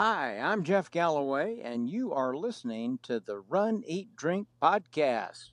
Hi, 0.00 0.38
I'm 0.38 0.62
Jeff 0.62 0.92
Galloway, 0.92 1.58
and 1.60 1.90
you 1.90 2.12
are 2.12 2.32
listening 2.32 3.00
to 3.02 3.18
the 3.18 3.40
Run, 3.40 3.82
Eat, 3.84 4.14
Drink 4.14 4.46
podcast. 4.62 5.50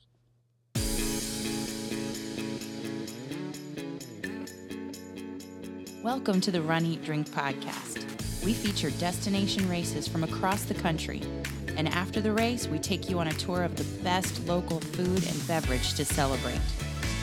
Welcome 6.00 6.40
to 6.42 6.52
the 6.52 6.62
Run, 6.62 6.86
Eat, 6.86 7.02
Drink 7.02 7.28
podcast. 7.28 8.04
We 8.44 8.52
feature 8.52 8.90
destination 9.00 9.68
races 9.68 10.06
from 10.06 10.22
across 10.22 10.62
the 10.62 10.74
country. 10.74 11.22
And 11.76 11.88
after 11.88 12.20
the 12.20 12.30
race, 12.30 12.68
we 12.68 12.78
take 12.78 13.10
you 13.10 13.18
on 13.18 13.26
a 13.26 13.32
tour 13.32 13.64
of 13.64 13.74
the 13.74 14.02
best 14.04 14.46
local 14.46 14.78
food 14.78 15.26
and 15.26 15.46
beverage 15.48 15.94
to 15.94 16.04
celebrate. 16.04 16.60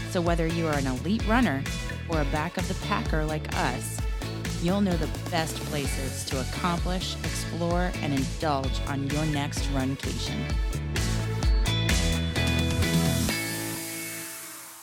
So, 0.10 0.20
whether 0.20 0.48
you 0.48 0.68
are 0.68 0.78
an 0.78 0.88
elite 0.88 1.26
runner 1.26 1.64
or 2.10 2.20
a 2.20 2.26
back 2.26 2.58
of 2.58 2.68
the 2.68 2.86
packer 2.86 3.24
like 3.24 3.56
us, 3.56 4.03
you'll 4.64 4.80
know 4.80 4.96
the 4.96 5.30
best 5.30 5.58
places 5.66 6.24
to 6.24 6.40
accomplish, 6.40 7.16
explore, 7.26 7.92
and 7.96 8.14
indulge 8.14 8.80
on 8.88 9.10
your 9.10 9.26
next 9.26 9.62
runcation. 9.74 10.40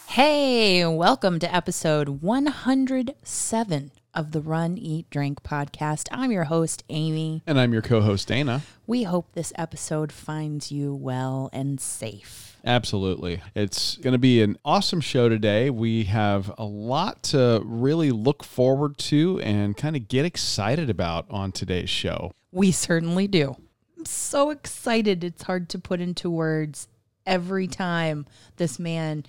Hey, 0.06 0.84
welcome 0.84 1.38
to 1.38 1.54
episode 1.54 2.20
107 2.20 3.90
of 4.12 4.32
the 4.32 4.40
Run, 4.42 4.76
Eat, 4.76 5.08
Drink 5.08 5.42
podcast. 5.42 6.08
I'm 6.10 6.30
your 6.30 6.44
host, 6.44 6.84
Amy. 6.90 7.42
And 7.46 7.58
I'm 7.58 7.72
your 7.72 7.80
co 7.80 8.02
host, 8.02 8.28
Dana. 8.28 8.60
We 8.86 9.04
hope 9.04 9.32
this 9.32 9.52
episode 9.56 10.12
finds 10.12 10.70
you 10.70 10.94
well 10.94 11.48
and 11.54 11.80
safe. 11.80 12.49
Absolutely. 12.64 13.40
It's 13.54 13.96
going 13.96 14.12
to 14.12 14.18
be 14.18 14.42
an 14.42 14.58
awesome 14.64 15.00
show 15.00 15.28
today. 15.28 15.70
We 15.70 16.04
have 16.04 16.52
a 16.58 16.64
lot 16.64 17.22
to 17.24 17.62
really 17.64 18.10
look 18.10 18.44
forward 18.44 18.98
to 18.98 19.40
and 19.40 19.76
kind 19.76 19.96
of 19.96 20.08
get 20.08 20.24
excited 20.24 20.90
about 20.90 21.26
on 21.30 21.52
today's 21.52 21.90
show. 21.90 22.32
We 22.52 22.72
certainly 22.72 23.26
do. 23.26 23.56
I'm 23.96 24.04
so 24.04 24.50
excited. 24.50 25.24
It's 25.24 25.42
hard 25.42 25.68
to 25.70 25.78
put 25.78 26.00
into 26.00 26.30
words 26.30 26.88
every 27.26 27.66
time 27.66 28.26
this 28.56 28.78
man 28.78 29.24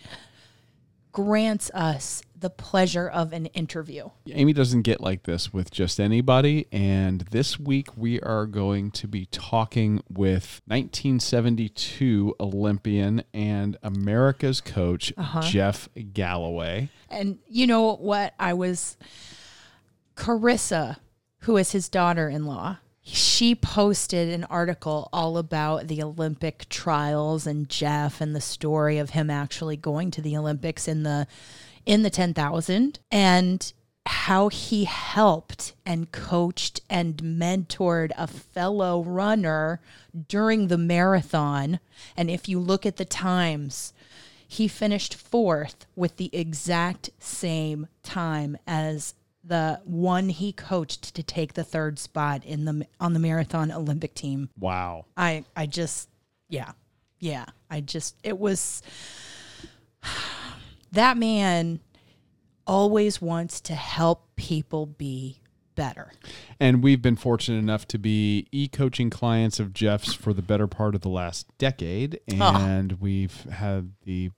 grants 1.11 1.69
us 1.73 2.21
the 2.41 2.49
pleasure 2.49 3.07
of 3.07 3.33
an 3.33 3.45
interview. 3.47 4.09
Amy 4.27 4.51
doesn't 4.51 4.81
get 4.81 4.99
like 4.99 5.23
this 5.23 5.53
with 5.53 5.69
just 5.69 5.99
anybody. 5.99 6.67
And 6.71 7.21
this 7.31 7.59
week 7.59 7.95
we 7.95 8.19
are 8.21 8.45
going 8.45 8.91
to 8.91 9.07
be 9.07 9.27
talking 9.27 10.01
with 10.09 10.61
1972 10.65 12.35
Olympian 12.39 13.23
and 13.33 13.77
America's 13.83 14.59
coach, 14.59 15.13
uh-huh. 15.15 15.41
Jeff 15.41 15.87
Galloway. 16.13 16.89
And 17.09 17.37
you 17.47 17.67
know 17.67 17.95
what? 17.95 18.33
I 18.39 18.53
was 18.53 18.97
Carissa, 20.15 20.97
who 21.41 21.57
is 21.57 21.71
his 21.71 21.89
daughter 21.89 22.27
in 22.27 22.45
law. 22.45 22.77
She 23.03 23.55
posted 23.55 24.29
an 24.29 24.43
article 24.45 25.09
all 25.11 25.37
about 25.37 25.87
the 25.87 26.03
Olympic 26.03 26.69
trials 26.69 27.47
and 27.47 27.67
Jeff 27.67 28.21
and 28.21 28.35
the 28.35 28.41
story 28.41 28.99
of 28.99 29.11
him 29.11 29.29
actually 29.29 29.77
going 29.77 30.11
to 30.11 30.21
the 30.21 30.37
Olympics 30.37 30.87
in 30.87 31.03
the 31.03 31.27
in 31.85 32.03
the 32.03 32.11
10,000 32.11 32.99
and 33.11 33.73
how 34.05 34.49
he 34.49 34.85
helped 34.85 35.73
and 35.85 36.11
coached 36.11 36.81
and 36.89 37.17
mentored 37.17 38.11
a 38.17 38.27
fellow 38.27 39.03
runner 39.03 39.79
during 40.27 40.67
the 40.67 40.77
marathon. 40.77 41.79
And 42.15 42.29
if 42.29 42.47
you 42.47 42.59
look 42.59 42.85
at 42.85 42.97
the 42.97 43.05
times, 43.05 43.93
he 44.47 44.67
finished 44.67 45.15
fourth 45.15 45.85
with 45.95 46.17
the 46.17 46.29
exact 46.33 47.09
same 47.19 47.87
time 48.03 48.57
as 48.67 49.13
the 49.43 49.81
one 49.83 50.29
he 50.29 50.51
coached 50.51 51.15
to 51.15 51.23
take 51.23 51.53
the 51.53 51.63
third 51.63 51.97
spot 51.99 52.45
in 52.45 52.65
the 52.65 52.87
on 52.99 53.13
the 53.13 53.19
marathon 53.19 53.71
Olympic 53.71 54.13
team. 54.13 54.49
Wow. 54.59 55.05
I 55.17 55.45
I 55.55 55.65
just 55.65 56.09
yeah. 56.49 56.71
Yeah. 57.19 57.45
I 57.69 57.81
just 57.81 58.15
it 58.23 58.37
was 58.37 58.81
that 60.91 61.17
man 61.17 61.79
always 62.67 63.21
wants 63.21 63.61
to 63.61 63.75
help 63.75 64.35
people 64.35 64.85
be 64.85 65.41
better. 65.75 66.11
And 66.59 66.83
we've 66.83 67.01
been 67.01 67.15
fortunate 67.15 67.57
enough 67.57 67.87
to 67.87 67.97
be 67.97 68.47
e 68.51 68.67
coaching 68.67 69.09
clients 69.09 69.59
of 69.59 69.73
Jeff's 69.73 70.13
for 70.13 70.33
the 70.33 70.41
better 70.41 70.67
part 70.67 70.95
of 70.95 71.01
the 71.01 71.09
last 71.09 71.47
decade. 71.57 72.19
Ah. 72.39 72.63
And 72.65 72.93
we've 73.01 73.43
had 73.45 73.93
the 74.05 74.31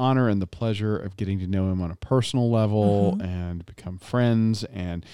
honor 0.00 0.28
and 0.28 0.40
the 0.40 0.46
pleasure 0.46 0.96
of 0.96 1.16
getting 1.16 1.38
to 1.40 1.46
know 1.46 1.70
him 1.70 1.82
on 1.82 1.90
a 1.90 1.96
personal 1.96 2.50
level 2.50 3.12
mm-hmm. 3.12 3.20
and 3.20 3.66
become 3.66 3.98
friends. 3.98 4.64
And 4.64 5.04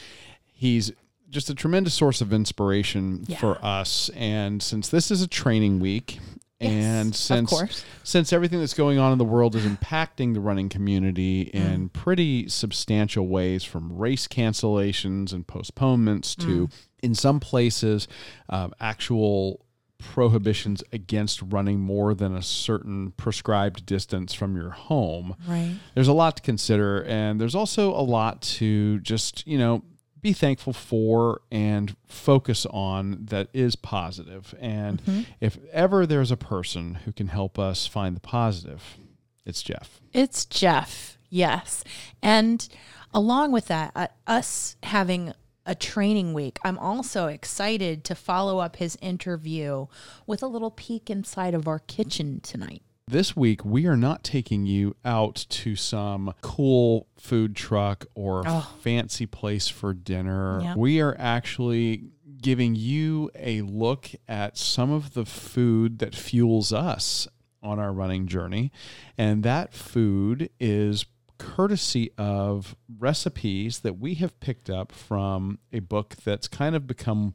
he's 0.53 0.93
just 1.29 1.51
a 1.51 1.55
tremendous 1.55 1.95
source 1.95 2.21
of 2.21 2.33
inspiration 2.33 3.25
Yeah. 3.27 3.39
for 3.39 3.59
us. 3.65 4.09
And 4.15 4.63
since 4.63 4.89
this 4.89 5.11
is 5.11 5.23
a 5.23 5.27
training 5.27 5.81
week, 5.81 6.21
and 6.59 7.11
of 7.11 7.17
since 7.17 7.85
since 8.03 8.33
everything 8.33 8.61
that's 8.61 8.73
going 8.73 8.99
on 8.99 9.13
in 9.13 9.19
the 9.19 9.25
world 9.25 9.55
is 9.55 9.67
impacting 9.67 10.33
the 10.33 10.41
running 10.41 10.71
community 10.71 11.43
in 11.43 11.91
mm. 11.91 11.93
pretty 11.93 12.49
substantial 12.49 13.27
ways, 13.27 13.63
from 13.65 13.95
race 13.95 14.27
cancellations 14.27 15.33
and 15.35 15.47
postponements 15.47 16.35
to, 16.37 16.69
mm. 16.69 16.73
in 17.03 17.15
some 17.15 17.41
places, 17.41 18.09
uh, 18.49 18.69
actual 18.81 19.66
prohibitions 19.99 20.83
against 20.93 21.41
running 21.43 21.81
more 21.81 22.15
than 22.15 22.35
a 22.35 22.43
certain 22.43 23.13
prescribed 23.13 23.87
distance 23.87 24.35
from 24.35 24.57
your 24.57 24.71
home. 24.71 25.37
Right. 25.47 25.77
There's 25.95 26.09
a 26.09 26.13
lot 26.13 26.37
to 26.37 26.43
consider, 26.43 27.03
and 27.05 27.41
there's 27.41 27.55
also 27.55 27.91
a 27.91 28.03
lot 28.03 28.43
to 28.43 29.01
just, 29.01 29.47
you 29.47 29.59
know, 29.59 29.83
be 30.21 30.33
thankful 30.33 30.73
for 30.73 31.43
and 31.53 31.95
focus 32.07 32.67
on 32.71 33.27
that 33.27 33.49
is 33.53 33.77
positive. 33.77 34.55
And 34.61 35.27
if 35.41 35.59
ever 35.73 36.07
there's 36.07 36.31
a 36.31 36.37
person 36.37 36.97
who 37.05 37.13
can 37.13 37.29
help 37.29 37.59
us 37.59 37.87
find 37.87 38.17
the 38.17 38.21
positive, 38.21 38.99
it's 39.45 39.63
Jeff. 39.63 40.01
It's 40.13 40.45
Jeff. 40.45 41.17
Yes. 41.29 41.85
And 42.23 42.69
along 43.15 43.53
with 43.53 43.67
that, 43.67 43.93
uh, 43.95 44.09
us 44.27 44.77
having 44.83 45.33
a 45.67 45.75
training 45.75 46.33
week, 46.33 46.59
I'm 46.65 46.79
also 46.79 47.27
excited 47.27 48.05
to 48.05 48.15
follow 48.15 48.59
up 48.59 48.77
his 48.77 48.97
interview 49.03 49.87
with 50.27 50.43
a 50.43 50.47
little 50.47 50.71
peek 50.71 51.11
inside 51.11 51.55
of 51.55 51.67
our 51.69 51.81
kitchen 51.81 52.41
tonight. 52.41 52.83
This 53.09 53.37
week, 53.37 53.65
we 53.65 53.87
are 53.87 53.97
not 53.97 54.25
taking 54.25 54.67
you 54.67 54.97
out 55.05 55.47
to 55.51 55.77
some 55.77 56.35
cool 56.41 57.07
food 57.17 57.55
truck 57.55 58.07
or 58.15 58.43
Oh. 58.47 58.75
fancy 58.81 59.27
place 59.27 59.69
for 59.69 59.95
dinner. 59.95 60.61
Yep. 60.63 60.77
We 60.77 61.01
are 61.01 61.15
actually 61.19 62.11
giving 62.43 62.75
you 62.75 63.31
a 63.39 63.63
look 63.63 64.11
at 64.29 64.59
some 64.59 64.91
of 64.91 65.15
the 65.15 65.25
food 65.25 66.01
that 66.01 66.15
fuels 66.15 66.73
us 66.73 67.29
on 67.63 67.79
our 67.79 67.93
running 67.93 68.27
journey. 68.27 68.71
And 69.17 69.43
that 69.45 69.73
food 69.73 70.51
is 70.61 71.07
courtesy 71.39 72.11
of 72.19 72.77
recipes 72.99 73.81
that 73.81 73.99
we 73.99 74.15
have 74.15 74.39
picked 74.41 74.71
up 74.71 74.93
from 74.93 75.59
a 75.73 75.81
book 75.81 76.17
that's 76.25 76.49
kind 76.49 76.75
of 76.75 76.87
become 76.87 77.35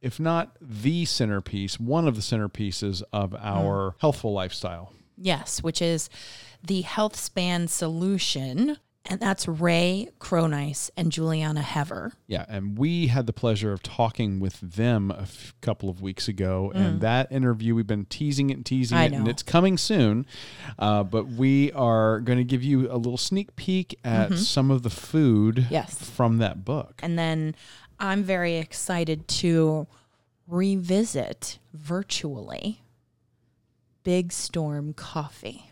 if 0.00 0.20
not 0.20 0.56
the 0.60 1.04
centerpiece, 1.04 1.80
one 1.80 2.06
of 2.06 2.14
the 2.14 2.20
centerpieces 2.20 3.02
of 3.12 3.30
hmm. 3.32 3.36
our 3.40 3.96
healthful 4.00 4.32
lifestyle. 4.32 4.92
Yes, 5.16 5.62
which 5.62 5.82
is 5.82 6.08
the 6.62 6.84
Healthspan 6.84 7.68
Solution. 7.68 8.78
And 9.10 9.18
that's 9.20 9.48
Ray 9.48 10.08
Cronise 10.18 10.90
and 10.96 11.10
Julieanna 11.10 11.62
Hever. 11.62 12.12
Yeah, 12.26 12.44
and 12.46 12.76
we 12.76 13.06
had 13.06 13.26
the 13.26 13.32
pleasure 13.32 13.72
of 13.72 13.82
talking 13.82 14.38
with 14.38 14.60
them 14.60 15.10
a 15.10 15.22
f- 15.22 15.54
couple 15.62 15.88
of 15.88 16.02
weeks 16.02 16.28
ago, 16.28 16.70
and 16.74 17.00
that 17.00 17.32
interview 17.32 17.74
we've 17.74 17.86
been 17.86 18.04
teasing 18.04 18.50
it 18.50 18.54
and 18.58 18.66
teasing 18.66 18.98
I 18.98 19.04
it, 19.06 19.14
and 19.14 19.26
it's 19.26 19.42
coming 19.42 19.78
soon. 19.78 20.26
Uh, 20.78 21.04
but 21.04 21.26
we 21.26 21.72
are 21.72 22.20
going 22.20 22.36
to 22.38 22.44
give 22.44 22.62
you 22.62 22.92
a 22.92 22.96
little 22.98 23.16
sneak 23.16 23.56
peek 23.56 23.98
at 24.04 24.34
some 24.36 24.70
of 24.70 24.82
the 24.82 24.90
food 24.90 25.66
Yes. 25.70 25.94
from 26.10 26.36
that 26.38 26.64
book. 26.66 27.00
And 27.02 27.18
then 27.18 27.54
I'm 27.98 28.22
very 28.22 28.56
excited 28.56 29.26
to 29.28 29.86
revisit 30.46 31.58
virtually 31.72 32.82
Big 34.04 34.32
Storm 34.32 34.92
Coffee. 34.92 35.70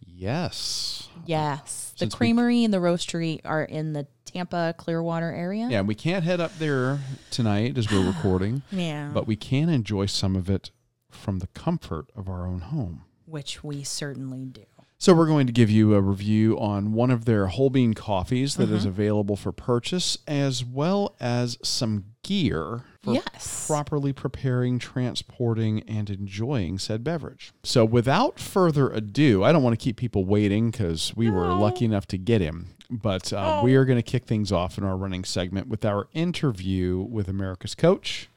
Yes. 0.00 1.08
Yes. 1.26 1.87
The 1.98 2.04
Since 2.04 2.14
we- 2.14 2.18
creamery 2.18 2.62
and 2.64 2.72
the 2.72 2.78
roastery 2.78 3.40
are 3.44 3.64
in 3.64 3.92
the 3.92 4.06
Tampa 4.24 4.72
Clearwater 4.78 5.32
area. 5.32 5.66
Yeah, 5.68 5.80
we 5.80 5.96
can't 5.96 6.22
head 6.22 6.38
up 6.40 6.56
there 6.58 7.00
tonight 7.32 7.76
as 7.76 7.90
we're 7.90 8.06
recording, 8.06 8.62
Yeah. 8.70 9.10
but 9.12 9.26
we 9.26 9.34
can 9.34 9.68
enjoy 9.68 10.06
some 10.06 10.36
of 10.36 10.48
it 10.48 10.70
from 11.10 11.40
the 11.40 11.48
comfort 11.48 12.10
of 12.14 12.28
our 12.28 12.46
own 12.46 12.60
home. 12.60 13.02
which 13.26 13.62
we 13.64 13.82
certainly 13.82 14.44
do. 14.46 14.64
So 15.00 15.14
we're 15.14 15.26
going 15.26 15.46
to 15.46 15.52
give 15.52 15.70
you 15.70 15.94
a 15.94 16.00
review 16.00 16.58
on 16.58 16.92
one 16.92 17.12
of 17.12 17.24
their 17.24 17.46
whole 17.46 17.70
bean 17.70 17.94
coffees 17.94 18.56
that 18.56 18.68
is 18.68 18.80
Mm-hmm. 18.80 18.88
available 18.88 19.36
for 19.36 19.52
purchase, 19.52 20.18
as 20.26 20.64
well 20.64 21.14
as 21.20 21.56
some 21.62 22.06
gear 22.24 22.82
for 23.02 23.14
Yes. 23.14 23.66
properly 23.68 24.12
preparing, 24.12 24.80
transporting, 24.80 25.84
and 25.84 26.10
enjoying 26.10 26.78
said 26.80 27.04
beverage. 27.04 27.52
So 27.62 27.84
without 27.84 28.40
further 28.40 28.90
ado, 28.90 29.44
I 29.44 29.52
don't 29.52 29.62
want 29.62 29.78
to 29.78 29.82
keep 29.82 29.96
people 29.96 30.24
waiting 30.24 30.70
because 30.72 31.12
we 31.16 31.30
were 31.30 31.52
lucky 31.54 31.84
enough 31.84 32.06
to 32.08 32.18
get 32.18 32.40
him. 32.40 32.70
But 32.90 33.32
uh, 33.32 33.60
we 33.62 33.76
are 33.76 33.84
going 33.84 33.98
to 33.98 34.02
kick 34.02 34.24
things 34.24 34.50
off 34.50 34.78
in 34.78 34.84
our 34.84 34.96
running 34.96 35.22
segment 35.24 35.68
with 35.68 35.84
our 35.84 36.08
interview 36.12 36.98
with 37.08 37.28
America's 37.28 37.76
coach, 37.76 38.28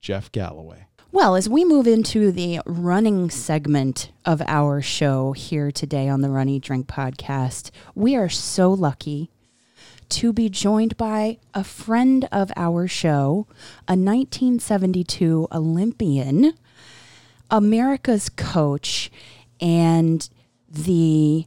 Jeff 0.00 0.30
Galloway. 0.30 0.86
Well, 1.10 1.36
as 1.36 1.48
we 1.48 1.64
move 1.64 1.86
into 1.86 2.30
the 2.30 2.60
running 2.66 3.30
segment 3.30 4.12
of 4.26 4.42
our 4.46 4.82
show 4.82 5.32
here 5.32 5.72
today 5.72 6.06
on 6.06 6.20
the 6.20 6.28
Run 6.28 6.50
Eat 6.50 6.64
Drink 6.64 6.86
podcast, 6.86 7.70
we 7.94 8.14
are 8.14 8.28
so 8.28 8.70
lucky 8.70 9.30
to 10.10 10.34
be 10.34 10.50
joined 10.50 10.98
by 10.98 11.38
a 11.54 11.64
friend 11.64 12.28
of 12.30 12.52
our 12.56 12.86
show, 12.86 13.46
a 13.88 13.96
1972 13.96 15.48
Olympian, 15.50 16.52
America's 17.50 18.28
coach, 18.28 19.10
and 19.62 20.28
the 20.68 21.46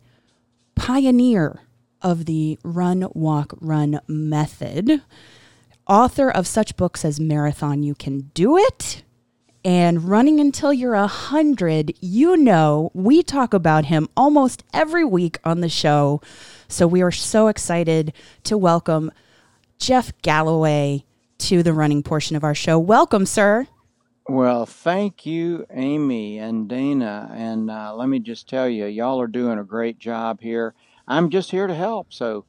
pioneer 0.74 1.62
of 2.02 2.25
the 2.25 2.57
run, 2.64 3.07
walk, 3.14 3.54
run 3.62 4.00
method, 4.07 5.04
author 5.88 6.31
of 6.31 6.48
such 6.48 6.75
books 6.75 7.06
as 7.06 7.19
Marathon 7.19 7.84
You 7.84 7.94
Can 7.94 8.31
Do 8.34 8.57
It 8.57 9.04
and 9.63 10.08
Running 10.10 10.40
Until 10.40 10.74
You're 10.74 10.96
a 10.96 11.08
Hundred. 11.08 11.94
You 12.00 12.36
know, 12.38 12.92
we 12.94 13.22
talk 13.24 13.54
about 13.54 13.86
him 13.86 14.10
almost 14.18 14.63
every 14.74 15.06
week 15.06 15.40
on 15.44 15.62
the 15.62 15.69
show. 15.69 16.22
So 16.68 16.88
we 16.88 17.02
are 17.02 17.12
so 17.12 17.48
excited 17.48 18.13
to 18.44 18.58
welcome 18.58 19.12
Jeff 19.78 20.12
Galloway 20.22 21.06
to 21.40 21.63
the 21.63 21.74
running 21.74 22.04
portion 22.04 22.36
of 22.36 22.44
our 22.44 22.56
show. 22.56 22.80
Welcome, 22.80 23.25
sir. 23.25 23.68
Well, 24.28 24.66
thank 24.66 25.25
you, 25.25 25.66
Amy 25.72 26.38
and 26.38 26.69
Dana. 26.69 27.31
And 27.36 27.69
uh, 27.69 27.94
let 27.96 28.07
me 28.07 28.19
just 28.19 28.48
tell 28.48 28.69
you, 28.69 28.86
y'all 28.86 29.19
are 29.19 29.28
doing 29.28 29.60
a 29.60 29.64
great 29.64 30.00
job 30.00 30.40
here. 30.42 30.74
I'm 31.07 31.30
just 31.30 31.52
here 31.52 31.68
to 31.68 31.75
help. 31.75 32.14
So 32.14 32.46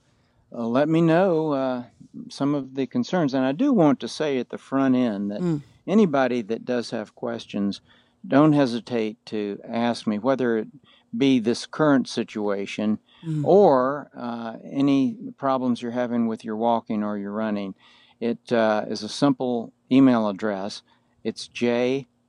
uh, 0.54 0.66
let 0.66 0.88
me 0.88 1.00
know 1.00 1.52
uh, 1.52 1.84
some 2.28 2.54
of 2.54 2.74
the 2.74 2.86
concerns. 2.86 3.34
And 3.34 3.44
I 3.44 3.52
do 3.52 3.72
want 3.72 3.98
to 4.00 4.08
say 4.08 4.38
at 4.38 4.50
the 4.50 4.58
front 4.58 4.94
end 4.94 5.30
that 5.30 5.40
Mm. 5.40 5.62
Anybody 5.86 6.42
that 6.42 6.64
does 6.64 6.90
have 6.90 7.14
questions, 7.14 7.80
don't 8.26 8.52
hesitate 8.52 9.16
to 9.26 9.58
ask 9.68 10.06
me, 10.06 10.18
whether 10.18 10.58
it 10.58 10.68
be 11.16 11.38
this 11.38 11.66
current 11.66 12.08
situation 12.08 12.98
Mm. 13.24 13.44
or 13.44 14.10
uh, 14.16 14.56
any 14.68 15.16
problems 15.36 15.80
you're 15.80 15.92
having 15.92 16.26
with 16.26 16.44
your 16.44 16.56
walking 16.56 17.04
or 17.04 17.16
your 17.18 17.30
running. 17.30 17.76
It 18.18 18.52
uh, 18.52 18.84
is 18.88 19.04
a 19.04 19.08
simple 19.08 19.72
email 19.92 20.28
address. 20.28 20.82
It's 21.22 21.46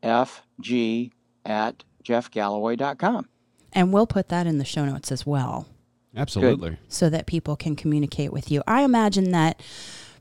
jfg 0.03 1.11
at 1.45 1.83
jeffgalloway.com. 2.03 3.27
And 3.73 3.91
we'll 3.91 4.05
put 4.07 4.29
that 4.29 4.45
in 4.45 4.59
the 4.59 4.65
show 4.65 4.85
notes 4.85 5.11
as 5.11 5.25
well. 5.25 5.65
Absolutely. 6.15 6.77
so 6.89 7.09
that 7.09 7.25
people 7.25 7.55
can 7.55 7.75
communicate 7.75 8.31
with 8.31 8.51
you. 8.51 8.61
I 8.67 8.83
imagine 8.83 9.31
that 9.31 9.59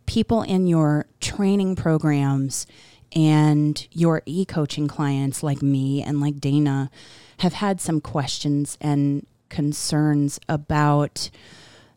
people 0.06 0.40
in 0.40 0.67
your 0.67 1.05
training 1.20 1.76
programs 1.76 2.67
and 3.14 3.87
your 3.91 4.23
e 4.26 4.44
coaching 4.44 4.88
clients, 4.88 5.43
like 5.43 5.62
me 5.62 6.03
and 6.03 6.20
like 6.20 6.41
Dana, 6.41 6.91
have 7.38 7.55
had 7.55 7.81
some 7.81 8.00
questions 8.00 8.79
and 8.81 9.26
concerns 9.49 10.41
about 10.49 11.31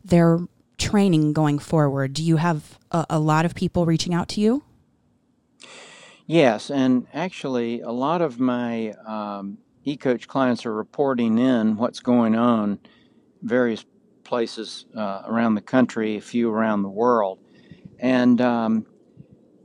their 0.04 0.40
training 0.78 1.34
going 1.34 1.60
forward. 1.60 2.14
Do 2.14 2.24
you 2.24 2.38
have 2.38 2.78
a, 2.92 3.06
a 3.12 3.20
lot 3.20 3.46
of 3.46 3.56
people 3.56 3.86
reaching 3.86 4.14
out 4.14 4.28
to 4.30 4.42
you? 4.42 4.64
Yes, 6.28 6.72
and 6.72 7.08
actually, 7.14 7.82
a 7.82 7.92
lot 7.92 8.22
of 8.22 8.40
my 8.40 8.92
um, 9.06 9.60
e-coach 9.84 10.28
clients 10.28 10.66
are 10.66 10.74
reporting 10.74 11.38
in 11.38 11.78
what's 11.78 12.00
going 12.00 12.36
on 12.36 12.80
various 13.44 13.86
places 14.24 14.86
uh, 14.98 15.22
around 15.28 15.54
the 15.54 15.62
country, 15.62 16.18
a 16.18 16.22
few 16.22 16.52
around 16.52 16.82
the 16.82 16.90
world, 16.90 17.40
and 18.00 18.42
um, 18.42 18.88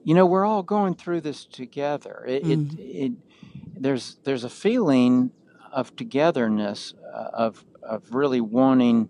you 0.04 0.14
know 0.14 0.26
we're 0.26 0.44
all 0.46 0.62
going 0.62 0.94
through 0.94 1.20
this 1.22 1.44
together. 1.46 2.24
It, 2.26 2.44
Mm. 2.44 2.78
it, 2.78 2.80
it 2.80 3.12
there's 3.78 4.16
there's 4.24 4.44
a 4.44 4.50
feeling 4.50 5.30
of 5.72 5.94
togetherness, 5.96 6.94
uh, 7.14 7.28
of 7.32 7.64
of 7.82 8.12
really 8.14 8.40
wanting 8.40 9.08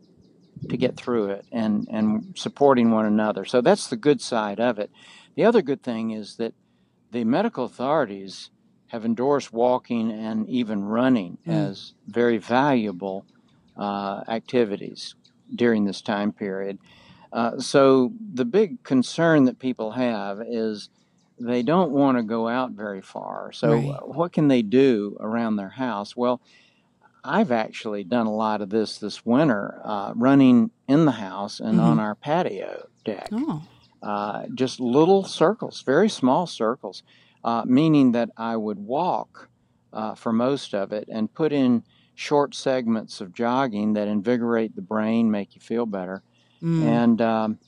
to 0.68 0.76
get 0.76 0.96
through 0.96 1.30
it 1.30 1.46
and 1.52 1.88
and 1.90 2.34
supporting 2.36 2.90
one 2.90 3.06
another. 3.06 3.44
So 3.44 3.60
that's 3.60 3.88
the 3.88 3.96
good 3.96 4.20
side 4.20 4.60
of 4.60 4.78
it. 4.78 4.90
The 5.36 5.44
other 5.44 5.62
good 5.62 5.82
thing 5.82 6.10
is 6.10 6.36
that 6.36 6.54
the 7.10 7.24
medical 7.24 7.64
authorities 7.64 8.50
have 8.88 9.04
endorsed 9.04 9.52
walking 9.52 10.10
and 10.10 10.48
even 10.48 10.84
running 10.84 11.38
Mm. 11.46 11.52
as 11.52 11.94
very 12.06 12.38
valuable 12.38 13.24
uh, 13.76 14.22
activities 14.28 15.14
during 15.54 15.84
this 15.84 16.02
time 16.02 16.32
period. 16.32 16.78
Uh, 17.32 17.58
so 17.58 18.12
the 18.34 18.44
big 18.44 18.82
concern 18.82 19.44
that 19.44 19.58
people 19.58 19.92
have 19.92 20.40
is 20.40 20.90
they 21.38 21.62
don't 21.62 21.92
want 21.92 22.18
to 22.18 22.22
go 22.22 22.48
out 22.48 22.72
very 22.72 23.00
far. 23.02 23.52
So 23.52 23.88
Right. 23.88 23.90
uh, 23.90 24.06
what 24.06 24.32
can 24.32 24.48
they 24.48 24.62
do 24.62 25.16
around 25.20 25.56
their 25.56 25.70
house? 25.70 26.16
Well, 26.16 26.42
I've 27.24 27.52
actually 27.52 28.04
done 28.04 28.26
a 28.26 28.34
lot 28.34 28.62
of 28.62 28.70
this 28.70 28.98
this 28.98 29.24
winter, 29.26 29.80
uh, 29.84 30.12
running 30.16 30.70
in 30.88 31.04
the 31.04 31.12
house 31.12 31.60
and 31.60 31.80
on 31.80 31.98
our 31.98 32.14
patio 32.14 32.86
deck 33.04 33.32
Oh, 33.32 33.68
uh, 34.02 34.46
just 34.54 34.80
little 34.80 35.24
circles, 35.24 35.82
very 35.84 36.08
small 36.08 36.46
circles, 36.46 37.02
uh, 37.44 37.64
meaning 37.66 38.12
that 38.12 38.30
I 38.36 38.56
would 38.56 38.78
walk 38.78 39.50
uh, 39.92 40.14
for 40.14 40.32
most 40.32 40.74
of 40.74 40.92
it 40.92 41.08
and 41.08 41.32
put 41.34 41.52
in 41.52 41.84
short 42.14 42.54
segments 42.54 43.20
of 43.20 43.32
jogging 43.34 43.94
that 43.94 44.08
invigorate 44.08 44.74
the 44.76 44.82
brain, 44.82 45.30
make 45.30 45.54
you 45.54 45.60
feel 45.60 45.86
better. 45.86 46.22
Mm. 46.62 46.82
And 46.82 47.22
um, 47.22 47.58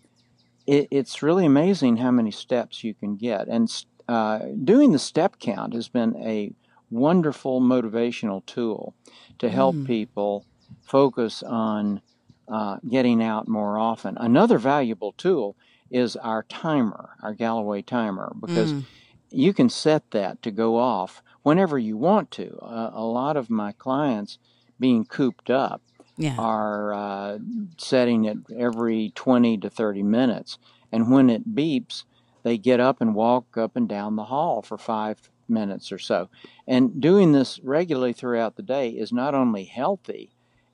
it, 0.66 0.88
it's 0.90 1.22
really 1.22 1.46
amazing 1.46 1.96
how 1.98 2.10
many 2.10 2.30
steps 2.30 2.84
you 2.84 2.94
can 2.94 3.16
get. 3.16 3.48
And 3.48 3.70
uh, 4.08 4.40
doing 4.64 4.92
the 4.92 4.98
step 4.98 5.38
count 5.38 5.74
has 5.74 5.88
been 5.88 6.16
a 6.16 6.52
wonderful 6.90 7.60
motivational 7.60 8.44
tool 8.46 8.94
to 9.38 9.48
help 9.48 9.76
Mm. 9.76 9.86
people 9.86 10.46
focus 10.82 11.42
on 11.42 12.02
uh, 12.48 12.76
getting 12.88 13.22
out 13.22 13.48
more 13.48 13.78
often. 13.78 14.16
Another 14.18 14.58
valuable 14.58 15.12
tool 15.16 15.56
is 15.90 16.16
our 16.16 16.42
timer, 16.44 17.10
our 17.22 17.32
Galloway 17.34 17.82
timer, 17.82 18.32
because 18.40 18.72
Mm. 18.74 18.84
you 19.30 19.52
can 19.54 19.68
set 19.70 20.10
that 20.10 20.42
to 20.42 20.50
go 20.50 20.76
off 20.76 21.22
whenever 21.42 21.78
you 21.78 21.96
want 21.96 22.30
to. 22.32 22.58
Uh, 22.60 22.90
a 22.92 23.04
lot 23.04 23.36
of 23.36 23.48
my 23.48 23.72
clients, 23.72 24.38
being 24.78 25.04
cooped 25.04 25.48
up, 25.48 25.80
yeah. 26.22 26.36
are 26.38 26.94
uh, 26.94 27.38
setting 27.76 28.24
it 28.24 28.38
every 28.56 29.12
20 29.14 29.58
to 29.58 29.70
30 29.70 30.02
minutes. 30.02 30.58
And 30.90 31.10
when 31.10 31.30
it 31.30 31.54
beeps, 31.54 32.04
they 32.42 32.58
get 32.58 32.80
up 32.80 33.00
and 33.00 33.14
walk 33.14 33.56
up 33.56 33.76
and 33.76 33.88
down 33.88 34.16
the 34.16 34.24
hall 34.24 34.62
for 34.62 34.78
five 34.78 35.30
minutes 35.48 35.92
or 35.92 35.98
so. 35.98 36.28
And 36.66 37.00
doing 37.00 37.32
this 37.32 37.60
regularly 37.62 38.12
throughout 38.12 38.56
the 38.56 38.62
day 38.62 38.90
is 38.90 39.12
not 39.12 39.34
only 39.34 39.64
healthy, 39.64 40.30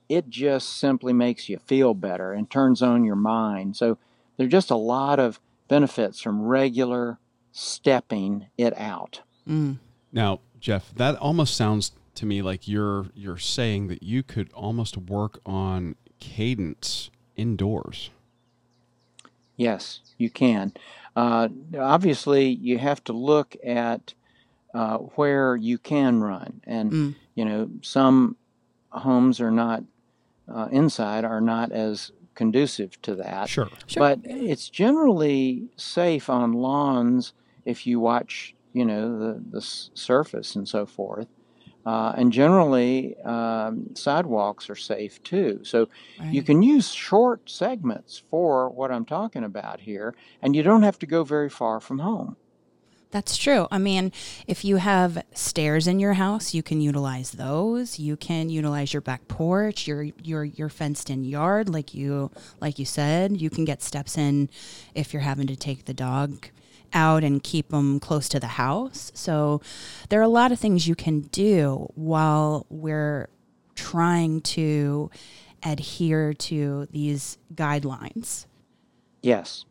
it 0.07 0.29
just 0.29 0.77
simply 0.77 1.13
makes 1.13 1.49
you 1.49 1.59
feel 1.59 1.93
better 1.93 2.33
and 2.33 2.49
turns 2.49 2.81
on 2.81 3.03
your 3.03 3.15
mind. 3.15 3.75
So 3.75 3.97
there 4.37 4.47
are 4.47 4.49
just 4.49 4.71
a 4.71 4.75
lot 4.75 5.19
of 5.19 5.39
benefits 5.67 6.19
from 6.21 6.41
regular 6.41 7.19
stepping 7.51 8.47
it 8.57 8.75
out. 8.77 9.21
Mm. 9.47 9.77
Now, 10.11 10.39
Jeff, 10.59 10.93
that 10.95 11.15
almost 11.17 11.55
sounds 11.55 11.91
to 12.19 12.25
me 12.25 12.41
like 12.41 12.67
you're 12.67 13.07
you're 13.15 13.37
saying 13.37 13.87
that 13.87 14.03
you 14.03 14.23
could 14.23 14.51
almost 14.53 14.97
work 14.97 15.39
on 15.45 15.95
cadence 16.19 17.09
indoors. 17.35 18.09
Yes, 19.55 19.99
you 20.17 20.29
can. 20.29 20.73
Uh, 21.15 21.49
obviously, 21.77 22.47
you 22.49 22.77
have 22.77 23.03
to 23.05 23.13
look 23.13 23.55
at 23.65 24.13
uh, 24.73 24.97
where 24.97 25.55
you 25.55 25.77
can 25.77 26.21
run, 26.21 26.61
and 26.65 26.91
Mm. 26.91 27.15
you 27.35 27.45
know 27.45 27.69
some 27.81 28.35
homes 28.91 29.39
are 29.41 29.51
not 29.51 29.83
uh, 30.47 30.67
inside 30.71 31.25
are 31.25 31.41
not 31.41 31.71
as 31.71 32.11
conducive 32.35 33.01
to 33.01 33.15
that. 33.15 33.49
Sure. 33.49 33.69
Sure. 33.87 33.99
But 34.01 34.19
it's 34.23 34.69
generally 34.69 35.67
safe 35.75 36.29
on 36.29 36.53
lawns 36.53 37.33
if 37.65 37.85
you 37.85 37.99
watch, 37.99 38.55
you 38.73 38.85
know, 38.85 39.17
the 39.19 39.43
the 39.51 39.57
s- 39.57 39.89
surface 39.93 40.55
and 40.55 40.67
so 40.67 40.85
forth. 40.85 41.27
Uh, 41.85 42.13
and 42.17 42.31
generally, 42.31 43.17
um, 43.21 43.95
sidewalks 43.95 44.69
are 44.69 44.75
safe 44.75 45.21
too. 45.23 45.61
So 45.63 45.87
you 46.25 46.43
can 46.43 46.61
use 46.61 46.91
short 46.91 47.49
segments 47.49 48.21
for 48.29 48.69
what 48.69 48.91
I'm 48.91 49.05
talking 49.05 49.43
about 49.43 49.79
here, 49.79 50.13
and 50.41 50.55
you 50.55 50.61
don't 50.61 50.83
have 50.83 50.99
to 50.99 51.05
go 51.05 51.23
very 51.23 51.49
far 51.49 51.79
from 51.79 51.99
home. 51.99 52.35
That's 53.11 53.37
true. 53.37 53.67
I 53.71 53.79
mean, 53.79 54.11
if 54.45 54.63
you 54.63 54.75
have 54.75 55.23
stairs 55.33 55.87
in 55.87 55.99
your 55.99 56.13
house, 56.13 56.53
you 56.53 56.61
can 56.61 56.79
utilize 56.79 57.31
those. 57.31 57.97
You 57.97 58.15
can 58.15 58.49
utilize 58.49 58.93
your 58.93 59.01
back 59.01 59.27
porch, 59.27 59.87
your 59.87 60.03
your 60.21 60.43
your 60.43 60.69
fenced 60.69 61.09
in 61.09 61.23
yard 61.23 61.69
like 61.69 61.95
you 61.95 62.29
like 62.61 62.77
you 62.77 62.85
said. 62.85 63.41
You 63.41 63.49
can 63.49 63.65
get 63.65 63.81
steps 63.81 64.15
in 64.15 64.49
if 64.93 65.11
you're 65.11 65.23
having 65.23 65.47
to 65.47 65.55
take 65.55 65.85
the 65.85 65.93
dog 65.93 66.49
out 66.93 67.23
and 67.23 67.43
keep 67.43 67.69
them 67.69 67.99
close 67.99 68.29
to 68.29 68.39
the 68.39 68.47
house. 68.47 69.11
So 69.15 69.61
there 70.09 70.19
are 70.19 70.23
a 70.23 70.27
lot 70.27 70.51
of 70.51 70.59
things 70.59 70.87
you 70.87 70.95
can 70.95 71.21
do 71.21 71.91
while 71.95 72.65
we're 72.69 73.29
trying 73.75 74.41
to 74.41 75.09
adhere 75.63 76.33
to 76.33 76.87
these 76.91 77.37
guidelines. 77.53 78.45
Yes, 79.21 79.65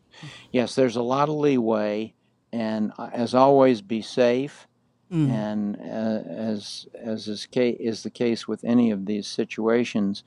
yes. 0.51 0.75
There's 0.75 0.95
a 0.95 1.01
lot 1.01 1.29
of 1.29 1.35
leeway, 1.35 2.13
and 2.51 2.91
uh, 2.97 3.09
as 3.13 3.33
always, 3.33 3.81
be 3.81 4.01
safe. 4.01 4.67
Mm. 5.11 5.29
And 5.31 5.75
uh, 5.77 6.29
as 6.29 6.87
as 6.93 7.27
is, 7.27 7.47
ca- 7.51 7.77
is 7.79 8.03
the 8.03 8.11
case 8.11 8.47
with 8.47 8.63
any 8.63 8.91
of 8.91 9.07
these 9.07 9.25
situations, 9.25 10.23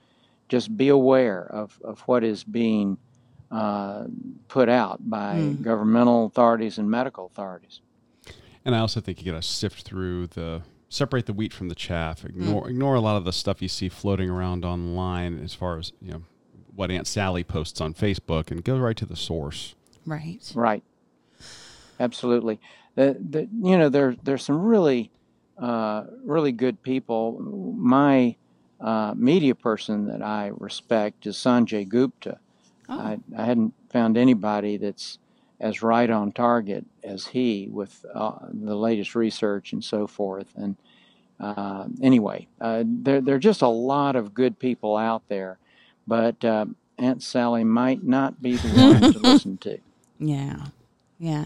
just 0.49 0.77
be 0.77 0.89
aware 0.89 1.45
of, 1.45 1.79
of 1.85 2.01
what 2.01 2.25
is 2.25 2.43
being 2.43 2.99
uh, 3.53 4.05
put 4.49 4.69
out 4.69 4.99
by 5.09 5.35
Mm. 5.37 5.63
governmental 5.63 6.27
authorities 6.27 6.79
and 6.79 6.91
medical 6.91 7.27
authorities. 7.27 7.81
And 8.65 8.75
I 8.75 8.79
also 8.79 9.01
think 9.01 9.23
you 9.23 9.31
got 9.31 9.41
to 9.41 9.47
sift 9.47 9.83
through 9.83 10.29
the 10.29 10.63
separate 10.89 11.27
the 11.27 11.33
wheat 11.33 11.53
from 11.53 11.69
the 11.69 11.75
chaff. 11.75 12.25
Ignore 12.25 12.71
ignore 12.71 12.95
a 12.95 13.01
lot 13.01 13.17
of 13.17 13.25
the 13.25 13.33
stuff 13.33 13.61
you 13.61 13.69
see 13.69 13.89
floating 13.89 14.31
around 14.31 14.65
online 14.65 15.39
as 15.45 15.53
far 15.55 15.79
as 15.79 15.93
you 16.01 16.13
know 16.13 16.23
what 16.75 16.91
Aunt 16.91 17.07
Sally 17.07 17.45
posts 17.45 17.81
on 17.81 17.93
Facebook, 17.93 18.51
and 18.51 18.65
go 18.65 18.79
right 18.79 18.97
to 18.97 19.05
the 19.05 19.17
source. 19.17 19.75
Right. 20.07 20.41
Right. 20.55 20.83
Absolutely. 22.01 22.59
The, 22.95 23.17
the, 23.21 23.49
you 23.63 23.77
know, 23.79 23.89
there 23.89 24.17
there's 24.23 24.45
some 24.45 24.63
really 24.63 25.11
uh, 25.59 26.05
really 26.25 26.53
good 26.53 26.83
people. 26.83 27.39
My 27.77 28.37
uh, 28.81 29.15
media 29.17 29.55
person 29.55 30.07
that 30.09 30.23
I 30.23 30.51
respect 30.57 31.27
is 31.27 31.37
Sanjay 31.37 31.87
Gupta. 31.89 32.39
Oh. 32.93 32.99
I, 33.01 33.19
I 33.37 33.45
hadn't 33.45 33.75
found 33.91 34.17
anybody 34.17 34.77
that's 34.77 35.19
as 35.61 35.83
right 35.83 36.11
on 36.11 36.33
target 36.33 36.85
as 37.05 37.29
he 37.29 37.69
with 37.71 38.05
uh, 38.13 38.39
the 38.53 38.75
latest 38.75 39.15
research 39.15 39.73
and 39.73 39.83
so 39.83 40.07
forth. 40.07 40.49
And 40.57 40.77
uh, 41.41 41.87
anyway, 42.03 42.49
uh, 42.61 42.83
there 42.85 43.21
there 43.21 43.37
are 43.37 43.41
just 43.41 43.63
a 43.63 43.69
lot 43.69 44.17
of 44.17 44.35
good 44.35 44.59
people 44.59 44.97
out 44.97 45.23
there, 45.29 45.59
but 46.07 46.45
uh, 46.45 46.67
Aunt 46.99 47.23
Sally 47.23 47.65
might 47.65 48.03
not 48.03 48.43
be 48.43 48.57
the 48.57 48.69
one 48.69 49.13
to 49.13 49.19
listen 49.23 49.57
to. 49.59 49.79
Yeah. 50.19 50.67
Yeah. 51.19 51.45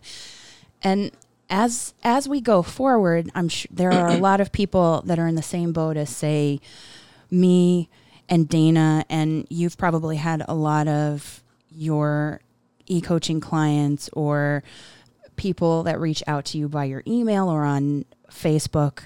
And 0.83 1.13
as 1.49 1.95
as 2.03 2.29
we 2.29 2.41
go 2.41 2.63
forward, 2.63 3.31
I'm 3.35 3.49
sure 3.49 3.69
there 3.71 3.93
are 3.93 4.09
a 4.09 4.17
lot 4.17 4.41
of 4.41 4.51
people 4.53 5.03
that 5.07 5.19
are 5.19 5.29
in 5.29 5.35
the 5.35 5.43
same 5.43 5.73
boat 5.73 5.97
as 5.97 6.11
say 6.11 6.61
me 7.31 7.89
and 8.29 8.49
Dana 8.49 9.05
and 9.09 9.47
you've 9.51 9.77
probably 9.79 10.17
had 10.17 10.45
a 10.49 10.55
lot 10.55 10.89
of 10.89 11.43
your 11.71 12.41
e-coaching 12.87 13.41
clients 13.41 14.09
or 14.13 14.63
people 15.37 15.83
that 15.85 16.01
reach 16.01 16.23
out 16.27 16.45
to 16.47 16.59
you 16.59 16.69
by 16.69 16.85
your 16.85 17.03
email 17.07 17.49
or 17.49 17.65
on 17.65 18.05
Facebook 18.31 19.01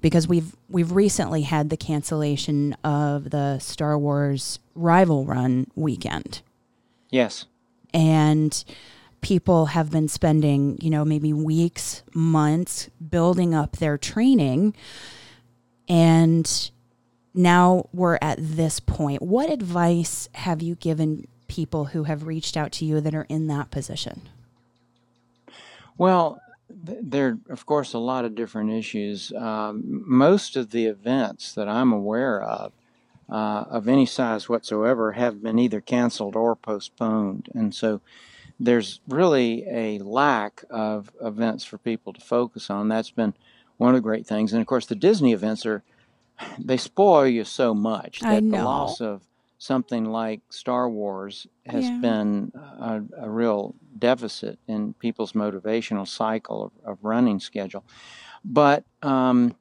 because 0.00 0.26
we've 0.28 0.54
we've 0.68 0.92
recently 0.92 1.42
had 1.42 1.70
the 1.70 1.76
cancellation 1.76 2.74
of 2.84 3.30
the 3.30 3.58
Star 3.58 3.98
Wars 3.98 4.58
Rival 4.74 5.24
Run 5.24 5.66
weekend 5.74 6.42
Yes. 7.10 7.46
and 7.92 8.64
people 9.20 9.66
have 9.66 9.90
been 9.90 10.08
spending, 10.08 10.76
you 10.80 10.90
know, 10.90 11.04
maybe 11.04 11.32
weeks, 11.32 12.02
months 12.12 12.90
building 13.10 13.54
up 13.54 13.76
their 13.76 13.96
training. 13.96 14.74
And 15.88 16.70
now 17.34 17.88
we're 17.92 18.18
at 18.20 18.38
this 18.40 18.80
point. 18.80 19.22
What 19.22 19.50
advice 19.50 20.28
have 20.34 20.62
you 20.62 20.74
given 20.74 21.26
people 21.48 21.86
who 21.86 22.04
have 22.04 22.26
reached 22.26 22.56
out 22.56 22.72
to 22.72 22.84
you 22.84 23.00
that 23.00 23.14
are 23.14 23.26
in 23.28 23.46
that 23.48 23.70
position? 23.70 24.22
Well, 25.98 26.40
there 26.68 27.28
are, 27.28 27.38
of 27.52 27.66
course, 27.66 27.92
a 27.92 27.98
lot 27.98 28.24
of 28.24 28.34
different 28.34 28.70
issues. 28.70 29.32
Um, 29.32 30.02
most 30.06 30.56
of 30.56 30.70
the 30.70 30.86
events 30.86 31.52
that 31.52 31.68
I'm 31.68 31.92
aware 31.92 32.42
of, 32.42 32.72
uh, 33.28 33.64
of 33.68 33.88
any 33.88 34.06
size 34.06 34.48
whatsoever, 34.48 35.12
have 35.12 35.42
been 35.42 35.58
either 35.58 35.80
canceled 35.80 36.34
or 36.34 36.56
postponed. 36.56 37.48
And 37.54 37.74
so 37.74 38.00
there's 38.58 39.00
really 39.08 39.64
a 39.68 39.98
lack 39.98 40.64
of 40.70 41.10
events 41.20 41.64
for 41.64 41.78
people 41.78 42.12
to 42.12 42.20
focus 42.20 42.70
on. 42.70 42.88
That's 42.88 43.10
been 43.10 43.34
one 43.76 43.90
of 43.90 43.96
the 43.96 44.00
great 44.00 44.26
things. 44.26 44.52
And 44.52 44.60
of 44.60 44.66
course, 44.66 44.86
the 44.86 44.94
Disney 44.94 45.32
events 45.32 45.66
are, 45.66 45.82
they 46.58 46.76
spoil 46.76 47.26
you 47.26 47.44
so 47.44 47.74
much 47.74 48.20
that 48.20 48.28
I 48.28 48.40
the 48.40 48.56
loss 48.58 49.00
of 49.00 49.28
something 49.58 50.04
like 50.06 50.42
Star 50.50 50.88
Wars 50.90 51.46
has 51.66 51.90
Yeah. 51.90 51.98
been 52.00 52.52
a, 52.54 53.02
a 53.18 53.30
real 53.30 53.74
deficit 53.98 54.58
in 54.66 54.94
people's 54.94 55.32
motivational 55.32 56.06
cycle 56.08 56.64
of, 56.64 56.72
of 56.84 56.98
running 57.04 57.38
schedule. 57.40 57.84
But 58.44 58.84
um, 59.02 59.56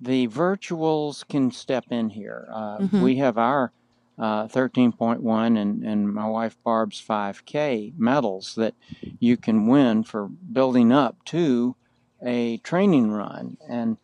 the 0.00 0.28
virtuals 0.28 1.26
can 1.26 1.50
step 1.50 1.84
in 1.90 2.10
here. 2.10 2.48
Uh, 2.52 2.78
Mhm. 2.80 3.00
We 3.02 3.16
have 3.16 3.38
our 3.38 3.72
uh, 4.18 4.48
13.1 4.48 5.56
and, 5.56 5.82
and 5.84 6.12
my 6.12 6.26
wife 6.28 6.56
Barb's 6.64 7.00
5K 7.00 7.92
medals 7.96 8.54
that 8.56 8.74
you 9.20 9.36
can 9.36 9.66
win 9.66 10.04
for 10.04 10.28
building 10.28 10.92
up 10.92 11.24
to 11.26 11.76
a 12.24 12.58
training 12.58 13.10
run. 13.10 13.56
And, 13.68 13.98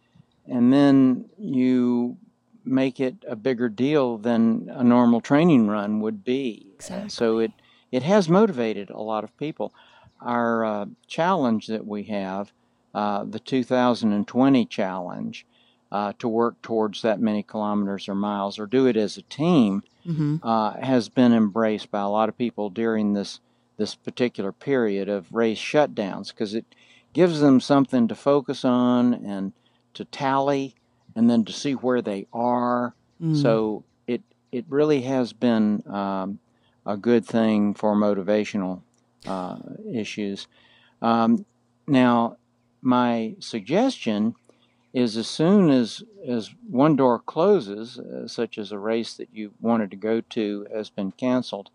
and 0.51 0.73
then 0.73 1.27
you 1.39 2.17
make 2.65 3.01
it 3.01 3.17
a 3.27 3.37
bigger 3.37 3.69
deal 3.69 4.19
than 4.19 4.71
a 4.73 4.85
normal 4.85 5.21
training 5.21 5.69
run 5.69 6.01
would 6.01 6.23
be. 6.25 6.67
Exactly. 6.75 7.09
So 7.09 7.39
it, 7.39 7.53
it 7.91 8.03
has 8.03 8.29
motivated 8.29 8.91
a 8.91 9.01
lot 9.01 9.25
of 9.25 9.37
people. 9.39 9.73
Our 10.21 10.65
uh, 10.65 10.87
challenge 11.07 11.67
that 11.69 11.87
we 11.87 12.05
have, 12.05 12.53
uh, 12.95 13.25
the 13.25 13.39
2020 13.39 14.67
challenge, 14.67 15.47
uh, 15.91 16.13
to 16.19 16.29
work 16.29 16.61
towards 16.61 17.01
that 17.03 17.21
many 17.21 17.43
kilometers 17.43 18.09
or 18.09 18.15
miles 18.15 18.59
or 18.59 18.67
do 18.67 18.87
it 18.87 18.97
as 18.97 19.17
a 19.17 19.23
team, 19.23 19.83
Mm-hmm. 20.07 20.37
uh, 20.43 20.73
has 20.81 21.11
been 21.11 21.35
embraced 21.35 21.91
by 21.91 22.01
a 22.01 22.09
lot 22.09 22.31
of 22.31 22.39
people 22.39 22.71
during 22.71 23.13
this 23.13 23.41
this 23.77 23.95
particular 23.95 24.53
period 24.53 25.07
of 25.07 25.35
race 25.35 25.59
shutdowns 25.59 26.29
because 26.29 26.55
it 26.55 26.65
gives 27.13 27.41
them 27.41 27.61
something 27.61 28.09
to 28.09 28.15
focus 28.15 28.65
on 28.65 29.13
and 29.13 29.53
to 29.99 30.05
tally 30.07 30.75
and 31.15 31.29
then 31.29 31.45
to 31.45 31.53
see 31.53 31.73
where 31.75 32.01
they 32.03 32.27
are. 32.33 32.95
Mm. 33.21 33.41
So 33.43 33.85
it 34.07 34.23
it 34.53 34.65
really 34.69 35.03
has 35.03 35.33
been 35.33 35.83
um, 35.87 36.39
a 36.87 36.97
good 36.97 37.27
thing 37.27 37.75
for 37.75 37.95
motivational 37.95 38.81
uh, 39.27 39.59
issues. 39.93 40.47
Um, 41.03 41.45
now, 41.87 42.37
my 42.81 43.35
suggestion 43.41 44.35
is 44.93 45.17
as 45.17 45.27
soon 45.29 45.69
as 45.71 46.03
as 46.27 46.51
one 46.71 46.97
door 46.97 47.19
closes, 47.19 47.99
uh, 47.99 48.27
such 48.29 48.57
as 48.59 48.73
a 48.73 48.79
race 48.79 49.15
that 49.15 49.29
you 49.33 49.53
wanted 49.61 49.91
to 49.91 49.97
go 49.97 50.21
to 50.21 50.67
has 50.75 50.89
been 50.91 51.11
canceled, 51.13 51.71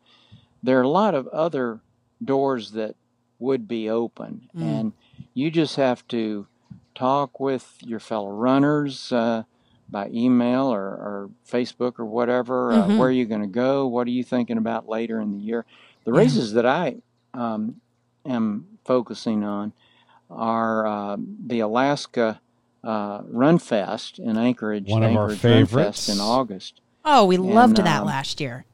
there 0.64 0.80
are 0.80 0.84
a 0.84 0.88
lot 1.04 1.14
of 1.14 1.28
other 1.28 1.80
doors 2.24 2.72
that 2.72 2.96
would 3.40 3.68
be 3.68 3.90
open, 3.90 4.48
Mm. 4.56 4.62
and 4.62 4.94
you 5.34 5.52
just 5.52 5.76
have 5.76 6.08
to 6.08 6.48
talk 6.96 7.40
with 7.40 7.76
your 7.82 8.00
fellow 8.00 8.30
runners 8.30 9.12
uh, 9.12 9.44
by 9.90 10.10
email 10.14 10.74
or, 10.74 10.82
or 10.82 11.30
Facebook 11.50 12.00
or 12.00 12.06
whatever. 12.06 12.72
Mhm. 12.72 12.96
Uh, 12.96 12.98
where 12.98 13.08
are 13.10 13.12
you 13.12 13.26
going 13.26 13.42
to 13.42 13.48
go? 13.48 13.88
What 13.88 14.08
are 14.08 14.12
you 14.12 14.24
thinking 14.24 14.58
about 14.58 14.88
later 14.88 15.20
in 15.20 15.32
the 15.32 15.38
year? 15.38 15.66
The 16.06 16.12
Yeah. 16.12 16.18
races 16.18 16.54
that 16.54 16.66
I 16.66 16.98
um, 17.34 17.76
am 18.26 18.68
focusing 18.86 19.44
on 19.44 19.74
are 20.30 20.86
uh, 20.88 21.18
the 21.46 21.60
Alaska 21.60 22.40
uh, 22.84 23.22
Run 23.28 23.60
Fest 23.60 24.20
in 24.20 24.38
Anchorage. 24.38 24.90
One 24.90 25.04
of 25.04 25.16
our 25.16 25.32
Anchorage 25.32 25.44
Run 25.44 25.66
Fest 25.66 25.70
favorites. 26.08 26.10
in 26.10 26.20
August. 26.20 26.82
Oh, 27.06 27.26
we 27.26 27.38
loved 27.38 27.78
that 27.78 28.02
um, 28.02 28.08
last 28.08 28.42
year. 28.42 28.66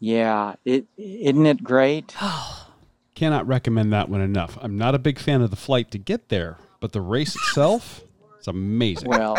Yeah, 0.00 0.54
it 0.64 0.86
isn't 0.96 1.46
it 1.46 1.62
great? 1.64 2.14
Oh, 2.20 2.66
Cannot 3.16 3.48
recommend 3.48 3.92
that 3.92 4.08
one 4.08 4.20
enough. 4.20 4.56
I'm 4.60 4.78
not 4.78 4.94
a 4.94 4.98
big 4.98 5.18
fan 5.18 5.42
of 5.42 5.50
the 5.50 5.56
flight 5.56 5.90
to 5.90 5.98
get 5.98 6.28
there, 6.28 6.56
but 6.80 6.92
the 6.92 7.00
race 7.00 7.34
itself 7.36 8.02
is 8.40 8.46
amazing. 8.48 9.08
well, 9.08 9.36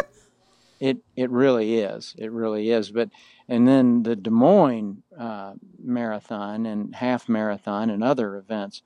it 0.80 0.98
it 1.16 1.30
really 1.30 1.76
is. 1.80 2.16
It 2.18 2.32
really 2.32 2.70
is. 2.72 2.92
But 2.92 3.10
and 3.48 3.68
then 3.68 4.04
the 4.04 4.16
Des 4.16 4.30
Moines 4.30 5.04
uh, 5.18 5.54
marathon 5.84 6.66
and 6.66 6.96
half 6.96 7.28
marathon 7.28 7.90
and 7.90 8.04
other 8.04 8.38
events 8.38 8.82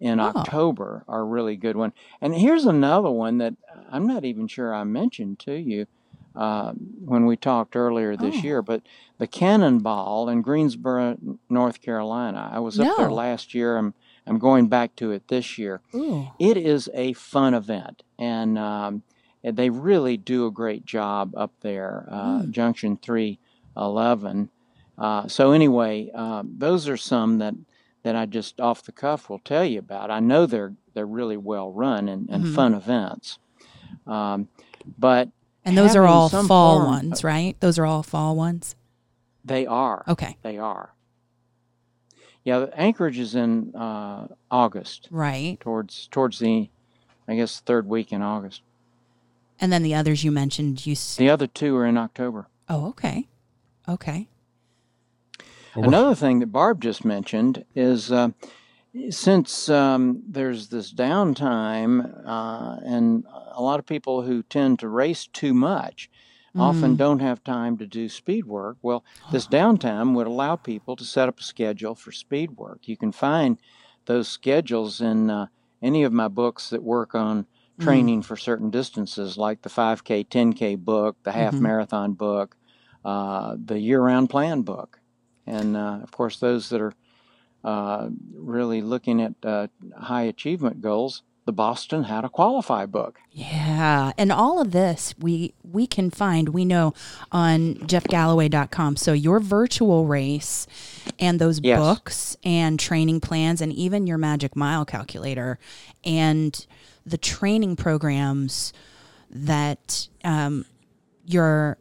in 0.00 0.18
Oh. 0.20 0.24
October 0.34 1.04
are 1.08 1.24
really 1.24 1.56
good 1.56 1.76
one. 1.76 1.92
And 2.20 2.34
here's 2.34 2.66
another 2.66 3.10
one 3.10 3.38
that 3.38 3.54
I'm 3.90 4.06
not 4.06 4.24
even 4.24 4.48
sure 4.48 4.74
I 4.74 4.84
mentioned 4.84 5.38
to 5.40 5.54
you 5.54 5.86
uh, 6.34 6.72
when 7.04 7.26
we 7.26 7.36
talked 7.36 7.76
earlier 7.76 8.16
this 8.16 8.36
Oh. 8.38 8.42
year. 8.42 8.62
But 8.62 8.82
the 9.18 9.26
Cannonball 9.28 10.28
in 10.28 10.42
Greensboro, 10.42 11.16
North 11.48 11.80
Carolina. 11.82 12.50
I 12.52 12.58
was 12.58 12.78
up 12.80 12.96
there 12.96 13.10
last 13.12 13.54
year. 13.54 13.76
I'm 13.76 13.94
I'm 14.26 14.38
going 14.38 14.68
back 14.68 14.94
to 14.96 15.10
it 15.10 15.28
this 15.28 15.58
year. 15.58 15.80
ooh. 15.94 16.28
It 16.38 16.56
is 16.56 16.88
a 16.94 17.12
fun 17.14 17.54
event, 17.54 18.02
and 18.18 18.58
um, 18.58 19.02
they 19.42 19.70
really 19.70 20.16
do 20.16 20.46
a 20.46 20.50
great 20.50 20.84
job 20.84 21.34
up 21.36 21.52
there, 21.60 22.06
uh, 22.10 22.42
Mm. 22.42 22.50
Junction 22.50 22.96
Three 22.96 23.38
Eleven. 23.76 24.50
Uh, 24.98 25.26
so 25.26 25.52
anyway, 25.52 26.10
um, 26.14 26.54
those 26.58 26.88
are 26.88 26.96
some 26.96 27.38
that 27.38 27.54
that 28.04 28.16
I 28.16 28.26
just 28.26 28.60
off 28.60 28.82
the 28.82 28.92
cuff 28.92 29.30
will 29.30 29.38
tell 29.40 29.64
you 29.64 29.78
about. 29.78 30.10
I 30.10 30.20
know 30.20 30.46
they're 30.46 30.74
they're 30.94 31.06
really 31.06 31.36
well 31.36 31.70
run 31.72 32.08
and, 32.08 32.28
and 32.28 32.44
Mhm. 32.44 32.54
fun 32.54 32.74
events, 32.74 33.38
um, 34.06 34.48
but 34.98 35.30
And 35.64 35.76
those 35.78 35.94
are 35.96 36.06
all 36.06 36.28
fall 36.28 36.76
form 36.78 36.84
ones, 36.86 37.24
right? 37.24 37.56
Those 37.60 37.78
are 37.78 37.86
all 37.86 38.02
fall 38.02 38.36
ones. 38.36 38.74
They 39.44 39.66
are. 39.66 40.04
Okay. 40.06 40.36
They 40.42 40.58
are. 40.58 40.94
Yeah, 42.44 42.66
Anchorage 42.74 43.18
is 43.18 43.34
in 43.34 43.74
uh, 43.74 44.26
August, 44.50 45.08
Right. 45.10 45.58
towards 45.60 46.08
towards 46.08 46.38
the, 46.40 46.68
I 47.28 47.36
guess, 47.36 47.60
third 47.60 47.86
week 47.86 48.12
in 48.12 48.20
August. 48.22 48.62
And 49.60 49.72
then 49.72 49.82
the 49.84 49.94
others 49.94 50.24
you 50.24 50.32
mentioned, 50.32 50.84
you. 50.84 50.92
S- 50.92 51.14
The 51.16 51.30
other 51.30 51.46
two 51.46 51.76
are 51.76 51.86
in 51.86 51.96
October. 51.96 52.48
oh, 52.68 52.88
okay. 52.88 53.28
Okay. 53.88 54.28
Another 55.74 56.14
thing 56.14 56.40
that 56.40 56.52
Barb 56.52 56.80
just 56.82 57.04
mentioned 57.04 57.64
is 57.74 58.12
uh, 58.12 58.28
since 59.10 59.68
um, 59.68 60.22
there's 60.28 60.68
this 60.68 60.92
downtime, 60.92 62.22
uh, 62.26 62.76
and 62.84 63.24
a 63.52 63.62
lot 63.62 63.78
of 63.78 63.86
people 63.86 64.22
who 64.22 64.42
tend 64.42 64.78
to 64.80 64.88
race 64.88 65.26
too 65.32 65.54
much 65.54 66.10
often 66.58 66.94
Mm. 66.94 66.96
don't 66.96 67.20
have 67.20 67.42
time 67.42 67.76
to 67.78 67.86
do 67.86 68.08
speed 68.08 68.44
work. 68.46 68.78
Well, 68.82 69.04
this 69.30 69.48
downtime 69.48 70.14
would 70.14 70.26
allow 70.26 70.56
people 70.56 70.96
to 70.96 71.04
set 71.04 71.28
up 71.28 71.40
a 71.40 71.42
schedule 71.42 71.94
for 71.94 72.12
speed 72.12 72.52
work. 72.52 72.86
You 72.88 72.96
can 72.96 73.12
find 73.12 73.58
those 74.06 74.28
schedules 74.28 75.00
in 75.00 75.30
uh, 75.30 75.46
any 75.82 76.02
of 76.04 76.12
my 76.12 76.28
books 76.28 76.70
that 76.70 76.82
work 76.82 77.14
on 77.14 77.46
Mm. 77.78 78.12
training 78.12 78.22
for 78.22 78.36
certain 78.36 78.70
distances, 78.70 79.36
like 79.36 79.62
the 79.62 79.68
5K, 79.68 80.22
10K 80.24 80.76
book, 80.76 81.16
the 81.24 81.32
half 81.32 81.60
Mhm. 81.60 81.60
marathon 81.60 82.12
book, 82.14 82.56
uh, 83.04 83.56
the 83.62 83.78
year 83.80 84.00
round 84.02 84.30
plan 84.30 84.62
book. 84.62 85.00
And 85.46 85.76
uh, 85.76 86.00
of 86.02 86.12
course, 86.12 86.38
those 86.38 86.68
that 86.68 86.80
are 86.80 86.92
uh, 87.64 88.08
really 88.34 88.82
looking 88.82 89.20
at 89.22 89.34
uh, 89.44 89.68
high 89.98 90.22
achievement 90.22 90.80
goals, 90.80 91.22
the 91.44 91.52
Boston 91.52 92.04
How 92.04 92.20
to 92.20 92.28
Qualify 92.28 92.86
book. 92.86 93.18
Yeah, 93.32 94.12
and 94.16 94.30
all 94.30 94.60
of 94.60 94.70
this 94.72 95.14
we 95.18 95.54
we 95.64 95.86
can 95.86 96.10
find 96.10 96.50
we 96.50 96.64
know 96.64 96.94
on 97.32 97.74
jeffgalloway.com. 97.76 98.96
So 98.96 99.12
your 99.12 99.40
virtual 99.40 100.06
race 100.06 100.66
and 101.18 101.40
those 101.40 101.60
Yes. 101.60 101.78
books 101.78 102.36
and 102.44 102.78
training 102.78 103.20
plans 103.20 103.60
and 103.60 103.72
even 103.72 104.06
your 104.06 104.18
magic 104.18 104.54
mile 104.54 104.84
calculator 104.84 105.58
and 106.04 106.64
the 107.04 107.18
training 107.18 107.74
programs 107.76 108.72
that 109.30 110.08
um, 110.24 110.64
your 111.26 111.78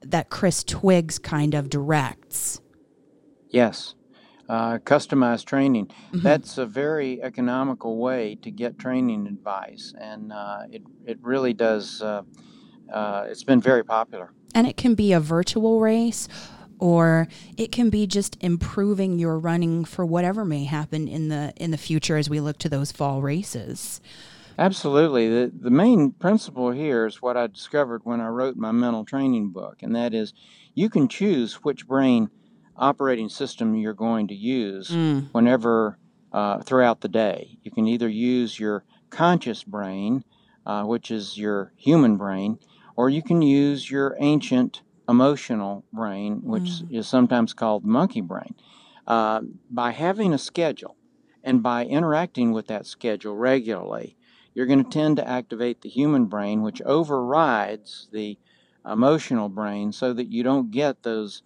that 0.00 0.30
Chris 0.30 0.64
Twiggs 0.64 1.18
kind 1.18 1.54
of 1.54 1.68
directs. 1.68 2.60
Yes. 3.50 3.94
Uh, 4.48 4.78
customized 4.78 5.44
training. 5.46 5.86
Mhm. 6.12 6.22
That's 6.22 6.58
a 6.58 6.66
very 6.66 7.22
economical 7.22 7.98
way 7.98 8.36
to 8.42 8.50
get 8.50 8.78
training 8.78 9.26
advice, 9.26 9.94
and 9.98 10.32
uh, 10.32 10.62
it, 10.70 10.82
it 11.06 11.18
really 11.22 11.54
does. 11.54 12.02
Uh, 12.02 12.22
uh, 12.92 13.26
it's 13.28 13.44
been 13.44 13.60
very 13.60 13.84
popular. 13.84 14.32
And 14.54 14.66
it 14.66 14.76
can 14.76 14.94
be 14.94 15.12
a 15.12 15.20
virtual 15.20 15.80
race 15.80 16.28
or 16.82 17.28
it 17.56 17.70
can 17.70 17.90
be 17.90 18.08
just 18.08 18.36
improving 18.40 19.16
your 19.16 19.38
running 19.38 19.84
for 19.84 20.04
whatever 20.04 20.44
may 20.44 20.64
happen 20.64 21.06
in 21.06 21.28
the 21.28 21.52
in 21.56 21.70
the 21.70 21.78
future 21.78 22.16
as 22.16 22.28
we 22.28 22.40
look 22.40 22.58
to 22.58 22.68
those 22.68 22.90
fall 22.90 23.22
races. 23.22 24.00
Absolutely. 24.58 25.28
The, 25.28 25.52
the 25.56 25.70
main 25.70 26.10
principle 26.10 26.72
here 26.72 27.06
is 27.06 27.22
what 27.22 27.36
I 27.36 27.46
discovered 27.46 28.02
when 28.04 28.20
I 28.20 28.26
wrote 28.26 28.56
my 28.56 28.72
mental 28.72 29.04
training 29.04 29.50
book, 29.50 29.76
and 29.80 29.94
that 29.94 30.12
is 30.12 30.34
you 30.74 30.90
can 30.90 31.06
choose 31.06 31.54
which 31.62 31.86
brain 31.86 32.30
operating 32.82 33.28
system 33.28 33.74
you're 33.74 33.94
going 33.94 34.26
to 34.28 34.34
use 34.34 34.90
Mm. 34.90 35.28
whenever 35.32 35.98
uh, 36.32 36.60
throughout 36.62 37.00
the 37.02 37.08
day. 37.08 37.58
You 37.62 37.70
can 37.70 37.86
either 37.86 38.08
use 38.08 38.58
your 38.58 38.84
conscious 39.10 39.64
brain, 39.64 40.24
uh, 40.66 40.84
which 40.84 41.10
is 41.10 41.36
your 41.36 41.72
human 41.76 42.16
brain, 42.16 42.58
or 42.96 43.10
you 43.10 43.22
can 43.22 43.42
use 43.42 43.90
your 43.90 44.16
ancient 44.18 44.82
emotional 45.08 45.84
brain, 45.92 46.40
which 46.42 46.70
Mm. 46.70 46.90
is 46.98 47.06
sometimes 47.08 47.52
called 47.54 47.84
monkey 47.84 48.22
brain. 48.22 48.54
Uh, 49.06 49.40
by 49.70 49.90
having 49.92 50.32
a 50.32 50.38
schedule 50.38 50.96
and 51.44 51.62
by 51.62 51.84
interacting 51.84 52.52
with 52.52 52.66
that 52.68 52.86
schedule 52.86 53.36
regularly, 53.36 54.16
you're 54.54 54.66
going 54.66 54.82
to 54.82 54.90
tend 54.90 55.16
to 55.16 55.28
activate 55.28 55.80
the 55.82 55.88
human 55.90 56.26
brain, 56.26 56.62
which 56.62 56.80
overrides 56.82 58.08
the 58.12 58.38
emotional 58.86 59.48
brain, 59.48 59.92
so 59.92 60.12
that 60.12 60.30
you 60.32 60.42
don't 60.42 60.70
get 60.70 61.02
those 61.02 61.42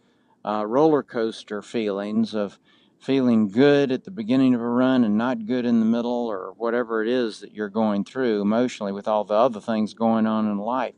uh, 0.47 0.65
roller 0.67 1.03
coaster 1.03 1.61
feelings 1.61 2.35
of 2.35 2.59
feeling 2.99 3.49
good 3.49 3.93
at 3.93 4.05
the 4.05 4.11
beginning 4.11 4.55
of 4.55 4.61
a 4.61 4.69
run 4.69 5.05
and 5.05 5.19
not 5.19 5.47
good 5.47 5.67
in 5.67 5.81
the 5.81 5.87
middle, 5.87 6.27
or 6.27 6.53
whatever 6.57 7.03
it 7.03 7.09
is 7.09 7.41
that 7.41 7.53
you're 7.53 7.69
going 7.69 8.05
through 8.05 8.41
emotionally 8.41 8.93
with 8.93 9.07
all 9.07 9.25
the 9.25 9.35
other 9.35 9.61
things 9.61 9.93
going 9.93 10.27
on 10.27 10.47
in 10.47 10.59
life. 10.59 10.95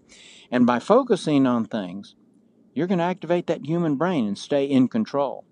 And 0.50 0.66
by 0.66 0.78
focusing 0.78 1.46
on 1.46 1.64
things, 1.64 2.14
you're 2.74 2.87
going 2.87 2.98
to 2.98 3.04
activate 3.04 3.46
that 3.48 3.66
human 3.66 3.96
brain 3.96 4.26
and 4.26 4.38
stay 4.38 4.64
in 4.64 4.88
control. 4.88 5.44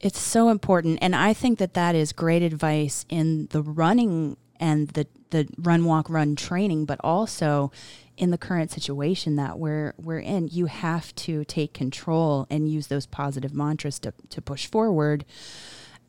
It's 0.00 0.20
so 0.20 0.50
important 0.50 0.98
and 1.00 1.16
I 1.16 1.32
think 1.32 1.58
that 1.58 1.74
that 1.74 1.94
is 1.94 2.12
great 2.12 2.42
advice 2.42 3.06
in 3.08 3.46
the 3.50 3.62
running 3.62 4.36
and 4.60 4.88
the 4.88 5.06
the 5.30 5.48
run 5.58 5.84
walk 5.84 6.08
run 6.08 6.36
training 6.36 6.84
but 6.84 7.00
also 7.02 7.72
in 8.16 8.30
the 8.30 8.38
current 8.38 8.70
situation 8.70 9.36
that 9.36 9.58
we're 9.58 9.92
we're 9.98 10.18
in 10.18 10.48
you 10.48 10.66
have 10.66 11.14
to 11.14 11.44
take 11.44 11.72
control 11.74 12.46
and 12.48 12.68
use 12.70 12.86
those 12.86 13.06
positive 13.06 13.52
mantras 13.54 13.98
to 13.98 14.12
to 14.30 14.40
push 14.40 14.66
forward 14.66 15.24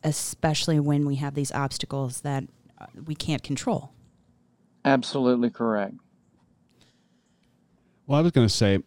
especially 0.04 0.78
when 0.80 1.04
we 1.04 1.16
have 1.16 1.34
these 1.34 1.50
obstacles 1.52 2.20
that 2.20 2.44
uh, 2.80 2.86
we 3.04 3.16
can't 3.16 3.42
control. 3.42 3.90
Absolutely 4.84 5.50
correct. 5.50 5.94
Well, 8.06 8.18
I 8.18 8.22
was 8.22 8.30
going 8.32 8.46
to 8.46 8.52
say, 8.54 8.78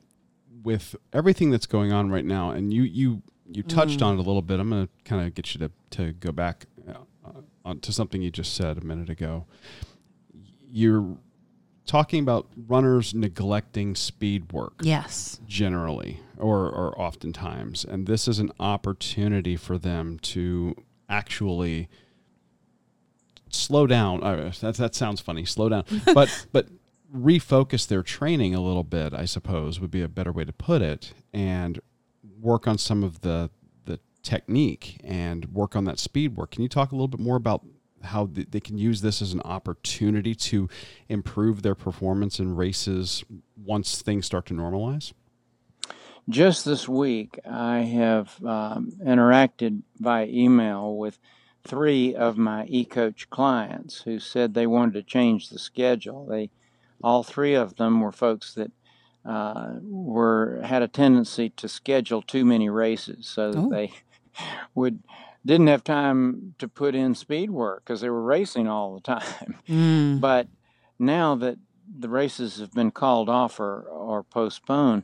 with 0.64 0.96
everything 1.12 1.52
that's 1.52 1.66
going 1.66 1.92
on 1.92 2.10
right 2.10 2.26
now, 2.26 2.52
and 2.52 2.74
you 2.74 2.84
you 2.84 3.22
you 3.52 3.62
touched 3.62 4.00
Mm. 4.00 4.06
on 4.06 4.14
it 4.16 4.20
a 4.20 4.24
little 4.24 4.42
bit. 4.42 4.60
I'm 4.60 4.70
going 4.70 4.88
to 4.88 4.94
kind 5.04 5.28
of 5.28 5.34
get 5.34 5.54
you 5.54 5.60
to 5.68 5.72
to 5.98 6.14
go 6.14 6.32
back 6.32 6.66
uh, 6.88 7.32
on 7.66 7.80
to 7.82 7.92
something 7.92 8.22
you 8.22 8.32
just 8.32 8.54
said 8.54 8.78
a 8.78 8.82
minute 8.82 9.10
ago. 9.10 9.46
You're 10.72 11.18
talking 11.92 12.24
about 12.24 12.48
runners 12.70 13.14
neglecting 13.14 13.96
speed 13.96 14.54
work 14.54 14.76
Yes. 14.82 15.42
generally 15.46 16.22
or 16.38 16.70
or 16.70 16.98
oftentimes, 16.98 17.84
and 17.84 18.08
this 18.08 18.30
is 18.30 18.40
an 18.40 18.50
opportunity 18.62 19.58
for 19.58 19.78
them 19.78 20.18
to 20.20 20.74
actually 21.10 21.90
slow 23.50 23.88
down. 23.88 24.24
Uh, 24.24 24.54
that 24.62 24.76
that 24.76 24.96
sounds 24.96 25.20
funny. 25.20 25.44
Slow 25.44 25.68
down, 25.68 25.84
but 26.14 26.48
but 26.54 26.68
refocus 27.14 27.86
their 27.86 28.04
training 28.04 28.56
a 28.56 28.62
little 28.62 28.86
bit. 28.86 29.14
I 29.14 29.26
suppose 29.26 29.82
would 29.82 29.92
be 29.92 30.02
a 30.02 30.08
better 30.08 30.32
way 30.32 30.46
to 30.46 30.54
put 30.54 30.82
it, 30.82 31.14
and 31.34 31.82
work 32.40 32.70
on 32.70 32.78
some 32.78 33.04
of 33.04 33.20
the 33.20 33.50
the 33.84 34.00
technique 34.24 35.02
and 35.04 35.46
work 35.54 35.76
on 35.76 35.84
that 35.84 36.00
speed 36.00 36.38
work. 36.38 36.52
Can 36.52 36.64
you 36.64 36.70
talk 36.70 36.94
a 36.94 36.96
little 36.96 37.10
bit 37.10 37.20
more 37.20 37.36
about 37.36 37.66
how 38.04 38.28
th- 38.28 38.48
they 38.52 38.60
can 38.60 38.78
use 38.78 39.02
this 39.02 39.22
as 39.22 39.34
an 39.34 39.42
opportunity 39.42 40.36
to 40.36 40.70
improve 41.10 41.62
their 41.62 41.76
performance 41.76 42.40
in 42.40 42.56
races 42.56 43.24
once 43.56 44.02
things 44.02 44.26
start 44.26 44.46
to 44.48 44.54
normalize? 44.54 45.14
Just 46.30 46.66
this 46.66 46.88
week, 46.88 47.40
I 47.50 47.80
have 47.80 48.44
um, 48.46 48.94
interacted 49.04 49.82
via 50.00 50.28
email 50.28 50.96
with 50.96 51.18
three 51.64 52.16
of 52.16 52.38
my 52.38 52.66
eCoach 52.68 53.30
clients 53.30 54.02
who 54.02 54.20
said 54.20 54.54
they 54.54 54.68
wanted 54.68 54.94
to 54.94 55.04
change 55.04 55.50
the 55.50 55.60
schedule. 55.60 56.26
They, 56.26 56.50
all 57.04 57.24
three 57.24 57.56
of 57.56 57.76
them 57.76 58.02
were 58.02 58.12
folks 58.12 58.54
that 58.54 58.72
uh, 59.26 59.74
were 59.82 60.62
had 60.64 60.82
a 60.82 60.88
tendency 60.88 61.50
to 61.50 61.68
schedule 61.68 62.22
too 62.22 62.46
many 62.46 62.70
races, 62.70 63.28
so 63.28 63.52
that 63.52 63.60
Oh. 63.60 63.70
they 63.70 63.92
would 64.76 65.00
didn't 65.46 65.68
have 65.68 65.84
time 65.84 66.54
to 66.60 66.68
put 66.68 66.96
in 66.96 67.16
speed 67.16 67.50
work 67.50 67.84
because 67.84 68.02
they 68.02 68.10
were 68.10 68.22
racing 68.24 68.68
all 68.68 68.94
the 68.96 69.02
time. 69.02 69.56
Mm. 69.68 70.20
But 70.20 70.48
now 71.00 71.36
that 71.36 71.58
the 72.00 72.10
races 72.10 72.60
have 72.60 72.74
been 72.74 72.92
called 72.92 73.30
off 73.30 73.60
or, 73.60 73.82
or 73.84 74.24
postponed, 74.24 75.04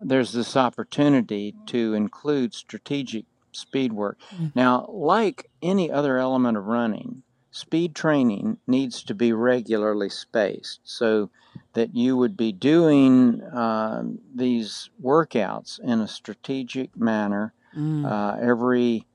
there's 0.00 0.32
this 0.32 0.56
opportunity 0.56 1.54
to 1.66 1.94
include 1.94 2.54
strategic 2.54 3.24
speed 3.52 3.92
work. 3.92 4.18
Mm. 4.36 4.54
Now, 4.54 4.86
like 4.88 5.50
any 5.62 5.90
other 5.90 6.18
element 6.18 6.56
of 6.56 6.66
running, 6.66 7.22
speed 7.50 7.94
training 7.94 8.58
needs 8.66 9.02
to 9.04 9.14
be 9.14 9.32
regularly 9.32 10.08
spaced 10.08 10.80
so 10.84 11.30
that 11.74 11.94
you 11.94 12.16
would 12.16 12.36
be 12.36 12.52
doing 12.52 13.42
um, 13.52 14.18
these 14.34 14.90
workouts 15.02 15.78
in 15.80 16.00
a 16.00 16.08
strategic 16.08 16.96
manner 16.96 17.52
Mm. 17.76 18.10
uh, 18.10 18.38
every 18.40 19.06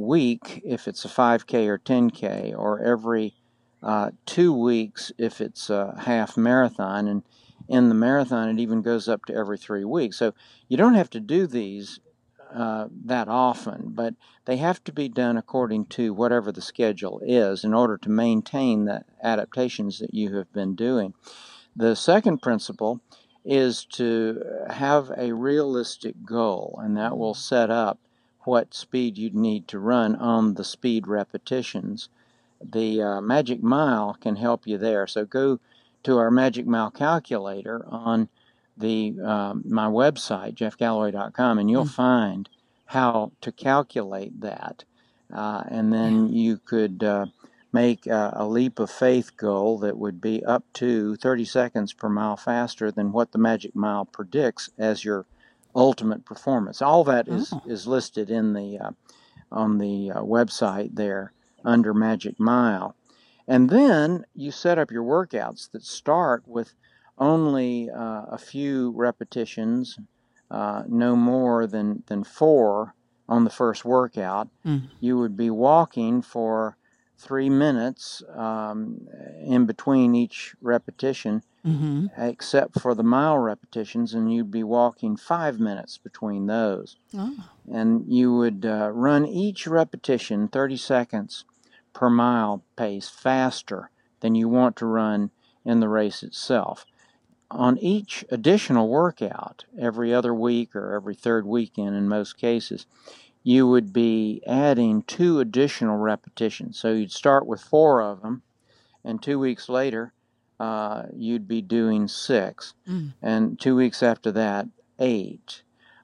week 0.00 0.62
if 0.64 0.88
it's 0.88 1.04
a 1.04 1.08
5K 1.08 1.66
or 1.68 1.78
10K, 1.78 2.56
or 2.56 2.80
every 2.80 3.34
uh, 3.82 4.10
two 4.26 4.52
weeks 4.52 5.12
if 5.18 5.40
it's 5.40 5.70
a 5.70 6.00
half 6.04 6.36
marathon. 6.36 7.06
And 7.06 7.22
in 7.68 7.88
the 7.88 7.94
marathon, 7.94 8.48
it 8.48 8.60
even 8.60 8.82
goes 8.82 9.08
up 9.08 9.24
to 9.26 9.34
every 9.34 9.58
three 9.58 9.84
weeks. 9.84 10.16
So 10.16 10.34
you 10.68 10.76
don't 10.76 10.94
have 10.94 11.10
to 11.10 11.20
do 11.20 11.46
these 11.46 12.00
uh, 12.52 12.88
that 13.04 13.28
often, 13.28 13.92
but 13.94 14.14
they 14.44 14.56
have 14.56 14.82
to 14.82 14.92
be 14.92 15.08
done 15.08 15.36
according 15.36 15.86
to 15.86 16.12
whatever 16.12 16.50
the 16.50 16.60
schedule 16.60 17.20
is 17.24 17.62
in 17.62 17.72
order 17.72 17.96
to 17.98 18.10
maintain 18.10 18.86
the 18.86 19.04
adaptations 19.22 20.00
that 20.00 20.12
you 20.12 20.34
have 20.34 20.52
been 20.52 20.74
doing. 20.74 21.14
The 21.76 21.94
second 21.94 22.42
principle 22.42 23.00
is 23.44 23.84
to 23.92 24.42
have 24.68 25.12
a 25.16 25.32
realistic 25.32 26.24
goal, 26.24 26.80
and 26.82 26.96
that 26.96 27.16
will 27.16 27.34
set 27.34 27.70
up 27.70 28.00
what 28.44 28.74
speed 28.74 29.18
you'd 29.18 29.34
need 29.34 29.68
to 29.68 29.78
run 29.78 30.16
on 30.16 30.54
the 30.54 30.64
speed 30.64 31.06
repetitions. 31.06 32.08
The 32.60 33.02
uh, 33.02 33.20
Magic 33.20 33.62
Mile 33.62 34.16
can 34.20 34.36
help 34.36 34.66
you 34.66 34.78
there. 34.78 35.06
So 35.06 35.24
go 35.24 35.60
to 36.02 36.18
our 36.18 36.30
Magic 36.30 36.66
Mile 36.66 36.90
calculator 36.90 37.84
on 37.86 38.28
the 38.76 39.14
um, 39.20 39.62
my 39.66 39.86
website 39.86 40.54
jeffgalloway.com, 40.54 41.58
and 41.58 41.70
you'll 41.70 41.84
mm-hmm. 41.84 41.92
find 41.92 42.48
how 42.86 43.32
to 43.40 43.52
calculate 43.52 44.40
that, 44.40 44.84
uh, 45.32 45.62
and 45.68 45.92
then 45.92 46.28
yeah. 46.28 46.42
you 46.42 46.56
could 46.58 47.04
uh, 47.04 47.26
make 47.72 48.06
a, 48.06 48.32
a, 48.34 48.46
leap 48.46 48.78
of 48.78 48.90
faith 48.90 49.36
goal 49.36 49.78
that 49.78 49.96
would 49.96 50.20
be 50.20 50.44
up 50.44 50.64
to 50.72 51.14
30 51.16 51.44
seconds 51.44 51.92
per 51.92 52.08
mile 52.08 52.36
faster 52.36 52.90
than 52.90 53.12
what 53.12 53.30
the 53.30 53.38
Magic 53.38 53.76
Mile 53.76 54.04
predicts 54.04 54.70
as 54.76 55.04
your 55.04 55.26
ultimate 55.74 56.24
performance. 56.24 56.82
All 56.82 57.04
that 57.04 57.28
is 57.28 57.52
oh. 57.52 57.62
is 57.66 57.86
listed 57.86 58.30
in 58.30 58.52
the 58.52 58.78
uh, 58.78 58.90
on 59.52 59.78
the 59.78 60.12
uh, 60.12 60.22
website 60.22 60.94
there 60.94 61.32
under 61.64 61.92
Magic 61.92 62.38
Mile. 62.38 62.96
And 63.48 63.68
then 63.68 64.24
you 64.34 64.52
set 64.52 64.78
up 64.78 64.92
your 64.92 65.02
workouts 65.02 65.70
that 65.72 65.82
start 65.82 66.44
with 66.46 66.74
only 67.18 67.90
uh, 67.90 68.26
a 68.30 68.38
few 68.38 68.92
repetitions, 68.92 69.98
uh, 70.50 70.84
no 70.88 71.16
more 71.16 71.66
than, 71.66 72.02
than 72.06 72.24
four 72.24 72.94
on 73.28 73.44
the 73.44 73.50
first 73.50 73.84
workout. 73.84 74.48
Mm. 74.64 74.88
You 75.00 75.18
would 75.18 75.36
be 75.36 75.50
walking 75.50 76.22
for 76.22 76.76
three 77.18 77.50
minutes 77.50 78.22
um, 78.34 79.06
in 79.44 79.66
between 79.66 80.14
each 80.14 80.54
repetition, 80.60 81.42
mm-hmm. 81.66 82.06
except 82.16 82.80
for 82.80 82.94
the 82.94 83.02
mile 83.02 83.38
repetitions, 83.38 84.14
and 84.14 84.32
you'd 84.32 84.50
be 84.50 84.64
walking 84.64 85.16
five 85.16 85.60
minutes 85.60 85.98
between 85.98 86.46
those. 86.46 86.96
Oh. 87.14 87.34
And 87.70 88.04
you 88.06 88.34
would 88.34 88.64
uh, 88.64 88.90
run 88.92 89.26
each 89.26 89.66
repetition 89.66 90.48
30 90.48 90.76
seconds 90.76 91.44
per 91.92 92.10
mile 92.10 92.62
pace 92.76 93.08
faster 93.08 93.90
than 94.20 94.34
you 94.34 94.48
want 94.48 94.76
to 94.76 94.86
run 94.86 95.30
in 95.64 95.80
the 95.80 95.88
race 95.88 96.22
itself. 96.22 96.86
On 97.50 97.76
each 97.78 98.24
additional 98.30 98.88
workout, 98.88 99.64
every 99.78 100.14
other 100.14 100.32
week 100.32 100.76
or 100.76 100.94
every 100.94 101.14
third 101.14 101.46
weekend 101.46 101.96
in 101.96 102.08
most 102.08 102.38
cases, 102.38 102.86
you 103.42 103.66
would 103.66 103.92
be 103.92 104.42
adding 104.46 105.02
two 105.02 105.40
additional 105.40 105.96
repetitions. 105.96 106.78
So 106.78 106.92
you'd 106.92 107.10
start 107.10 107.46
with 107.46 107.60
four 107.60 108.02
of 108.02 108.22
them, 108.22 108.42
and 109.02 109.20
two 109.20 109.38
weeks 109.38 109.68
later, 109.68 110.12
uh, 110.60 111.04
you'd 111.16 111.48
be 111.48 111.62
doing 111.62 112.06
six, 112.06 112.74
mm. 112.86 113.14
and 113.22 113.58
two 113.58 113.74
weeks 113.74 114.02
after 114.02 114.30
that, 114.30 114.68
eight. 114.98 115.62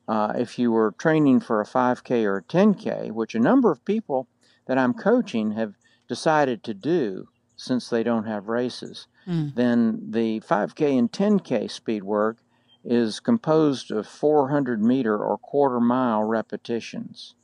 Uh, 0.09 0.33
if 0.37 0.59
you 0.59 0.73
were 0.73 0.95
training 0.99 1.41
for 1.41 1.61
a 1.61 1.67
5K 1.67 2.25
or 2.25 2.39
a 2.39 2.43
10K, 2.43 3.13
which 3.13 3.35
a 3.35 3.39
number 3.39 3.71
of 3.71 3.85
people 3.85 4.29
that 4.67 4.79
I'm 4.79 4.95
coaching 4.95 5.51
have 5.53 5.75
decided 6.09 6.65
to 6.65 6.73
do 6.73 7.29
since 7.57 7.91
they 7.91 8.03
don't 8.03 8.25
have 8.25 8.49
races, 8.49 9.09
mm. 9.29 9.55
then 9.55 10.01
the 10.11 10.41
5K 10.41 10.99
and 10.99 11.13
10K 11.13 11.71
speed 11.71 12.05
work 12.05 12.39
is 12.83 13.21
composed 13.21 13.91
of 13.91 14.07
400 14.07 14.83
meter 14.83 15.19
or 15.19 15.37
quarter 15.37 15.81
mile 15.81 16.23
repetitions. 16.23 17.35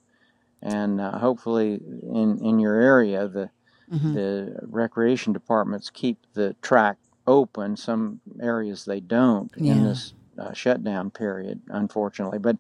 And 0.63 0.99
uh, 0.99 1.19
hopefully, 1.19 1.79
in, 2.03 2.39
in 2.43 2.59
your 2.59 2.81
area, 2.81 3.29
the, 3.29 3.51
mm-hmm. 3.93 4.15
the 4.15 4.59
recreation 4.63 5.33
departments 5.33 5.91
keep 5.91 6.19
the 6.35 6.55
track 6.63 6.99
open. 7.27 7.77
Some 7.77 8.21
areas 8.41 8.85
they 8.85 9.01
don't 9.01 9.51
yeah. 9.57 9.73
in 9.73 9.85
this 9.85 10.15
uh, 10.39 10.53
shutdown 10.53 11.11
period, 11.11 11.63
unfortunately. 11.69 12.39
But 12.39 12.57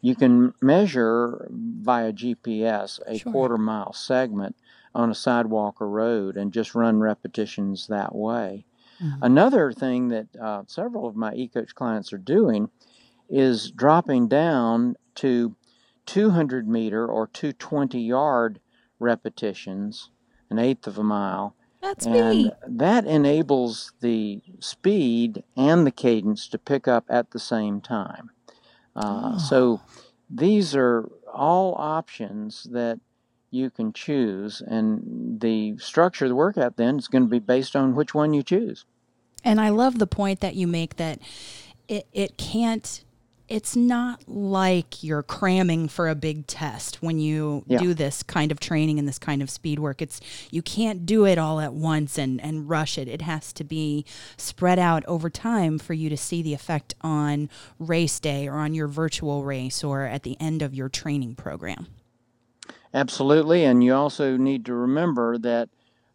you 0.00 0.14
can 0.14 0.54
measure 0.60 1.46
via 1.50 2.12
GPS 2.12 3.00
a 3.06 3.18
sure. 3.18 3.32
quarter 3.32 3.58
mile 3.58 3.92
segment 3.92 4.56
on 4.94 5.10
a 5.10 5.14
sidewalk 5.14 5.80
or 5.80 5.88
road 5.88 6.36
and 6.36 6.52
just 6.52 6.74
run 6.74 7.00
repetitions 7.00 7.86
that 7.88 8.14
way. 8.14 8.64
Mm-hmm. 9.02 9.22
Another 9.22 9.72
thing 9.72 10.08
that 10.08 10.26
uh, 10.40 10.62
several 10.66 11.06
of 11.06 11.16
my 11.16 11.32
eCoach 11.34 11.74
clients 11.74 12.12
are 12.12 12.18
doing 12.18 12.70
is 13.28 13.70
dropping 13.70 14.28
down 14.28 14.96
to 15.16 15.54
200 16.06 16.68
meter 16.68 17.06
or 17.06 17.26
220 17.28 18.00
yard 18.00 18.60
repetitions, 18.98 20.10
an 20.50 20.58
eighth 20.58 20.86
of 20.86 20.98
a 20.98 21.04
mile. 21.04 21.54
That's 21.80 22.06
and 22.06 22.14
me. 22.14 22.52
That 22.66 23.06
enables 23.06 23.92
the 24.00 24.42
speed 24.58 25.42
and 25.56 25.86
the 25.86 25.90
cadence 25.90 26.48
to 26.48 26.58
pick 26.58 26.86
up 26.86 27.04
at 27.08 27.30
the 27.30 27.38
same 27.38 27.80
time. 27.80 28.30
Uh, 28.94 29.32
oh. 29.34 29.38
So 29.38 29.80
these 30.28 30.76
are 30.76 31.10
all 31.32 31.74
options 31.76 32.64
that 32.72 33.00
you 33.50 33.70
can 33.70 33.92
choose, 33.92 34.60
and 34.60 35.40
the 35.40 35.76
structure 35.78 36.26
of 36.26 36.28
the 36.28 36.36
workout 36.36 36.76
then 36.76 36.98
is 36.98 37.08
going 37.08 37.24
to 37.24 37.30
be 37.30 37.40
based 37.40 37.74
on 37.74 37.94
which 37.94 38.14
one 38.14 38.32
you 38.32 38.42
choose. 38.42 38.84
And 39.42 39.60
I 39.60 39.70
love 39.70 39.98
the 39.98 40.06
point 40.06 40.40
that 40.40 40.54
you 40.54 40.66
make 40.66 40.96
that 40.96 41.18
it, 41.88 42.06
it 42.12 42.36
can't 42.36 43.02
it's 43.50 43.74
not 43.74 44.28
like 44.28 45.02
you're 45.02 45.24
cramming 45.24 45.88
for 45.88 46.08
a 46.08 46.14
big 46.14 46.46
test 46.46 47.02
when 47.02 47.18
you 47.18 47.64
yeah. 47.66 47.78
do 47.78 47.92
this 47.94 48.22
kind 48.22 48.52
of 48.52 48.60
training 48.60 48.98
and 49.00 49.08
this 49.08 49.18
kind 49.18 49.42
of 49.42 49.50
speed 49.50 49.80
work. 49.80 50.00
It's 50.00 50.20
you 50.52 50.62
can't 50.62 51.04
do 51.04 51.26
it 51.26 51.36
all 51.36 51.60
at 51.60 51.74
once 51.74 52.16
and, 52.16 52.40
and 52.40 52.70
rush 52.70 52.96
it. 52.96 53.08
It 53.08 53.22
has 53.22 53.52
to 53.54 53.64
be 53.64 54.06
spread 54.36 54.78
out 54.78 55.04
over 55.06 55.28
time 55.28 55.80
for 55.80 55.94
you 55.94 56.08
to 56.08 56.16
see 56.16 56.42
the 56.42 56.54
effect 56.54 56.94
on 57.00 57.50
race 57.80 58.20
day 58.20 58.46
or 58.46 58.54
on 58.54 58.72
your 58.72 58.86
virtual 58.86 59.42
race 59.42 59.82
or 59.82 60.04
at 60.04 60.22
the 60.22 60.40
end 60.40 60.62
of 60.62 60.72
your 60.72 60.88
training 60.88 61.34
program. 61.34 61.88
Absolutely, 62.94 63.64
and 63.64 63.82
you 63.82 63.94
also 63.94 64.36
need 64.36 64.64
to 64.66 64.74
remember 64.74 65.38
that 65.38 65.68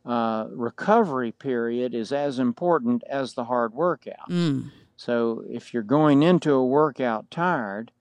uh, 0.06 0.48
recovery 0.52 1.34
period 1.34 1.94
is 1.94 2.14
as 2.14 2.40
important 2.40 3.04
as 3.10 3.34
the 3.34 3.44
hard 3.44 3.74
workout. 3.74 4.30
Mm. 4.30 4.72
So 4.98 5.44
if 5.50 5.74
you're 5.74 5.84
going 5.84 6.24
into 6.24 6.54
a 6.54 6.66
workout 6.66 7.30
tired, 7.30 7.92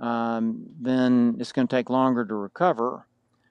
um, 0.00 0.66
then 0.80 1.36
it's 1.38 1.52
going 1.52 1.68
to 1.68 1.76
take 1.76 1.90
longer 1.90 2.24
to 2.24 2.34
recover. 2.34 3.06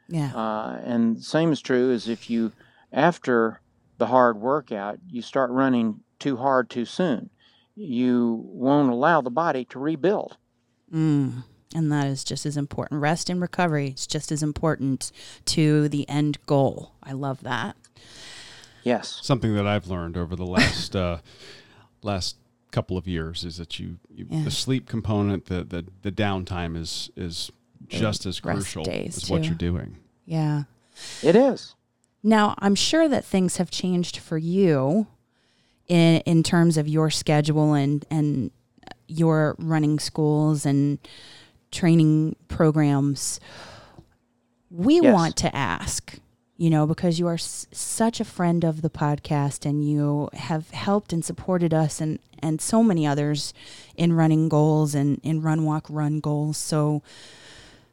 Yeah. 0.07 0.35
Uh, 0.35 0.79
and 0.83 1.23
same 1.23 1.51
is 1.51 1.61
true 1.61 1.91
as 1.91 2.09
if 2.09 2.29
you, 2.29 2.51
after 2.91 3.61
the 3.97 4.07
hard 4.07 4.37
workout, 4.37 4.99
you 5.07 5.21
start 5.21 5.51
running 5.51 6.01
too 6.17 6.37
hard 6.37 6.69
too 6.69 6.85
soon. 6.85 7.29
You 7.75 8.43
won't 8.47 8.91
allow 8.91 9.21
the 9.21 9.29
body 9.29 9.65
to 9.65 9.79
rebuild. 9.79 10.37
Mm. 10.93 11.43
And 11.75 11.91
that 11.91 12.07
is 12.07 12.23
just 12.23 12.45
as 12.45 12.57
important. 12.57 13.01
Rest 13.01 13.29
and 13.29 13.39
recovery 13.39 13.89
is 13.89 14.07
just 14.07 14.31
as 14.31 14.41
important 14.41 15.11
to 15.45 15.87
the 15.87 16.09
end 16.09 16.39
goal. 16.47 16.93
I 17.03 17.13
love 17.13 17.43
that. 17.43 17.77
Yes. 18.83 19.19
Something 19.21 19.55
that 19.55 19.67
I've 19.67 19.87
learned 19.87 20.17
over 20.17 20.35
the 20.35 20.45
last 20.45 20.95
uh, 20.95 21.19
last 22.01 22.37
couple 22.71 22.97
of 22.97 23.07
years 23.07 23.43
is 23.43 23.57
that 23.57 23.79
you, 23.79 23.97
you 24.09 24.27
yeah. 24.29 24.43
the 24.43 24.51
sleep 24.51 24.87
component, 24.87 25.45
the, 25.45 25.63
the 25.63 25.85
the 26.01 26.11
downtime 26.11 26.77
is 26.77 27.09
is 27.15 27.51
just 27.87 28.25
as 28.25 28.39
crucial 28.39 28.87
as 28.89 29.23
too. 29.23 29.33
what 29.33 29.45
you're 29.45 29.53
doing. 29.55 29.97
Yeah. 30.25 30.63
It 31.23 31.35
is. 31.35 31.75
Now, 32.21 32.55
I'm 32.59 32.75
sure 32.75 33.07
that 33.07 33.25
things 33.25 33.57
have 33.57 33.71
changed 33.71 34.17
for 34.17 34.37
you 34.37 35.07
in 35.87 36.21
in 36.21 36.43
terms 36.43 36.77
of 36.77 36.87
your 36.87 37.09
schedule 37.09 37.73
and 37.73 38.05
and 38.11 38.51
your 39.07 39.55
running 39.57 39.99
schools 39.99 40.65
and 40.65 40.99
training 41.71 42.35
programs, 42.47 43.39
we 44.69 44.95
yes. 45.01 45.13
want 45.13 45.35
to 45.37 45.55
ask, 45.55 46.19
you 46.59 46.69
know, 46.69 46.85
because 46.85 47.17
you 47.17 47.25
are 47.25 47.35
s- 47.35 47.67
such 47.71 48.19
a 48.19 48.25
friend 48.25 48.65
of 48.65 48.81
the 48.81 48.89
podcast 48.89 49.65
and 49.65 49.89
you 49.89 50.27
have 50.33 50.71
helped 50.71 51.13
and 51.13 51.23
supported 51.23 51.73
us 51.73 52.01
and, 52.01 52.19
and 52.39 52.59
so 52.59 52.83
many 52.83 53.07
others 53.07 53.53
in 53.95 54.11
running 54.11 54.49
goals 54.49 54.93
and 54.93 55.21
in 55.23 55.41
run, 55.41 55.63
walk, 55.63 55.87
run 55.89 56.19
goals. 56.19 56.57
So, 56.57 57.01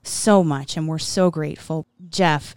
so 0.02 0.42
much. 0.42 0.76
And 0.76 0.88
we're 0.88 0.98
so 0.98 1.31
grateful. 1.31 1.87
Jeff, 2.11 2.57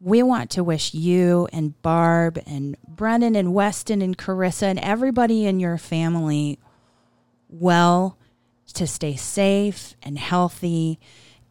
we 0.00 0.22
want 0.22 0.48
to 0.52 0.64
wish 0.64 0.94
you 0.94 1.46
and 1.52 1.80
Barb 1.82 2.40
and 2.46 2.78
Brennan 2.88 3.36
and 3.36 3.52
Weston 3.52 4.00
and 4.00 4.16
Carissa 4.16 4.62
and 4.62 4.78
everybody 4.78 5.44
in 5.44 5.60
your 5.60 5.76
family 5.76 6.58
well 7.50 8.16
to 8.72 8.86
stay 8.86 9.14
safe 9.14 9.94
and 10.02 10.18
healthy. 10.18 10.98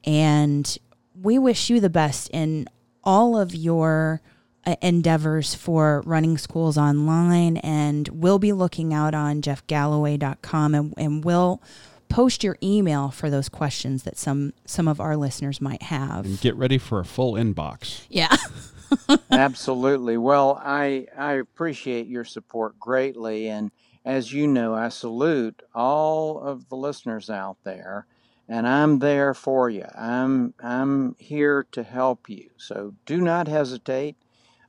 And 0.03 0.75
we 1.21 1.37
wish 1.37 1.69
you 1.69 1.79
the 1.79 1.91
best 1.91 2.31
in 2.31 2.67
all 3.07 3.39
of 3.39 3.55
your 3.55 4.21
uh, 4.65 4.75
endeavors 4.81 5.55
for 5.55 6.03
running 6.05 6.37
schools 6.37 6.77
online. 6.77 7.55
And 7.57 8.07
we'll 8.09 8.37
be 8.37 8.51
looking 8.51 8.93
out 8.93 9.15
on 9.15 9.41
jeffgalloway.com 9.41 10.75
and, 10.75 10.93
and 10.97 11.23
we'll 11.23 11.61
post 12.09 12.43
your 12.43 12.57
email 12.61 13.09
for 13.09 13.29
those 13.29 13.49
questions 13.49 14.03
that 14.03 14.17
some 14.17 14.53
some 14.65 14.87
of 14.87 14.99
our 14.99 15.15
listeners 15.15 15.61
might 15.61 15.83
have. 15.83 16.25
And 16.25 16.39
get 16.41 16.55
ready 16.55 16.77
for 16.77 16.99
a 16.99 17.05
full 17.05 17.33
inbox. 17.33 18.05
Yeah. 18.09 18.35
Absolutely. 19.31 20.17
Well, 20.17 20.61
I 20.63 21.07
I 21.17 21.33
appreciate 21.33 22.07
your 22.07 22.25
support 22.25 22.77
greatly, 22.79 23.47
and 23.47 23.71
as 24.05 24.31
you 24.31 24.47
know, 24.47 24.73
I 24.73 24.89
salute 24.89 25.61
all 25.73 26.39
of 26.39 26.69
the 26.69 26.75
listeners 26.75 27.29
out 27.29 27.57
there, 27.63 28.05
and 28.47 28.67
I'm 28.67 28.99
there 28.99 29.33
for 29.33 29.69
you. 29.69 29.85
I'm 29.97 30.53
I'm 30.61 31.15
here 31.19 31.65
to 31.71 31.83
help 31.83 32.29
you. 32.29 32.49
So 32.57 32.93
do 33.05 33.21
not 33.21 33.47
hesitate. 33.47 34.15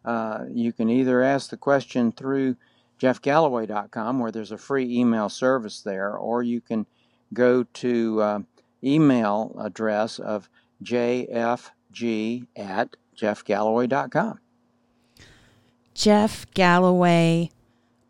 Uh, 0.04 0.44
you 0.50 0.72
can 0.72 0.88
either 0.88 1.22
ask 1.22 1.50
the 1.50 1.56
question 1.56 2.12
through 2.12 2.56
jeffgalloway.com, 3.00 4.18
where 4.18 4.32
there's 4.32 4.52
a 4.52 4.58
free 4.58 4.98
email 4.98 5.28
service 5.28 5.82
there, 5.82 6.16
or 6.16 6.42
you 6.42 6.60
can 6.60 6.86
go 7.32 7.62
to 7.62 8.20
uh, 8.20 8.38
email 8.82 9.54
address 9.60 10.18
of 10.18 10.48
jfg 10.82 12.46
at 12.56 12.96
jeffgalloway.com. 13.16 14.38
Jeff 15.94 16.46
Galloway, 16.54 17.50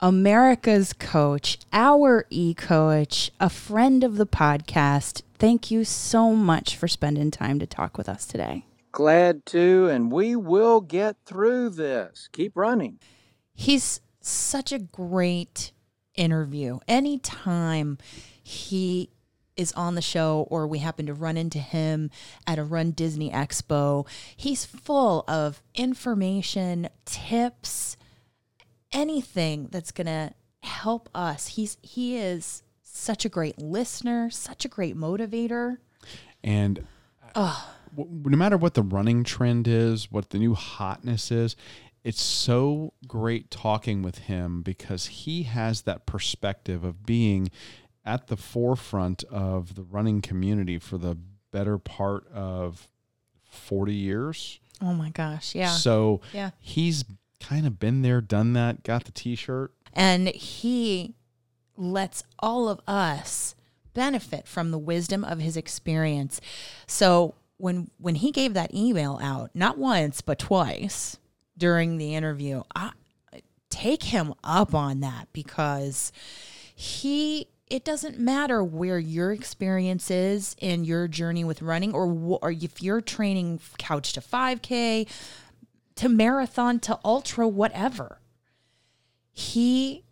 America's 0.00 0.92
coach, 0.92 1.58
our 1.72 2.24
e 2.30 2.54
coach, 2.54 3.32
a 3.40 3.50
friend 3.50 4.04
of 4.04 4.16
the 4.16 4.26
podcast. 4.26 5.22
Thank 5.38 5.72
you 5.72 5.84
so 5.84 6.34
much 6.34 6.76
for 6.76 6.86
spending 6.86 7.32
time 7.32 7.58
to 7.58 7.66
talk 7.66 7.98
with 7.98 8.08
us 8.08 8.24
today. 8.24 8.64
Glad 8.92 9.44
to, 9.46 9.88
and 9.88 10.12
we 10.12 10.36
will 10.36 10.80
get 10.80 11.16
through 11.26 11.70
this. 11.70 12.28
Keep 12.32 12.56
running. 12.56 13.00
He's 13.54 14.00
such 14.20 14.70
a 14.70 14.78
great 14.78 15.72
interview. 16.14 16.78
Anytime 16.86 17.98
he 18.40 19.10
is 19.56 19.72
on 19.72 19.96
the 19.96 20.02
show 20.02 20.46
or 20.48 20.68
we 20.68 20.78
happen 20.78 21.06
to 21.06 21.14
run 21.14 21.36
into 21.36 21.58
him 21.58 22.10
at 22.46 22.58
a 22.58 22.64
Run 22.64 22.92
Disney 22.92 23.30
Expo, 23.30 24.06
he's 24.36 24.64
full 24.64 25.24
of 25.26 25.60
information, 25.74 26.88
tips, 27.04 27.96
anything 28.92 29.68
that's 29.70 29.92
going 29.92 30.06
to 30.06 30.32
help 30.62 31.08
us. 31.14 31.48
He's 31.48 31.76
he 31.82 32.16
is 32.16 32.62
such 32.82 33.24
a 33.24 33.28
great 33.28 33.58
listener, 33.58 34.30
such 34.30 34.64
a 34.64 34.68
great 34.68 34.96
motivator. 34.96 35.78
And 36.42 36.86
oh. 37.34 37.74
no 37.96 38.36
matter 38.36 38.56
what 38.56 38.74
the 38.74 38.82
running 38.82 39.24
trend 39.24 39.68
is, 39.68 40.10
what 40.10 40.30
the 40.30 40.38
new 40.38 40.54
hotness 40.54 41.30
is, 41.30 41.56
it's 42.04 42.22
so 42.22 42.92
great 43.06 43.50
talking 43.50 44.02
with 44.02 44.18
him 44.18 44.62
because 44.62 45.06
he 45.06 45.44
has 45.44 45.82
that 45.82 46.06
perspective 46.06 46.84
of 46.84 47.04
being 47.04 47.50
at 48.04 48.28
the 48.28 48.36
forefront 48.36 49.24
of 49.24 49.74
the 49.74 49.82
running 49.82 50.22
community 50.22 50.78
for 50.78 50.96
the 50.96 51.18
better 51.50 51.78
part 51.78 52.26
of 52.32 52.88
40 53.50 53.94
years. 53.94 54.60
Oh 54.80 54.94
my 54.94 55.10
gosh. 55.10 55.54
Yeah. 55.54 55.70
So 55.70 56.20
yeah. 56.32 56.50
he's 56.60 57.04
kind 57.40 57.66
of 57.66 57.78
been 57.78 58.02
there, 58.02 58.20
done 58.20 58.52
that, 58.54 58.82
got 58.82 59.04
the 59.04 59.12
t 59.12 59.34
shirt. 59.34 59.72
And 59.92 60.28
he 60.28 61.14
lets 61.76 62.24
all 62.38 62.68
of 62.68 62.80
us 62.86 63.54
benefit 63.94 64.46
from 64.46 64.70
the 64.70 64.78
wisdom 64.78 65.24
of 65.24 65.38
his 65.38 65.56
experience. 65.56 66.40
So 66.86 67.34
when 67.56 67.90
when 67.98 68.16
he 68.16 68.30
gave 68.30 68.54
that 68.54 68.74
email 68.74 69.18
out, 69.22 69.50
not 69.54 69.78
once 69.78 70.20
but 70.20 70.38
twice 70.38 71.18
during 71.56 71.98
the 71.98 72.14
interview, 72.14 72.62
I 72.74 72.92
take 73.70 74.04
him 74.04 74.34
up 74.42 74.74
on 74.74 75.00
that 75.00 75.28
because 75.32 76.12
he 76.74 77.48
it 77.66 77.84
doesn't 77.84 78.18
matter 78.18 78.64
where 78.64 78.98
your 78.98 79.30
experience 79.32 80.10
is 80.10 80.56
in 80.58 80.84
your 80.84 81.06
journey 81.06 81.44
with 81.44 81.60
running 81.60 81.92
or, 81.92 82.38
or 82.40 82.50
if 82.50 82.82
you're 82.82 83.02
training 83.02 83.60
couch 83.76 84.14
to 84.14 84.20
5k 84.20 85.06
to 85.98 86.08
marathon 86.08 86.78
to 86.78 86.98
ultra 87.04 87.46
whatever 87.48 88.20
he 89.32 90.04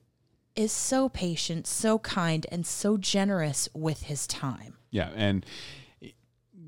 is 0.57 0.73
so 0.73 1.09
patient 1.09 1.67
so 1.67 1.99
kind 2.01 2.45
and 2.51 2.67
so 2.67 2.97
generous 2.97 3.69
with 3.73 4.03
his 4.03 4.27
time 4.27 4.75
yeah 4.91 5.11
and 5.15 5.47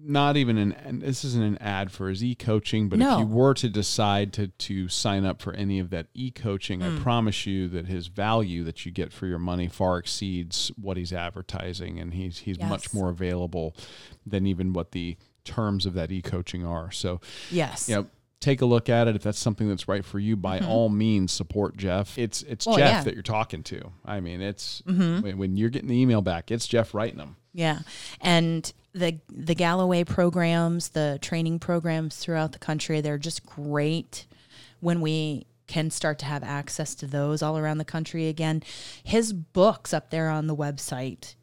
not 0.00 0.36
even 0.36 0.56
an 0.56 0.72
and 0.84 1.02
this 1.02 1.24
isn't 1.24 1.42
an 1.42 1.58
ad 1.58 1.90
for 1.90 2.08
his 2.08 2.22
e-coaching 2.22 2.88
but 2.88 2.98
no. 2.98 3.14
if 3.14 3.18
you 3.20 3.26
were 3.26 3.54
to 3.54 3.68
decide 3.68 4.32
to 4.32 4.46
to 4.46 4.88
sign 4.88 5.24
up 5.24 5.42
for 5.42 5.52
any 5.54 5.80
of 5.80 5.90
that 5.90 6.06
e-coaching 6.14 6.80
mm. 6.80 6.96
i 6.96 7.02
promise 7.02 7.44
you 7.44 7.66
that 7.66 7.86
his 7.86 8.06
value 8.06 8.62
that 8.62 8.86
you 8.86 8.92
get 8.92 9.12
for 9.12 9.26
your 9.26 9.38
money 9.38 9.66
far 9.66 9.98
exceeds 9.98 10.70
what 10.80 10.96
he's 10.96 11.12
advertising 11.12 11.98
and 11.98 12.14
he's 12.14 12.38
he's 12.38 12.58
yes. 12.58 12.70
much 12.70 12.94
more 12.94 13.08
available 13.08 13.74
than 14.24 14.46
even 14.46 14.72
what 14.72 14.92
the 14.92 15.16
terms 15.44 15.84
of 15.86 15.94
that 15.94 16.12
e-coaching 16.12 16.64
are 16.64 16.90
so 16.92 17.20
yes 17.50 17.88
you 17.88 17.96
know, 17.96 18.06
take 18.40 18.60
a 18.60 18.66
look 18.66 18.88
at 18.88 19.08
it 19.08 19.16
if 19.16 19.22
that's 19.22 19.38
something 19.38 19.68
that's 19.68 19.88
right 19.88 20.04
for 20.04 20.18
you 20.18 20.36
by 20.36 20.58
mm-hmm. 20.58 20.68
all 20.68 20.88
means 20.88 21.32
support 21.32 21.76
jeff 21.76 22.16
it's 22.16 22.42
it's 22.42 22.66
well, 22.66 22.76
jeff 22.76 22.88
yeah. 22.88 23.02
that 23.02 23.14
you're 23.14 23.22
talking 23.22 23.62
to 23.62 23.90
i 24.04 24.20
mean 24.20 24.40
it's 24.40 24.80
mm-hmm. 24.82 25.22
when, 25.22 25.38
when 25.38 25.56
you're 25.56 25.70
getting 25.70 25.88
the 25.88 26.00
email 26.00 26.22
back 26.22 26.50
it's 26.50 26.66
jeff 26.66 26.94
writing 26.94 27.18
them 27.18 27.36
yeah 27.52 27.80
and 28.20 28.72
the 28.98 29.18
the 29.28 29.54
Galloway 29.54 30.04
programs, 30.04 30.90
the 30.90 31.18
training 31.22 31.58
programs 31.58 32.16
throughout 32.16 32.52
the 32.52 32.58
country, 32.58 33.00
they're 33.00 33.18
just 33.18 33.44
great 33.46 34.26
when 34.80 35.00
we 35.00 35.46
can 35.66 35.90
start 35.90 36.18
to 36.18 36.24
have 36.24 36.42
access 36.42 36.94
to 36.96 37.06
those 37.06 37.42
all 37.42 37.58
around 37.58 37.78
the 37.78 37.84
country 37.84 38.28
again. 38.28 38.62
His 39.04 39.32
books 39.32 39.92
up 39.92 40.10
there 40.10 40.30
on 40.30 40.46
the 40.46 40.56
website 40.56 41.34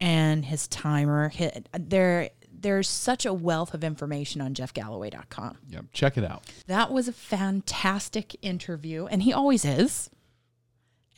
and 0.00 0.44
his 0.44 0.68
timer, 0.68 1.28
his, 1.30 1.50
there 1.78 2.30
there's 2.62 2.88
such 2.88 3.26
a 3.26 3.32
wealth 3.32 3.74
of 3.74 3.84
information 3.84 4.40
on 4.40 4.54
jeffgalloway.com. 4.54 5.58
Yep, 5.68 5.84
check 5.92 6.16
it 6.16 6.24
out. 6.24 6.44
That 6.66 6.92
was 6.92 7.08
a 7.08 7.12
fantastic 7.12 8.36
interview 8.42 9.06
and 9.06 9.22
he 9.22 9.32
always 9.32 9.64
is. 9.64 10.10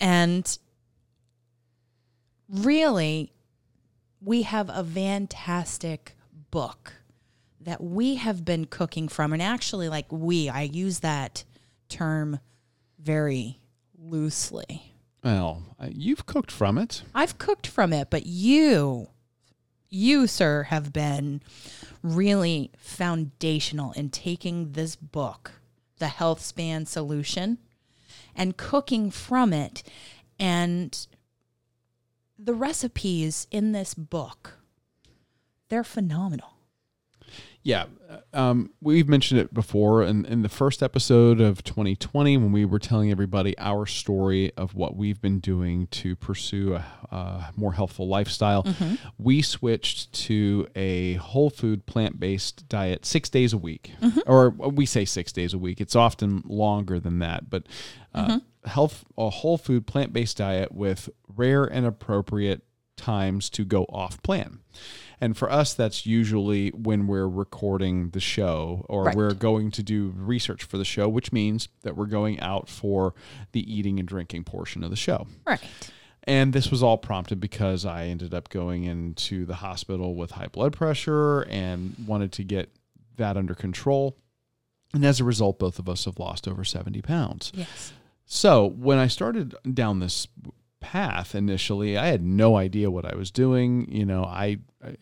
And 0.01 0.59
really 2.49 3.33
we 4.21 4.43
have 4.43 4.71
a 4.71 4.83
fantastic 4.83 6.17
book 6.51 6.95
that 7.61 7.83
we 7.83 8.17
have 8.17 8.45
been 8.45 8.67
cooking 8.67 9.09
from. 9.09 9.33
And 9.33 9.43
actually, 9.43 9.89
like 9.89 10.07
we, 10.11 10.49
I 10.49 10.63
use 10.63 11.01
that 11.01 11.45
term 11.89 12.41
very 12.99 13.61
loosely. 13.99 14.95
Well, 15.23 15.63
uh, 15.81 15.89
you've 15.91 16.27
cooked 16.27 16.51
from 16.51 16.77
it. 16.79 17.03
I've 17.15 17.39
cooked 17.39 17.67
from 17.67 17.93
it, 17.93 18.09
but 18.11 18.27
you, 18.27 19.09
you, 19.95 20.27
sir, 20.27 20.65
have 20.65 20.93
been 20.93 21.41
really 22.03 22.71
foundational 22.77 23.93
in 23.93 24.11
taking 24.11 24.73
this 24.73 24.97
book, 24.97 25.53
The 25.99 26.07
Healthspan 26.07 26.87
Solution, 26.87 27.59
and 28.35 28.57
cooking 28.57 29.11
from 29.11 29.53
it 29.53 29.83
and 30.39 31.07
the 32.39 32.55
recipes 32.55 33.47
in 33.51 33.73
this 33.73 33.95
book, 33.95 34.59
they're 35.69 35.85
phenomenal. 35.85 36.54
Yeah, 37.65 37.87
uh, 38.11 38.39
um, 38.39 38.73
we've 38.83 39.09
mentioned 39.09 39.41
it 39.41 39.55
before 39.55 40.03
in, 40.03 40.27
in 40.27 40.43
the 40.43 40.51
first 40.51 40.83
episode 40.83 41.41
of 41.41 41.65
2020 41.65 42.37
when 42.37 42.53
we 42.53 42.67
were 42.67 42.79
telling 42.79 43.11
everybody 43.11 43.59
our 43.59 43.87
story 43.87 44.53
of 44.59 44.75
what 44.75 44.97
we've 44.97 45.19
been 45.19 45.41
doing 45.41 45.87
to 45.87 46.15
pursue 46.15 46.75
a, 46.75 46.85
a 47.11 47.53
more 47.57 47.73
healthful 47.73 48.07
lifestyle. 48.07 48.65
Mm-hmm. 48.65 48.97
We 49.17 49.41
switched 49.41 50.13
to 50.27 50.69
a 50.77 51.15
whole 51.15 51.49
food 51.49 51.87
plant 51.87 52.21
based 52.21 52.69
diet 52.69 53.07
six 53.07 53.31
days 53.31 53.55
a 53.55 53.59
week, 53.59 53.93
mm-hmm. 53.99 54.21
or 54.27 54.51
we 54.51 54.85
say 54.85 55.07
six 55.07 55.33
days 55.33 55.55
a 55.55 55.59
week. 55.59 55.81
It's 55.81 55.97
often 55.97 56.43
longer 56.47 57.01
than 57.01 57.21
that, 57.21 57.49
but 57.49 57.65
uh, 58.15 58.27
mm-hmm 58.27 58.39
health 58.67 59.05
a 59.19 59.29
whole 59.29 59.59
food 59.59 59.87
plant 59.87 60.11
based 60.11 60.39
diet 60.39 60.73
with 60.73 61.11
rare 61.29 61.65
and 61.65 61.85
appropriate 61.85 62.63
times 62.97 63.51
to 63.51 63.65
go 63.65 63.85
off 63.85 64.23
plan. 64.23 64.61
And 65.21 65.37
for 65.37 65.51
us, 65.51 65.75
that's 65.75 66.07
usually 66.07 66.71
when 66.71 67.07
we're 67.07 67.29
recording 67.29 68.11
the 68.11 68.21
show 68.21 68.85
or 68.89 69.05
right. 69.05 69.17
we're 69.17 69.35
going 69.35 69.71
to 69.73 69.83
do 69.83 70.13
research 70.17 70.65
for 70.65 70.79
the 70.79 70.85
show, 70.85 71.09
which 71.09 71.33
means 71.33 71.69
that 71.83 71.97
we're 71.97 72.07
going 72.07 72.41
out 72.41 72.69
for 72.69 73.15
the 73.53 73.73
eating 73.73 73.99
and 73.99 74.09
drinking 74.09 74.45
portion 74.45 74.83
of 74.85 74.91
the 74.91 74.97
show. 74.97 75.27
Right. 75.47 75.61
And 76.25 76.53
this 76.53 76.71
was 76.71 76.83
all 76.83 76.97
prompted 76.97 77.39
because 77.39 77.85
I 77.85 78.07
ended 78.07 78.33
up 78.33 78.49
going 78.49 78.85
into 78.85 79.45
the 79.45 79.57
hospital 79.57 80.15
with 80.15 80.33
high 80.33 80.47
blood 80.47 80.73
pressure 80.73 81.43
and 81.43 81.95
wanted 82.07 82.33
to 82.33 82.45
get 82.45 82.71
that 83.17 83.37
under 83.37 83.55
control. 83.55 84.17
And 84.95 85.05
as 85.05 85.21
a 85.21 85.25
result, 85.25 85.59
both 85.59 85.79
of 85.79 85.89
us 85.89 86.07
have 86.07 86.19
lost 86.19 86.49
over 86.49 86.65
70 86.65 87.03
pounds. 87.03 87.53
Yes. 87.55 87.93
So 88.27 88.67
when 88.67 88.99
I 88.99 89.07
started 89.07 89.55
down 89.75 89.99
this 89.99 90.27
path 90.85 91.35
initially, 91.35 91.97
I 91.97 92.07
had 92.09 92.23
no 92.23 92.57
idea 92.57 92.91
what 92.91 93.05
I 93.05 93.17
was 93.17 93.31
doing. 93.31 93.89
You 93.91 94.05
know, 94.05 94.25
I, 94.25 94.59
I 94.85 94.97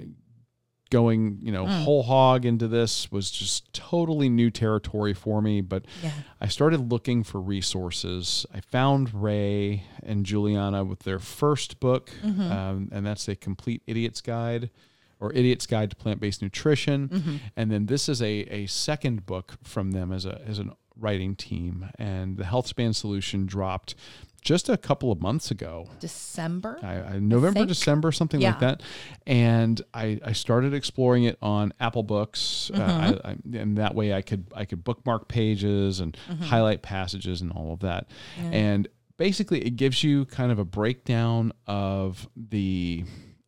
going, 0.90 1.38
you 1.40 1.50
know, 1.50 1.64
mm. 1.64 1.82
whole 1.82 2.04
hog 2.04 2.44
into 2.44 2.68
this 2.68 3.10
was 3.10 3.30
just 3.30 3.72
totally 3.72 4.28
new 4.28 4.50
territory 4.50 5.14
for 5.14 5.42
me. 5.42 5.60
But 5.60 5.86
yeah. 6.02 6.12
I 6.40 6.46
started 6.46 6.92
looking 6.92 7.24
for 7.24 7.40
resources. 7.40 8.46
I 8.54 8.60
found 8.60 9.12
Ray 9.12 9.84
and 10.02 10.24
Julieanna 10.24 10.86
with 10.86 11.00
their 11.00 11.18
first 11.18 11.80
book, 11.80 12.12
mm-hmm. 12.22 12.52
um, 12.52 12.88
and 12.92 13.04
that's 13.04 13.26
a 13.26 13.34
complete 13.34 13.82
idiot's 13.86 14.20
guide 14.20 14.70
or 15.18 15.32
Idiot's 15.32 15.68
Guide 15.68 15.88
to 15.90 15.96
Plant 15.96 16.20
Based 16.20 16.42
Nutrition. 16.42 17.08
Mm-hmm. 17.08 17.36
And 17.56 17.70
then 17.70 17.86
this 17.86 18.08
is 18.08 18.20
a, 18.20 18.44
a 18.52 18.66
second 18.66 19.24
book 19.24 19.54
from 19.62 19.92
them 19.92 20.10
as 20.10 20.26
a 20.26 20.42
as 20.46 20.58
an 20.58 20.72
writing 20.96 21.34
team, 21.36 21.88
and 21.98 22.36
the 22.36 22.44
Healthspan 22.44 22.94
Solution 22.94 23.46
dropped 23.46 23.94
just 24.42 24.68
a 24.68 24.76
couple 24.76 25.10
of 25.12 25.20
months 25.22 25.50
ago. 25.50 25.88
December. 26.00 26.78
I, 26.82 27.14
I, 27.14 27.18
November, 27.20 27.60
think. 27.60 27.68
December, 27.68 28.12
something 28.12 28.40
Yeah. 28.40 28.50
like 28.50 28.60
that. 28.60 28.82
And 29.26 29.80
I, 29.94 30.20
I 30.24 30.32
started 30.32 30.74
exploring 30.74 31.24
it 31.24 31.38
on 31.40 31.72
Apple 31.80 32.02
Books, 32.02 32.70
uh, 32.74 32.76
Mm-hmm. 32.78 33.26
I, 33.26 33.30
I, 33.30 33.36
and 33.60 33.78
that 33.78 33.94
way 33.94 34.12
I 34.12 34.20
could 34.20 34.46
I 34.54 34.64
could 34.64 34.82
bookmark 34.84 35.28
pages 35.28 36.00
and 36.00 36.16
Mm-hmm. 36.28 36.42
highlight 36.44 36.82
passages 36.82 37.40
and 37.40 37.50
all 37.52 37.72
of 37.72 37.80
that. 37.80 38.08
And 38.38 38.88
basically, 39.16 39.60
it 39.64 39.76
gives 39.76 40.02
you 40.04 40.24
kind 40.26 40.50
of 40.52 40.58
a 40.58 40.64
breakdown 40.64 41.52
of 41.66 42.28
the 42.36 43.04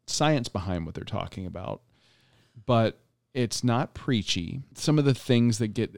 science 0.06 0.48
behind 0.48 0.86
what 0.86 0.94
they're 0.94 1.02
talking 1.04 1.44
about, 1.46 1.82
but 2.66 3.00
it's 3.32 3.64
not 3.64 3.94
preachy. 3.94 4.60
Some 4.74 4.96
of 4.98 5.04
the 5.04 5.14
things 5.14 5.58
that 5.58 5.68
get 5.74 5.92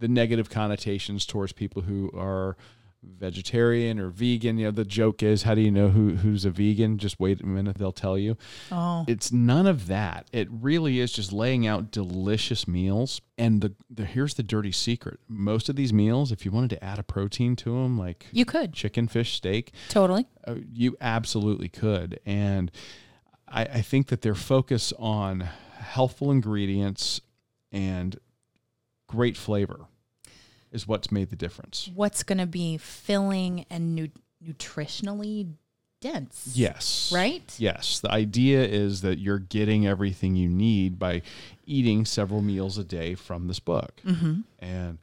the 0.00 0.08
negative 0.08 0.48
connotations 0.48 1.26
towards 1.26 1.52
people 1.52 1.82
who 1.82 2.10
are 2.16 2.56
vegetarian 3.18 3.98
or 3.98 4.08
vegan, 4.08 4.58
you 4.58 4.66
know, 4.66 4.70
the 4.70 4.84
joke 4.84 5.22
is, 5.22 5.42
how 5.44 5.54
do 5.54 5.60
you 5.60 5.70
know 5.70 5.88
who 5.88 6.16
who's 6.16 6.44
a 6.44 6.50
vegan? 6.50 6.98
Just 6.98 7.18
wait 7.20 7.40
a 7.40 7.46
minute, 7.46 7.78
they'll 7.78 7.92
tell 7.92 8.16
you. 8.18 8.36
oh, 8.72 9.04
It's 9.08 9.32
none 9.32 9.66
of 9.66 9.86
that. 9.88 10.28
It 10.32 10.48
really 10.50 11.00
is 11.00 11.12
just 11.12 11.32
laying 11.32 11.66
out 11.66 11.90
delicious 11.90 12.66
meals. 12.68 13.20
And 13.36 13.60
the, 13.60 13.74
the 13.90 14.04
here's 14.04 14.34
the 14.34 14.42
dirty 14.42 14.72
secret: 14.72 15.18
most 15.28 15.68
of 15.68 15.76
these 15.76 15.92
meals, 15.92 16.30
if 16.32 16.44
you 16.44 16.50
wanted 16.50 16.70
to 16.70 16.84
add 16.84 16.98
a 16.98 17.02
protein 17.02 17.56
to 17.56 17.70
them, 17.82 17.98
like 17.98 18.26
you 18.32 18.44
could 18.44 18.72
chicken, 18.72 19.08
fish, 19.08 19.34
steak, 19.34 19.72
totally. 19.88 20.26
uh, 20.46 20.56
you 20.72 20.96
absolutely 21.00 21.68
could. 21.68 22.20
And 22.24 22.70
I, 23.48 23.62
I 23.64 23.80
think 23.82 24.08
that 24.08 24.22
their 24.22 24.34
focus 24.34 24.92
on 24.98 25.48
healthful 25.78 26.30
ingredients 26.30 27.20
and 27.72 28.18
great 29.08 29.36
flavor 29.36 29.86
is 30.74 30.86
what's 30.86 31.10
made 31.10 31.30
the 31.30 31.36
difference. 31.36 31.90
What's 31.94 32.22
going 32.22 32.38
to 32.38 32.46
be 32.46 32.76
filling 32.76 33.64
and 33.70 33.94
nu- 33.94 34.08
nutritionally 34.46 35.54
dense? 36.00 36.50
Yes. 36.54 37.10
Right? 37.14 37.54
Yes. 37.58 38.00
The 38.00 38.10
idea 38.10 38.64
is 38.64 39.00
that 39.00 39.18
you're 39.18 39.38
getting 39.38 39.86
everything 39.86 40.36
you 40.36 40.48
need 40.48 40.98
by 40.98 41.22
eating 41.64 42.04
several 42.04 42.42
meals 42.42 42.76
a 42.76 42.84
day 42.84 43.14
from 43.14 43.46
this 43.46 43.60
book. 43.60 44.00
Mm-hmm. 44.04 44.40
And 44.58 44.98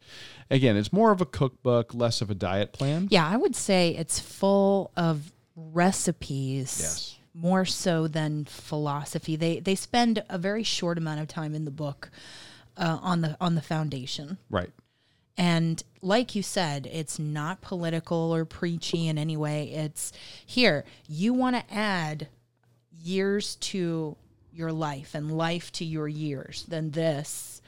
again, 0.52 0.78
it's 0.78 0.94
more 0.94 1.12
of 1.12 1.22
a 1.22 1.26
cookbook, 1.26 1.96
less 1.96 2.22
of 2.22 2.30
a 2.30 2.36
diet 2.36 2.74
plan. 2.74 3.08
Yeah, 3.10 3.28
I 3.28 3.38
would 3.38 3.56
say 3.56 3.96
it's 3.98 4.20
full 4.20 4.92
of 4.96 5.32
recipes. 5.56 6.78
Yes. 6.80 7.18
More 7.34 7.64
so 7.64 8.10
than 8.10 8.44
philosophy. 8.44 9.38
They 9.38 9.62
they 9.62 9.74
spend 9.76 10.22
a 10.30 10.38
very 10.38 10.64
short 10.64 10.98
amount 10.98 11.22
of 11.22 11.30
time 11.30 11.56
in 11.56 11.64
the 11.64 11.72
book 11.72 12.12
uh, 12.76 13.00
on 13.02 13.22
the 13.22 13.38
on 13.40 13.56
the 13.56 13.62
foundation. 13.62 14.38
Right. 14.50 14.70
And 15.38 15.82
like 16.02 16.36
you 16.36 16.44
said, 16.44 16.88
it's 16.92 17.18
not 17.18 17.62
political 17.62 18.34
or 18.34 18.46
preachy 18.46 19.08
in 19.08 19.18
any 19.18 19.38
way. 19.38 19.72
It's 19.72 20.12
here, 20.46 20.84
you 21.08 21.34
want 21.34 21.56
to 21.56 21.74
add 21.74 22.28
years 22.92 23.56
to 23.56 24.16
your 24.54 24.72
life 24.72 25.16
and 25.16 25.32
life 25.32 25.72
to 25.74 25.86
your 25.86 26.08
years, 26.08 26.66
then 26.68 26.92
this 26.92 27.62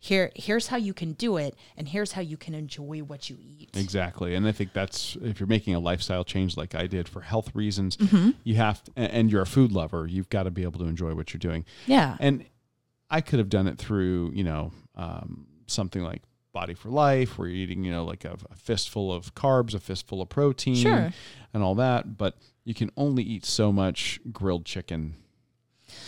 here 0.00 0.30
here's 0.36 0.68
how 0.68 0.76
you 0.76 0.94
can 0.94 1.12
do 1.14 1.36
it 1.38 1.56
and 1.76 1.88
here's 1.88 2.12
how 2.12 2.20
you 2.20 2.36
can 2.36 2.54
enjoy 2.54 2.98
what 3.00 3.28
you 3.28 3.36
eat. 3.40 3.70
Exactly. 3.74 4.36
And 4.36 4.46
I 4.46 4.52
think 4.52 4.72
that's 4.72 5.16
if 5.22 5.40
you're 5.40 5.48
making 5.48 5.74
a 5.74 5.80
lifestyle 5.80 6.22
change 6.22 6.56
like 6.56 6.76
I 6.76 6.86
did 6.86 7.08
for 7.08 7.22
health 7.22 7.52
reasons, 7.54 7.96
Mm-hmm. 7.96 8.30
you 8.44 8.54
have 8.56 8.84
to, 8.84 8.92
and 8.96 9.32
you're 9.32 9.42
a 9.42 9.46
food 9.46 9.72
lover, 9.72 10.06
you've 10.06 10.28
got 10.28 10.44
to 10.44 10.52
be 10.52 10.62
able 10.62 10.78
to 10.80 10.86
enjoy 10.86 11.14
what 11.14 11.32
you're 11.34 11.40
doing. 11.40 11.64
Yeah. 11.86 12.16
And 12.20 12.44
I 13.10 13.20
could 13.22 13.40
have 13.40 13.48
done 13.48 13.66
it 13.66 13.76
through, 13.78 14.30
you 14.34 14.44
know, 14.44 14.70
um, 14.94 15.46
something 15.66 16.02
like 16.02 16.22
Body 16.58 16.74
for 16.74 16.88
Life, 16.88 17.38
where 17.38 17.46
you're 17.46 17.56
eating, 17.56 17.84
you 17.84 17.92
know, 17.92 18.04
like 18.04 18.24
a, 18.24 18.36
a 18.50 18.56
fistful 18.56 19.12
of 19.12 19.32
carbs, 19.36 19.74
a 19.74 19.78
fistful 19.78 20.20
of 20.20 20.28
protein, 20.28 20.74
Sure. 20.74 21.12
and 21.54 21.62
all 21.62 21.76
that. 21.76 22.18
But 22.18 22.34
you 22.64 22.74
can 22.74 22.90
only 22.96 23.22
eat 23.22 23.44
so 23.44 23.70
much 23.70 24.18
grilled 24.32 24.64
chicken, 24.64 25.14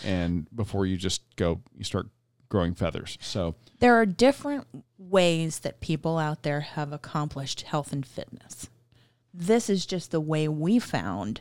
and 0.03 0.53
before 0.53 0.85
you 0.85 0.97
just 0.97 1.21
go, 1.37 1.61
you 1.77 1.85
start 1.85 2.07
growing 2.49 2.73
feathers. 2.75 3.17
So 3.21 3.55
there 3.79 3.95
are 3.95 4.05
different 4.05 4.67
ways 4.97 5.59
that 5.59 5.79
people 5.79 6.17
out 6.17 6.43
there 6.43 6.59
have 6.59 6.91
accomplished 6.91 7.61
health 7.61 7.93
and 7.93 8.05
fitness. 8.05 8.69
This 9.33 9.69
is 9.69 9.85
just 9.85 10.11
the 10.11 10.19
way 10.19 10.49
we 10.49 10.79
found 10.79 11.39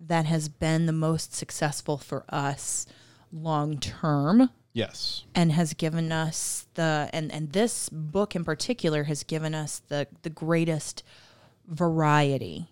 that 0.00 0.26
has 0.26 0.48
been 0.48 0.86
the 0.86 0.92
most 0.92 1.34
successful 1.36 1.98
for 1.98 2.24
us 2.28 2.84
long 3.30 3.78
term 3.78 4.50
yes, 4.74 5.24
and 5.34 5.52
has 5.52 5.72
given 5.72 6.12
us 6.12 6.66
the 6.74 7.08
and 7.14 7.32
and 7.32 7.52
this 7.52 7.88
book 7.88 8.36
in 8.36 8.44
particular 8.44 9.04
has 9.04 9.22
given 9.22 9.54
us 9.54 9.80
the 9.88 10.06
the 10.22 10.30
greatest 10.30 11.02
variety 11.66 12.68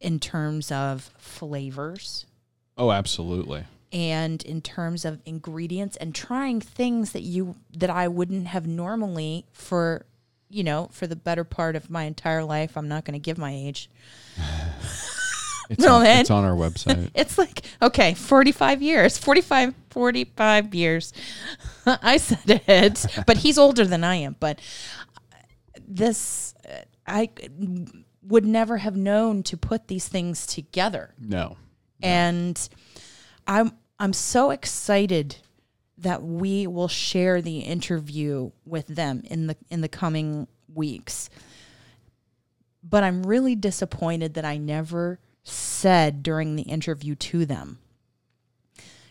in 0.00 0.18
terms 0.18 0.72
of 0.72 1.10
flavors. 1.16 2.26
Oh, 2.76 2.90
absolutely. 2.90 3.64
and 3.92 4.42
in 4.42 4.60
terms 4.60 5.04
of 5.04 5.20
ingredients 5.24 5.96
and 5.98 6.12
trying 6.12 6.60
things 6.60 7.12
that 7.12 7.22
you 7.22 7.54
that 7.72 7.88
I 7.90 8.08
wouldn't 8.08 8.48
have 8.48 8.66
normally 8.66 9.46
for 9.52 10.04
you 10.50 10.64
know 10.64 10.88
for 10.90 11.06
the 11.06 11.14
better 11.14 11.44
part 11.44 11.76
of 11.76 11.88
my 11.88 12.02
entire 12.04 12.42
life. 12.42 12.76
I'm 12.76 12.88
not 12.88 13.04
going 13.04 13.12
to 13.14 13.20
give 13.20 13.38
my 13.38 13.52
age 13.54 13.88
It's, 15.70 15.82
No, 15.82 15.96
on, 15.96 16.02
man. 16.02 16.20
it's 16.20 16.30
on 16.30 16.44
our 16.44 16.52
website. 16.56 17.10
it's 17.14 17.38
like 17.38 17.62
okay 17.80 18.14
45 18.14 18.82
years 18.82 19.16
45 19.18 19.74
45 19.90 20.74
years 20.74 21.12
I 21.86 22.16
said 22.18 22.62
it 22.66 23.06
but 23.26 23.38
he's 23.38 23.58
older 23.58 23.84
than 23.84 24.04
I 24.04 24.16
am 24.16 24.36
but 24.40 24.60
this 25.86 26.54
I 27.06 27.30
would 28.22 28.44
never 28.46 28.78
have 28.78 28.96
known 28.96 29.42
to 29.44 29.56
put 29.56 29.88
these 29.88 30.08
things 30.08 30.46
together 30.46 31.14
no, 31.18 31.56
and 32.02 32.68
I'm 33.46 33.72
I'm 33.98 34.12
so 34.12 34.50
excited 34.50 35.36
that 35.98 36.22
we 36.22 36.66
will 36.66 36.88
share 36.88 37.40
the 37.40 37.60
interview 37.60 38.50
with 38.64 38.86
them 38.88 39.22
in 39.26 39.46
the 39.46 39.56
in 39.70 39.80
the 39.80 39.88
coming 39.88 40.48
weeks. 40.72 41.30
But 42.82 43.04
I'm 43.04 43.22
really 43.22 43.54
disappointed 43.54 44.34
that 44.34 44.44
I 44.44 44.56
never 44.56 45.20
said 45.44 46.22
during 46.22 46.56
the 46.56 46.62
interview 46.62 47.14
to 47.14 47.44
them 47.46 47.78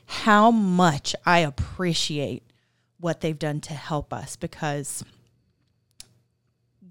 how 0.05 0.51
much 0.51 1.15
I 1.25 1.39
appreciate 1.39 2.43
what 2.99 3.21
they've 3.21 3.37
done 3.37 3.61
to 3.61 3.73
help 3.73 4.13
us 4.13 4.35
because 4.35 5.03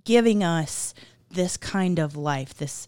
giving 0.05 0.43
us 0.43 0.95
this 1.31 1.57
kind 1.57 1.99
of 1.99 2.17
life, 2.17 2.55
this 2.55 2.87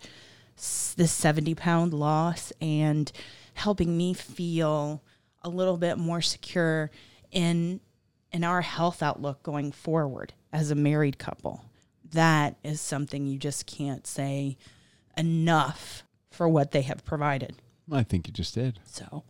this 0.97 1.13
70 1.13 1.55
pound 1.57 1.93
loss 1.93 2.53
and 2.61 3.11
helping 3.55 3.97
me 3.97 4.15
feel 4.15 5.03
a 5.43 5.49
little 5.49 5.77
bit 5.77 5.99
more 5.99 6.21
secure 6.21 6.91
in 7.31 7.81
in 8.33 8.45
our 8.45 8.61
health 8.61 9.03
outlook 9.03 9.43
going 9.43 9.73
forward 9.73 10.33
as 10.53 10.71
a 10.71 10.75
married 10.75 11.19
couple. 11.19 11.65
That 12.13 12.57
is 12.63 12.81
something 12.81 13.27
you 13.27 13.39
just 13.39 13.67
can't 13.67 14.07
say 14.07 14.57
enough 15.17 16.05
for 16.35 16.49
what 16.49 16.73
they 16.73 16.83
have 16.83 17.05
provided. 17.05 17.55
I 17.91 18.03
think 18.03 18.27
you 18.27 18.33
just 18.33 18.55
did. 18.55 18.79
So, 18.85 19.25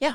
yeah, 0.00 0.14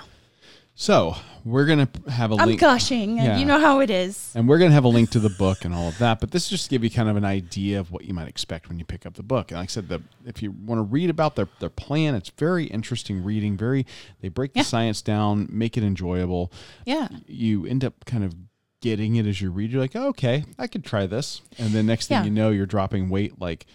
So 0.75 1.15
we're 1.45 1.65
gonna 1.65 1.87
have 2.09 2.31
a 2.31 2.35
I'm 2.35 2.47
link. 2.49 2.59
gushing. 2.61 3.17
Yeah. 3.17 3.37
You 3.37 3.45
know 3.45 3.59
how 3.59 3.79
it 3.79 3.89
is. 3.89 4.31
And 4.35 4.47
we're 4.47 4.57
going 4.59 4.69
to 4.71 4.75
have 4.75 4.83
a 4.83 4.89
link 4.89 5.09
to 5.11 5.19
the 5.19 5.29
book 5.29 5.63
and 5.65 5.73
all 5.73 5.87
of 5.87 5.97
that. 5.99 6.19
But 6.19 6.29
this 6.31 6.43
is 6.45 6.49
just 6.49 6.63
to 6.65 6.69
give 6.71 6.83
you 6.83 6.89
kind 6.91 7.09
of 7.09 7.15
an 7.17 7.25
idea 7.25 7.79
of 7.79 7.91
what 7.91 8.05
you 8.05 8.13
might 8.13 8.27
expect 8.27 8.67
when 8.69 8.77
you 8.77 8.85
pick 8.85 9.05
up 9.05 9.13
the 9.15 9.23
book. 9.23 9.49
And 9.51 9.59
like 9.59 9.69
I 9.69 9.71
said, 9.71 9.87
the, 9.89 10.01
if 10.25 10.43
you 10.43 10.51
want 10.51 10.77
to 10.79 10.83
read 10.83 11.09
about 11.09 11.35
their, 11.35 11.47
their 11.59 11.69
plan, 11.71 12.13
it's 12.15 12.29
very 12.31 12.65
interesting 12.65 13.23
reading. 13.23 13.57
Very, 13.57 13.85
they 14.21 14.29
break 14.29 14.53
the 14.53 14.63
science 14.63 15.01
down, 15.01 15.47
make 15.51 15.77
it 15.77 15.83
enjoyable. 15.83 16.51
Yeah. 16.85 17.07
You 17.25 17.65
end 17.65 17.83
up 17.85 18.05
kind 18.05 18.23
of 18.23 18.35
getting 18.81 19.15
it 19.15 19.25
as 19.25 19.41
you 19.41 19.49
read. 19.49 19.71
You're 19.71 19.81
like, 19.81 19.95
oh, 19.95 20.09
okay, 20.09 20.45
I 20.59 20.67
could 20.67 20.83
try 20.85 21.07
this. 21.07 21.41
And 21.57 21.69
then 21.71 21.85
next 21.87 22.07
thing 22.07 22.17
Yeah. 22.17 22.23
you 22.25 22.31
know, 22.31 22.49
you're 22.51 22.65
dropping 22.67 23.09
weight 23.09 23.39
like 23.41 23.65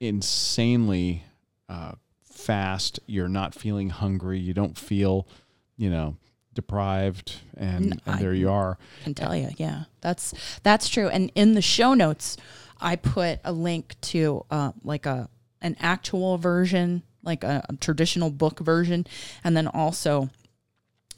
insanely 0.00 1.24
uh, 1.68 1.92
fast. 2.22 3.00
You're 3.06 3.28
not 3.28 3.54
feeling 3.54 3.90
hungry. 3.90 4.38
You 4.38 4.54
don't 4.54 4.76
feel, 4.78 5.26
you 5.76 5.90
know, 5.90 6.16
deprived. 6.54 7.36
And, 7.56 7.92
and 7.92 8.02
I- 8.06 8.20
there 8.20 8.34
you 8.34 8.50
are. 8.50 8.78
can 9.04 9.14
tell 9.14 9.34
you. 9.36 9.50
Yeah, 9.56 9.84
that's 10.00 10.34
that's 10.62 10.88
true. 10.88 11.08
And 11.08 11.30
in 11.34 11.54
the 11.54 11.62
show 11.62 11.94
notes, 11.94 12.36
I 12.80 12.96
put 12.96 13.40
a 13.44 13.52
link 13.52 13.96
to 14.02 14.44
uh, 14.50 14.72
like 14.84 15.06
a 15.06 15.28
an 15.62 15.76
actual 15.80 16.36
version, 16.38 17.02
like 17.22 17.42
a, 17.42 17.64
a 17.68 17.76
traditional 17.76 18.30
book 18.30 18.60
version, 18.60 19.06
and 19.42 19.56
then 19.56 19.66
also 19.66 20.28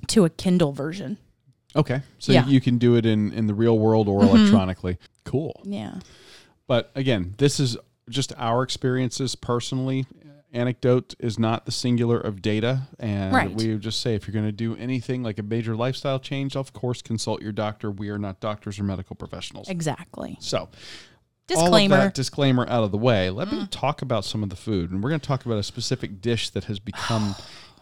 to 0.07 0.25
a 0.25 0.31
Kindle 0.31 0.73
version. 0.73 1.19
Okay. 1.77 2.01
So 2.19 2.33
Yeah. 2.33 2.43
Mm-hmm. 2.43 2.51
you 2.51 2.61
can 2.61 2.79
do 2.79 2.95
it 2.95 3.05
in, 3.05 3.33
in 3.33 3.47
the 3.47 3.55
real 3.55 3.79
world 3.79 4.09
or 4.09 4.23
electronically. 4.23 4.97
Cool. 5.25 5.61
Yeah. 5.65 5.97
But 6.67 6.91
again, 6.95 7.35
this 7.39 7.61
is 7.61 7.77
just 8.09 8.33
our 8.39 8.63
experiences 8.63 9.35
personally. 9.35 10.07
Anecdote 10.53 11.15
is 11.19 11.39
not 11.39 11.67
the 11.67 11.73
singular 11.73 12.19
of 12.19 12.41
data. 12.41 12.89
And 12.99 13.35
Right. 13.35 13.55
we 13.55 13.73
would 13.73 13.83
just 13.83 14.01
say 14.01 14.15
if 14.15 14.27
you're 14.27 14.33
going 14.33 14.47
to 14.47 14.53
do 14.53 14.75
anything 14.77 15.23
like 15.23 15.39
a 15.39 15.43
major 15.43 15.77
lifestyle 15.77 16.19
change, 16.19 16.57
of 16.57 16.73
course, 16.73 17.03
consult 17.03 17.43
your 17.43 17.53
doctor. 17.53 17.91
We 17.91 18.09
are 18.09 18.19
not 18.19 18.41
doctors 18.41 18.79
or 18.79 18.85
medical 18.85 19.15
professionals. 19.15 19.69
Exactly. 19.69 20.39
So 20.41 20.59
all 20.59 20.65
of 20.65 21.65
Disclaimer. 21.65 21.97
that 21.97 22.15
disclaimer 22.15 22.67
out 22.69 22.85
of 22.85 22.93
the 22.93 22.99
way, 22.99 23.31
let 23.31 23.51
me 23.51 23.61
mm. 23.61 23.69
talk 23.71 24.03
about 24.03 24.25
some 24.25 24.43
of 24.43 24.51
the 24.51 24.57
food. 24.57 24.91
And 24.91 25.03
we're 25.03 25.11
going 25.11 25.21
to 25.21 25.27
talk 25.27 25.47
about 25.47 25.59
a 25.59 25.63
specific 25.63 26.21
dish 26.21 26.51
that 26.51 26.65
has 26.65 26.79
become 26.79 27.35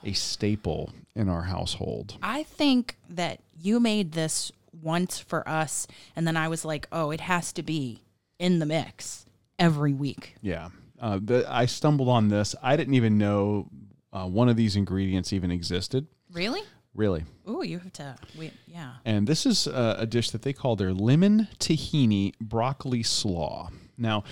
a 0.04 0.12
staple 0.12 0.92
in 1.14 1.28
our 1.28 1.42
household. 1.42 2.16
I 2.22 2.44
think 2.44 2.96
that 3.08 3.40
you 3.60 3.80
made 3.80 4.12
this 4.12 4.52
once 4.82 5.18
for 5.18 5.48
us, 5.48 5.88
and 6.14 6.26
then 6.26 6.36
I 6.36 6.48
was 6.48 6.64
like, 6.64 6.86
oh, 6.92 7.10
it 7.10 7.22
has 7.22 7.52
to 7.54 7.62
be 7.62 8.02
in 8.38 8.58
the 8.58 8.66
mix 8.66 9.26
every 9.58 9.94
week. 9.94 10.36
Yeah. 10.42 10.68
Uh, 11.00 11.18
the, 11.22 11.44
I 11.48 11.66
stumbled 11.66 12.08
on 12.08 12.28
this. 12.28 12.54
I 12.62 12.76
didn't 12.76 12.94
even 12.94 13.18
know 13.18 13.68
uh, 14.12 14.26
one 14.26 14.48
of 14.48 14.56
these 14.56 14.76
ingredients 14.76 15.32
even 15.32 15.50
existed, 15.50 16.06
Really? 16.32 16.62
really. 16.94 17.24
Oh, 17.46 17.62
you 17.62 17.78
have 17.78 17.92
to. 17.94 18.16
Wait, 18.38 18.52
yeah. 18.66 18.94
And 19.04 19.26
this 19.26 19.44
is 19.46 19.66
uh, 19.66 19.96
a 19.98 20.06
dish 20.06 20.30
that 20.30 20.42
they 20.42 20.52
call 20.52 20.76
their 20.76 20.92
lemon 20.94 21.48
tahini 21.58 22.32
broccoli 22.40 23.02
slaw. 23.02 23.68
Now, 23.98 24.24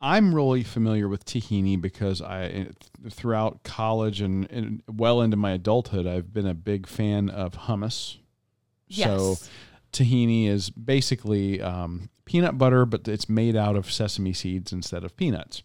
I'm 0.00 0.34
really 0.34 0.62
familiar 0.62 1.08
with 1.08 1.24
tahini 1.24 1.80
because 1.80 2.20
I, 2.22 2.68
throughout 3.10 3.62
college 3.64 4.20
and, 4.20 4.48
and 4.50 4.82
well 4.86 5.20
into 5.22 5.36
my 5.36 5.52
adulthood, 5.52 6.06
I've 6.06 6.32
been 6.32 6.46
a 6.46 6.54
big 6.54 6.86
fan 6.86 7.28
of 7.30 7.52
hummus. 7.54 8.18
Yes. 8.86 9.06
So, 9.06 9.36
tahini 9.92 10.46
is 10.48 10.70
basically 10.70 11.60
um, 11.60 12.10
peanut 12.26 12.58
butter, 12.58 12.84
but 12.86 13.08
it's 13.08 13.28
made 13.28 13.56
out 13.56 13.76
of 13.76 13.90
sesame 13.90 14.32
seeds 14.32 14.72
instead 14.72 15.04
of 15.04 15.16
peanuts. 15.16 15.62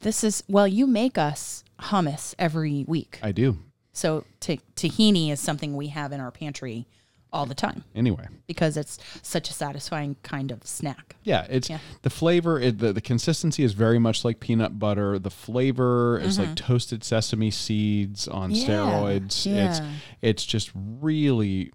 This 0.00 0.24
is 0.24 0.42
well, 0.48 0.66
you 0.66 0.86
make 0.86 1.18
us 1.18 1.64
hummus 1.78 2.34
every 2.38 2.84
week. 2.88 3.18
I 3.22 3.32
do. 3.32 3.58
So 3.92 4.24
ta- 4.40 4.56
tahini 4.76 5.30
is 5.30 5.40
something 5.40 5.76
we 5.76 5.88
have 5.88 6.12
in 6.12 6.20
our 6.20 6.30
pantry 6.30 6.86
all 7.32 7.46
the 7.46 7.54
time 7.54 7.84
Anyway. 7.94 8.26
because 8.48 8.76
it's 8.76 8.98
such 9.22 9.50
a 9.50 9.52
satisfying 9.52 10.16
kind 10.24 10.50
of 10.50 10.66
snack. 10.66 11.14
Yeah, 11.22 11.46
it's 11.48 11.70
Yeah. 11.70 11.78
the 12.02 12.10
flavor. 12.10 12.58
It, 12.58 12.78
the 12.78 12.92
the 12.92 13.00
consistency 13.00 13.62
is 13.62 13.72
very 13.72 13.98
much 14.00 14.24
like 14.24 14.40
peanut 14.40 14.78
butter. 14.78 15.18
The 15.18 15.30
flavor 15.30 16.18
is 16.18 16.38
Mm-hmm. 16.38 16.48
like 16.48 16.56
toasted 16.56 17.04
sesame 17.04 17.50
seeds 17.52 18.26
on 18.26 18.50
Yeah, 18.50 18.66
steroids. 18.66 19.46
It's 19.46 19.80
it's 20.22 20.44
just 20.44 20.70
really 20.74 21.72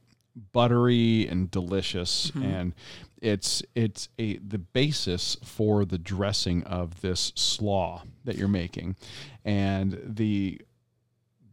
buttery 0.51 1.27
and 1.27 1.49
delicious, 1.51 2.31
Mm-hmm. 2.31 2.43
and 2.43 2.73
it's 3.21 3.63
it's 3.73 4.09
a 4.19 4.37
the 4.37 4.57
basis 4.59 5.37
for 5.43 5.85
the 5.85 5.97
dressing 5.97 6.63
of 6.63 7.01
this 7.01 7.31
slaw 7.35 8.03
that 8.25 8.35
you're 8.37 8.47
making, 8.47 8.95
and 9.43 9.99
the 10.03 10.61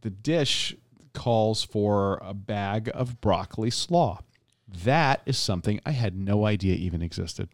the 0.03 0.11
dish 0.11 0.75
calls 1.15 1.63
for 1.63 2.19
a 2.23 2.35
bag 2.35 2.91
of 2.93 3.21
broccoli 3.21 3.71
slaw. 3.71 4.21
That 4.67 5.23
is 5.27 5.39
something 5.39 5.81
I 5.87 5.93
had 5.93 6.17
no 6.17 6.47
idea 6.47 6.75
even 6.75 7.03
existed. 7.03 7.49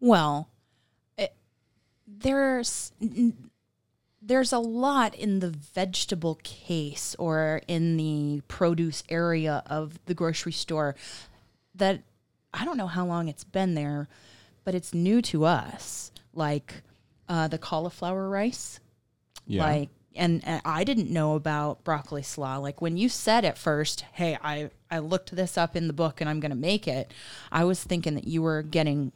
Well, 0.00 0.48
it, 1.16 1.34
there's 2.06 2.92
there's 4.24 4.52
a 4.52 4.58
lot 4.58 5.14
in 5.14 5.40
the 5.40 5.50
vegetable 5.50 6.38
case 6.44 7.16
or 7.18 7.60
in 7.66 7.96
the 7.96 8.40
produce 8.46 9.02
area 9.08 9.62
of 9.66 9.98
the 10.06 10.14
grocery 10.14 10.52
store 10.52 10.94
that 11.74 12.02
I 12.54 12.64
don't 12.64 12.76
know 12.76 12.86
how 12.86 13.04
long 13.04 13.28
it's 13.28 13.44
been 13.44 13.74
there, 13.74 14.08
but 14.64 14.74
it's 14.74 14.94
new 14.94 15.22
to 15.22 15.44
us. 15.44 16.12
Like 16.32 16.82
uh, 17.28 17.48
the 17.48 17.58
cauliflower 17.58 18.28
rice. 18.28 18.78
Yeah. 19.46 19.64
Like, 19.64 19.90
and, 20.14 20.42
and 20.44 20.62
I 20.64 20.84
didn't 20.84 21.10
know 21.10 21.34
about 21.34 21.82
broccoli 21.82 22.22
slaw. 22.22 22.58
Like 22.58 22.80
when 22.80 22.96
you 22.96 23.08
said 23.08 23.44
at 23.44 23.56
first, 23.58 24.02
"Hey, 24.12 24.38
I 24.42 24.70
I 24.90 24.98
looked 24.98 25.34
this 25.34 25.56
up 25.56 25.74
in 25.74 25.86
the 25.86 25.94
book 25.94 26.20
and 26.20 26.28
I'm 26.28 26.38
going 26.38 26.50
to 26.50 26.56
make 26.56 26.86
it," 26.86 27.12
I 27.50 27.64
was 27.64 27.82
thinking 27.82 28.14
that 28.14 28.26
you 28.26 28.42
were 28.42 28.62
getting 28.62 29.12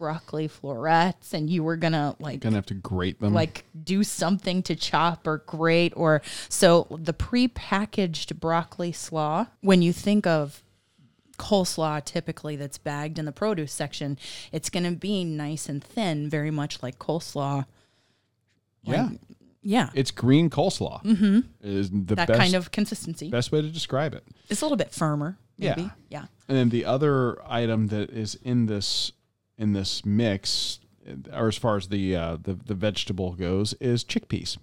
broccoli 0.00 0.48
florets 0.48 1.34
and 1.34 1.50
you 1.50 1.62
were 1.62 1.76
gonna 1.76 2.16
like 2.18 2.40
Gonna 2.40 2.56
have 2.56 2.64
to 2.66 2.74
grate 2.74 3.20
them. 3.20 3.34
like 3.34 3.64
do 3.84 4.02
something 4.02 4.62
to 4.62 4.74
chop 4.74 5.26
or 5.26 5.38
grate 5.46 5.92
or 5.94 6.22
so 6.48 6.86
the 6.90 7.12
pre-packaged 7.12 8.40
broccoli 8.40 8.92
slaw 8.92 9.44
when 9.60 9.82
you 9.82 9.92
think 9.92 10.26
of 10.26 10.62
coleslaw 11.36 12.02
typically 12.02 12.56
that's 12.56 12.78
bagged 12.78 13.18
in 13.18 13.26
the 13.26 13.32
produce 13.32 13.72
section 13.72 14.18
it's 14.52 14.70
to 14.84 14.90
be 14.92 15.22
nice 15.22 15.68
and 15.68 15.84
thin 15.84 16.30
very 16.30 16.50
much 16.50 16.82
like 16.82 16.98
coleslaw 16.98 17.66
yeah, 18.82 19.10
yeah 19.62 19.90
it's 19.94 20.10
green 20.10 20.48
coleslaw. 20.48 21.02
Mm-hmm. 21.04 21.40
Is 21.62 21.90
the 21.90 22.14
that 22.14 22.28
best 22.28 22.40
kind 22.40 22.54
of 22.54 22.70
consistency 22.72 23.28
best 23.28 23.52
way 23.52 23.60
to 23.60 23.68
describe 23.68 24.14
it. 24.14 24.24
it's 24.48 24.62
a 24.62 24.64
little 24.64 24.78
bit 24.78 24.92
firmer 24.92 25.36
maybe 25.58 25.82
Yeah. 25.82 25.90
yeah 26.08 26.24
And 26.48 26.56
then 26.56 26.68
the 26.70 26.86
other 26.86 27.36
item 27.46 27.88
that 27.88 28.08
is 28.08 28.34
in 28.42 28.64
this 28.64 29.12
in 29.60 29.74
this 29.74 30.04
mix, 30.04 30.80
or 31.32 31.48
as 31.48 31.56
far 31.56 31.76
as 31.76 31.88
the 31.88 32.16
uh, 32.16 32.38
the 32.42 32.54
the 32.54 32.74
vegetable 32.74 33.34
goes, 33.34 33.74
is 33.74 34.02
chickpeas. 34.04 34.56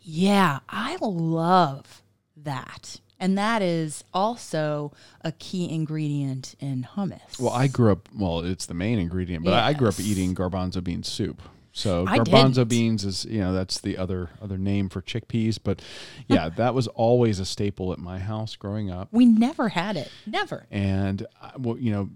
Yeah, 0.00 0.58
I 0.68 0.98
love 1.00 2.02
that. 2.36 3.00
And 3.20 3.38
that 3.38 3.62
is 3.62 4.04
also 4.12 4.92
a 5.22 5.32
key 5.32 5.72
ingredient 5.72 6.56
in 6.60 6.86
hummus. 6.96 7.40
Well, 7.40 7.52
I 7.52 7.68
grew 7.68 7.92
up. 7.92 8.08
Well, 8.14 8.40
it's 8.40 8.66
the 8.66 8.74
main 8.74 8.98
ingredient, 8.98 9.44
but 9.44 9.54
I 9.54 9.68
I 9.68 9.72
grew 9.72 9.88
up 9.88 9.98
eating 10.00 10.34
garbanzo 10.34 10.82
bean 10.82 11.04
soup. 11.04 11.40
So 11.72 12.06
garbanzo 12.06 12.68
beans 12.68 13.04
is 13.04 13.24
you 13.24 13.40
know 13.40 13.52
that's 13.52 13.80
the 13.80 13.96
other 13.98 14.30
other 14.42 14.58
name 14.58 14.88
for 14.88 15.00
chickpeas. 15.00 15.58
But 15.62 15.80
yeah, 16.28 16.48
that 16.56 16.74
was 16.74 16.86
always 16.88 17.38
a 17.40 17.44
staple 17.44 17.92
at 17.92 17.98
my 17.98 18.18
house 18.18 18.56
growing 18.56 18.90
up. 18.90 19.08
we 19.10 19.26
never 19.26 19.70
had 19.70 19.96
it. 19.96 20.10
Never. 20.26 20.66
and 20.70 21.26
uh, 21.40 21.52
well, 21.58 21.78
you 21.78 21.92
know, 21.92 22.10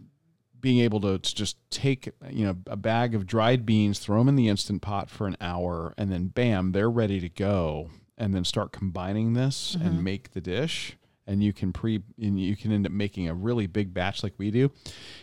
being 0.61 0.81
able 0.81 1.01
to, 1.03 1.19
to 1.19 1.35
just 1.35 1.57
take 1.71 2.11
you 2.31 2.45
know 2.47 2.57
a 2.67 2.77
bag 2.77 3.15
of 3.15 3.27
dried 3.27 3.65
beans, 3.67 3.99
throw 3.99 4.19
them 4.19 4.29
in 4.29 4.37
the 4.37 4.49
instant 4.49 4.83
pot 4.83 5.09
for 5.11 5.27
an 5.27 5.37
hour, 5.41 5.95
and 5.99 6.11
then 6.13 6.29
bam, 6.29 6.73
they're 6.73 6.91
ready 6.91 7.21
to 7.21 7.29
go, 7.29 7.91
and 8.17 8.35
then 8.35 8.45
start 8.45 8.73
combining 8.73 9.35
this 9.35 9.77
Mm-hmm. 9.77 9.87
and 9.87 10.05
make 10.05 10.33
the 10.33 10.41
dish. 10.41 10.97
And 11.27 11.45
you 11.45 11.53
can 11.53 11.75
pre, 11.75 12.03
and 12.21 12.41
you 12.41 12.57
can 12.57 12.73
end 12.73 12.87
up 12.87 12.93
making 12.93 13.29
a 13.29 13.35
really 13.35 13.67
big 13.67 13.93
batch 13.93 14.23
like 14.23 14.33
we 14.39 14.51
do. 14.51 14.71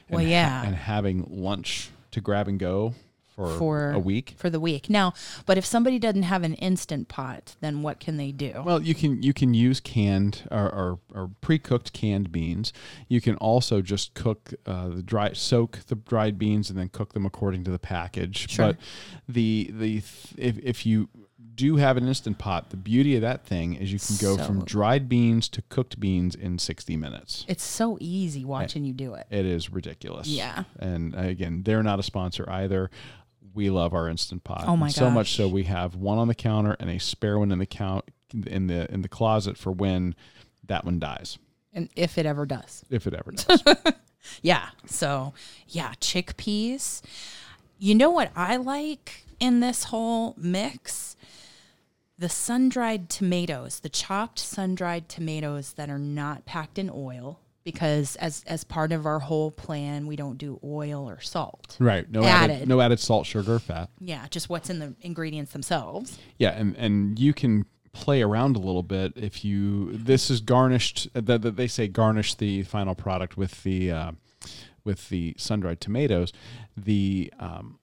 And 0.08 0.18
Well, 0.18 0.24
ha- 0.24 0.30
yeah. 0.30 0.64
and 0.64 0.76
having 0.76 1.26
lunch 1.28 1.90
to 2.12 2.22
grab 2.22 2.48
and 2.48 2.60
go 2.60 2.94
for, 3.36 3.58
For- 3.58 3.92
a 3.92 4.00
week. 4.00 4.36
For 4.38 4.50
the 4.50 4.60
week. 4.60 4.90
Now, 4.90 5.14
but 5.46 5.58
if 5.58 5.66
somebody 5.66 6.00
doesn't 6.00 6.24
have 6.24 6.44
an 6.44 6.54
instant 6.56 7.08
pot, 7.08 7.56
then 7.62 7.82
what 7.82 8.00
can 8.00 8.18
they 8.18 8.32
do? 8.32 8.62
Well, 8.66 8.82
you 8.82 8.96
can 8.96 9.22
you 9.22 9.34
can 9.34 9.54
use 9.54 9.80
canned 9.80 10.48
or, 10.52 10.70
or, 10.74 11.00
or 11.14 11.32
pre-cooked 11.42 11.94
canned 11.94 12.32
beans. 12.32 12.72
You 13.08 13.22
can 13.22 13.36
also 13.36 13.82
just 13.82 14.14
cook 14.14 14.54
uh, 14.66 14.90
the 14.90 15.04
dry 15.04 15.34
soak 15.34 15.80
the 15.88 15.96
dried 15.96 16.38
beans 16.38 16.70
and 16.70 16.80
then 16.80 16.90
cook 16.90 17.14
them 17.14 17.26
according 17.26 17.64
to 17.66 17.72
the 17.72 17.80
package. 17.80 18.50
Sure. 18.50 18.68
But 18.68 18.78
the 19.28 19.72
the 19.74 19.98
if 19.98 20.34
if 20.38 20.86
you 20.86 21.10
do 21.54 21.78
have 21.78 21.96
an 21.96 22.08
instant 22.08 22.38
pot, 22.38 22.70
the 22.70 22.78
beauty 22.78 23.16
of 23.16 23.22
that 23.22 23.46
thing 23.46 23.76
is 23.76 23.92
you 23.94 24.00
can 24.00 24.18
go 24.20 24.38
from 24.44 24.66
dried 24.66 25.08
beans 25.08 25.48
to 25.50 25.62
cooked 25.70 26.00
beans 26.00 26.36
in 26.36 26.60
60 26.60 26.98
minutes. 26.98 27.46
it's 27.48 27.64
so 27.64 27.98
easy 28.02 28.44
watching 28.44 28.84
you 28.84 28.94
do 28.94 29.14
it. 29.14 29.26
It 29.30 29.46
is 29.46 29.70
ridiculous. 29.70 30.28
Yeah. 30.28 30.64
And 30.80 31.16
again, 31.16 31.64
they're 31.64 31.84
not 31.84 31.98
a 32.00 32.04
sponsor 32.04 32.50
either. 32.50 32.90
We 33.54 33.70
love 33.70 33.93
our 33.93 34.10
instant 34.10 34.43
pot. 34.43 34.64
Oh 34.68 34.76
my 34.76 34.89
So 34.89 35.10
much 35.10 35.36
so 35.36 35.48
we 35.48 35.64
have 35.64 35.96
one 35.96 36.18
on 36.18 36.28
the 36.28 36.36
counter 36.36 36.76
and 36.80 36.89
a 36.89 37.00
spare 37.00 37.39
one 37.39 37.52
in 37.52 37.60
the 37.60 37.66
count 37.66 38.06
in 38.48 38.68
the 38.68 38.91
in 38.93 39.02
the 39.02 39.08
closet 39.08 39.58
for 39.58 39.72
when 39.72 40.16
that 40.66 40.84
one 40.84 41.00
dies, 41.00 41.38
And 41.74 41.89
if 41.96 42.18
it 42.18 42.26
ever 42.26 42.46
does. 42.46 42.84
if 42.89 43.06
it 43.08 43.14
ever 43.14 43.32
does. 43.32 43.64
Yeah. 44.41 44.70
So, 44.88 45.34
yeah, 45.68 45.93
chickpeas. 46.02 47.02
You 47.78 47.93
know 47.93 48.10
what 48.10 48.32
I 48.36 48.56
like 48.58 49.24
in 49.39 49.60
this 49.60 49.86
whole 49.86 50.34
mix? 50.38 51.16
The 52.18 52.30
sun 52.30 52.70
dried 52.70 53.10
tomatoes, 53.10 53.82
the 53.82 53.89
chopped 53.89 54.39
sun 54.39 54.74
dried 54.74 55.10
tomatoes 55.10 55.74
that 55.74 55.89
are 55.89 56.00
not 56.00 56.46
packed 56.46 56.80
in 56.80 56.89
oil. 56.93 57.39
Because 57.66 58.16
as 58.18 58.43
as 58.47 58.63
part 58.63 58.91
of 58.91 59.05
our 59.05 59.20
whole 59.20 59.51
plan, 59.51 60.07
we 60.07 60.16
don't 60.16 60.38
do 60.38 60.59
oil 60.63 61.09
or 61.09 61.20
salt. 61.20 61.76
right. 61.80 62.09
No 62.09 62.24
added. 62.24 62.53
Added. 62.57 62.70
no 62.70 62.80
added 62.80 62.99
salt, 62.99 63.26
sugar, 63.26 63.59
fat. 63.59 63.89
Yeah, 63.99 64.26
just 64.30 64.49
what's 64.49 64.70
in 64.70 64.80
the 64.80 64.95
ingredients 65.01 65.51
themselves. 65.51 66.18
Yeah, 66.38 66.51
and 66.51 66.76
and 66.78 67.20
you 67.20 67.34
can 67.34 67.66
play 67.91 68.22
around 68.22 68.55
a 68.55 68.59
little 68.59 68.84
bit 68.84 69.13
if 69.16 69.43
you 69.43 69.91
this 69.93 70.30
is 70.30 70.41
garnished 70.41 71.07
that 71.13 71.41
that 71.41 71.55
they 71.55 71.68
say 71.68 71.88
garnish 71.88 72.36
the 72.36 72.61
final 72.63 72.93
product 72.93 73.36
with 73.36 73.63
the 73.63 73.89
uh, 73.89 74.11
with 74.84 75.09
the 75.09 75.34
sun-dried 75.38 75.82
tomatoes 75.82 76.32
the 76.78 77.34
um, 77.39 77.80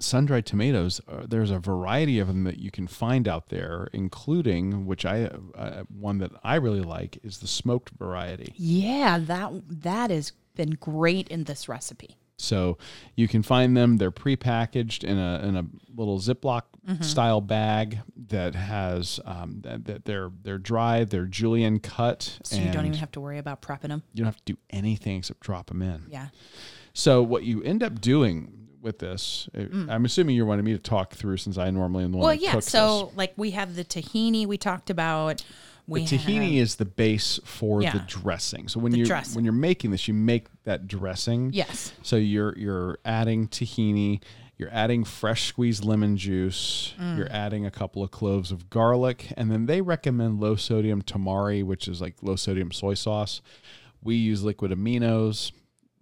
sun-dried 0.00 0.44
tomatoes 0.44 1.00
uh, 1.08 1.24
there's 1.28 1.50
a 1.50 1.58
variety 1.58 2.18
of 2.18 2.26
them 2.28 2.44
that 2.44 2.58
you 2.58 2.70
can 2.70 2.86
find 2.86 3.26
out 3.28 3.48
there 3.48 3.88
including 3.92 4.86
which 4.86 5.04
i 5.06 5.24
uh, 5.54 5.82
one 5.88 6.18
that 6.18 6.30
i 6.42 6.56
really 6.56 6.80
like 6.82 7.18
is 7.22 7.38
the 7.38 7.46
smoked 7.46 7.90
variety 7.98 8.52
Yeah, 8.56 9.18
that 9.18 9.52
that 9.82 10.10
has 10.10 10.32
been 10.56 10.70
great 10.80 11.28
in 11.28 11.44
this 11.44 11.68
recipe. 11.68 12.16
So 12.36 12.78
you 13.16 13.28
can 13.28 13.42
find 13.42 13.76
them. 13.76 13.96
They're 13.96 14.10
prepackaged 14.10 15.02
in 15.04 15.18
a 15.18 15.40
in 15.48 15.56
a 15.56 15.64
little 15.96 16.18
Ziploc 16.18 16.62
Mm-hmm. 16.86 17.02
style 17.02 17.40
bag 17.40 18.00
that 18.28 18.54
has 18.54 19.18
um, 19.24 19.60
that, 19.62 19.86
that 19.86 20.04
they're 20.04 20.30
they're 20.42 20.58
dry. 20.58 21.04
They're 21.04 21.24
julienne 21.24 21.78
cut, 21.80 22.38
So 22.42 22.56
you 22.56 22.70
don't 22.70 22.84
even 22.86 22.98
have 22.98 23.10
to 23.12 23.20
worry 23.20 23.38
about 23.38 23.62
prepping 23.62 23.88
them. 23.88 24.02
you 24.12 24.18
don't 24.22 24.26
have 24.26 24.44
to 24.44 24.52
do 24.52 24.58
anything 24.68 25.16
except 25.18 25.40
drop 25.40 25.68
them 25.68 25.80
in. 25.80 26.04
Yeah. 26.10 26.28
So 26.92 27.22
what 27.22 27.44
you 27.44 27.62
end 27.62 27.82
up 27.82 28.00
doing 28.02 28.63
with 28.84 28.98
this. 29.00 29.48
Uh, 29.56 29.62
I'm 29.88 30.04
assuming 30.04 30.36
you're 30.36 30.46
wanting 30.46 30.64
me 30.64 30.72
to 30.72 30.78
talk 30.78 31.14
through 31.14 31.38
since 31.38 31.58
I 31.58 31.70
normally 31.70 32.04
am 32.04 32.12
the 32.12 32.18
one 32.18 32.24
Mm. 32.24 32.26
Well, 32.26 32.34
yeah. 32.54 32.60
So 32.60 33.10
like 33.16 33.32
we 33.36 33.50
have 33.52 33.74
the 33.74 33.84
tahini 33.84 34.46
we 34.46 34.56
talked 34.58 34.90
about. 34.90 35.42
We. 35.88 36.06
The 36.06 36.16
tahini 36.18 36.52
have- 36.54 36.62
is 36.62 36.74
the 36.76 36.84
base 36.84 37.40
for 37.44 37.80
the 37.82 38.04
dressing. 38.06 38.68
So 38.68 38.78
when 38.80 38.92
dressing. 39.02 39.34
when 39.34 39.44
you're 39.44 39.52
making 39.52 39.90
this, 39.90 40.06
you 40.06 40.14
make 40.14 40.46
that 40.64 40.86
dressing. 40.86 41.50
yes. 41.52 41.92
So 42.02 42.16
you're 42.16 42.56
you're 42.56 42.98
adding 43.04 43.48
tahini, 43.48 44.22
you're 44.56 44.72
adding 44.72 45.04
fresh 45.04 45.44
squeezed 45.48 45.84
lemon 45.84 46.16
juice, 46.16 46.94
Mm. 46.98 47.18
you're 47.18 47.30
adding 47.32 47.66
a 47.66 47.70
couple 47.70 48.02
of 48.02 48.10
cloves 48.10 48.50
of 48.52 48.70
garlic, 48.70 49.32
and 49.36 49.50
then 49.50 49.66
they 49.66 49.80
recommend 49.82 50.40
low 50.40 50.56
sodium 50.56 51.02
tamari, 51.02 51.62
which 51.64 51.86
is 51.88 52.00
like 52.00 52.14
low 52.22 52.36
sodium 52.36 52.70
soy 52.72 52.94
sauce. 52.94 53.42
We 54.02 54.16
use 54.16 54.42
liquid 54.42 54.70
aminos, 54.70 55.52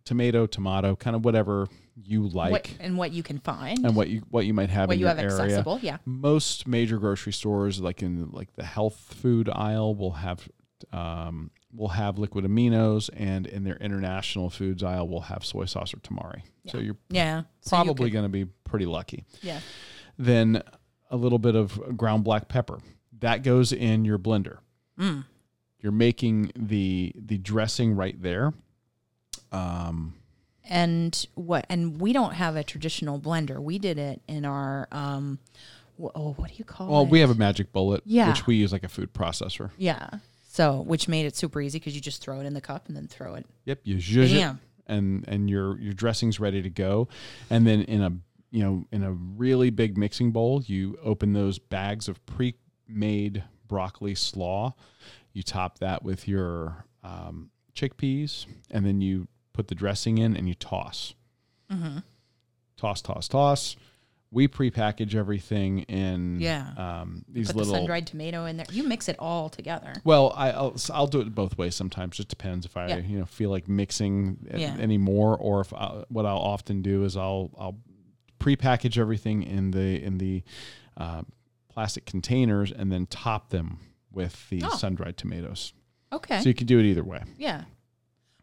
tomato, 0.04 0.46
tomato, 0.46 0.94
kind 0.96 1.16
of 1.16 1.24
whatever 1.24 1.66
you 1.94 2.28
like 2.28 2.52
what, 2.52 2.74
and 2.80 2.96
what 2.96 3.12
you 3.12 3.22
can 3.22 3.38
find, 3.38 3.84
and 3.84 3.94
what 3.94 4.08
you 4.08 4.22
what 4.30 4.46
you 4.46 4.54
might 4.54 4.70
have 4.70 4.88
what 4.88 4.94
in 4.94 5.00
you 5.00 5.06
your 5.06 5.14
have 5.14 5.18
area. 5.18 5.32
accessible. 5.44 5.78
Yeah. 5.82 5.98
Most 6.04 6.66
major 6.66 6.98
grocery 6.98 7.32
stores, 7.32 7.80
like 7.80 8.02
in 8.02 8.30
like 8.30 8.54
the 8.56 8.64
health 8.64 8.96
food 8.96 9.48
aisle, 9.50 9.94
will 9.94 10.12
have 10.12 10.48
um, 10.92 11.50
will 11.74 11.88
have 11.88 12.18
liquid 12.18 12.44
aminos, 12.44 13.10
and 13.14 13.46
in 13.46 13.64
their 13.64 13.76
international 13.76 14.50
foods 14.50 14.82
aisle, 14.82 15.08
will 15.08 15.20
have 15.22 15.44
soy 15.44 15.64
sauce 15.66 15.92
or 15.94 15.98
tamari. 15.98 16.42
So 16.66 16.78
you're 16.78 16.96
Yeah. 17.10 17.42
So 17.60 17.76
you 17.76 17.84
probably 17.84 18.10
going 18.10 18.24
to 18.24 18.28
be 18.30 18.46
pretty 18.64 18.86
lucky. 18.86 19.24
yeah. 19.42 19.60
Then 20.18 20.62
a 21.10 21.16
little 21.16 21.38
bit 21.38 21.54
of 21.54 21.96
ground 21.96 22.24
black 22.24 22.48
pepper 22.48 22.78
that 23.20 23.42
goes 23.42 23.72
in 23.72 24.04
your 24.04 24.18
blender. 24.18 24.58
Mm. 24.98 25.24
You're 25.78 25.92
making 25.92 26.52
the 26.56 27.12
the 27.16 27.38
dressing 27.38 27.94
right 27.96 28.20
there. 28.20 28.52
Um, 29.50 30.14
and 30.68 31.26
what 31.34 31.66
and 31.68 32.00
we 32.00 32.12
don't 32.12 32.34
have 32.34 32.56
a 32.56 32.62
traditional 32.64 33.18
blender 33.18 33.58
we 33.60 33.78
did 33.78 33.98
it 33.98 34.20
in 34.28 34.44
our 34.44 34.88
um 34.92 35.38
oh 36.14 36.32
what 36.34 36.48
do 36.50 36.54
you 36.56 36.64
call 36.64 36.86
it? 36.88 36.90
well, 36.90 37.02
it 37.02 37.08
we 37.08 37.20
have 37.20 37.30
a 37.30 37.34
magic 37.34 37.72
bullet, 37.72 38.02
Yeah. 38.04 38.28
which 38.28 38.46
we 38.46 38.56
use 38.56 38.72
like 38.72 38.84
a 38.84 38.88
food 38.88 39.12
processor. 39.12 39.70
yeah 39.76 40.08
so 40.48 40.80
which 40.82 41.08
made 41.08 41.26
it 41.26 41.36
super 41.36 41.60
easy 41.60 41.78
because 41.78 41.94
you 41.94 42.00
just 42.00 42.22
throw 42.22 42.40
it 42.40 42.44
in 42.46 42.54
the 42.54 42.60
cup 42.60 42.86
and 42.88 42.96
then 42.96 43.06
throw 43.08 43.34
it 43.34 43.46
Yep, 43.64 43.80
you 43.84 43.96
zhuzh 43.96 44.52
it, 44.52 44.56
and 44.86 45.24
and 45.28 45.48
your 45.48 45.78
your 45.78 45.92
dressing's 45.92 46.38
ready 46.40 46.60
to 46.62 46.70
go, 46.70 47.08
and 47.50 47.66
then 47.66 47.82
in 47.82 48.02
a 48.02 48.12
you 48.50 48.62
know 48.62 48.84
in 48.92 49.02
a 49.04 49.12
really 49.12 49.70
big 49.70 49.96
mixing 49.96 50.32
bowl, 50.32 50.62
you 50.66 50.98
open 51.02 51.32
those 51.32 51.58
bags 51.58 52.08
of 52.08 52.24
pre-made 52.26 53.44
broccoli 53.68 54.14
slaw. 54.14 54.74
You 55.32 55.42
top 55.42 55.78
that 55.78 56.02
with 56.02 56.28
your 56.28 56.84
um, 57.02 57.50
chickpeas, 57.74 58.44
and 58.70 58.84
then 58.84 59.00
you 59.00 59.28
put 59.52 59.68
the 59.68 59.74
dressing 59.74 60.18
in 60.18 60.36
and 60.36 60.48
you 60.48 60.54
toss. 60.54 61.14
Mm-hmm. 61.70 61.98
Toss, 62.76 63.02
toss, 63.02 63.28
toss. 63.28 63.76
We 64.30 64.48
pre-package 64.48 65.14
everything 65.14 65.80
in 65.80 66.40
Yeah. 66.40 66.72
um, 66.78 67.24
these 67.28 67.48
put 67.48 67.56
little 67.56 67.72
the 67.74 67.78
sun-dried 67.80 68.06
tomato 68.06 68.46
in 68.46 68.56
there 68.56 68.64
you 68.72 68.82
mix 68.88 69.08
it 69.10 69.16
all 69.18 69.50
together 69.50 69.92
well, 70.04 70.32
I, 70.34 70.50
I'll 70.52 70.74
I'll 70.90 71.06
do 71.06 71.20
it 71.20 71.34
both 71.34 71.58
ways. 71.58 71.74
Sometimes 71.74 72.16
just 72.16 72.28
depends 72.28 72.64
if 72.64 72.74
I 72.76 72.86
Yeah. 72.88 72.96
you 72.96 73.18
know 73.18 73.26
feel 73.26 73.50
like 73.50 73.68
mixing 73.68 74.38
Yeah. 74.54 74.74
anymore, 74.78 75.36
or 75.36 75.60
if 75.60 75.74
I, 75.74 76.04
what 76.08 76.24
I'll 76.24 76.38
often 76.38 76.80
do 76.80 77.04
is 77.04 77.14
I'll 77.14 77.50
I'll 77.58 77.78
prepackage 78.40 78.96
everything 78.96 79.42
in 79.42 79.70
the 79.72 80.02
in 80.02 80.16
the 80.16 80.42
uh, 80.96 81.22
plastic 81.68 82.06
containers 82.06 82.72
and 82.72 82.90
then 82.90 83.06
top 83.06 83.50
them 83.50 83.78
with 84.10 84.48
the 84.48 84.62
Oh. 84.64 84.76
sun 84.76 84.94
dried 84.94 85.18
tomatoes. 85.18 85.74
okay 86.10 86.40
So 86.40 86.48
you 86.48 86.54
can 86.54 86.66
do 86.66 86.78
it 86.78 86.86
either 86.86 87.04
way. 87.04 87.22
yeah 87.36 87.64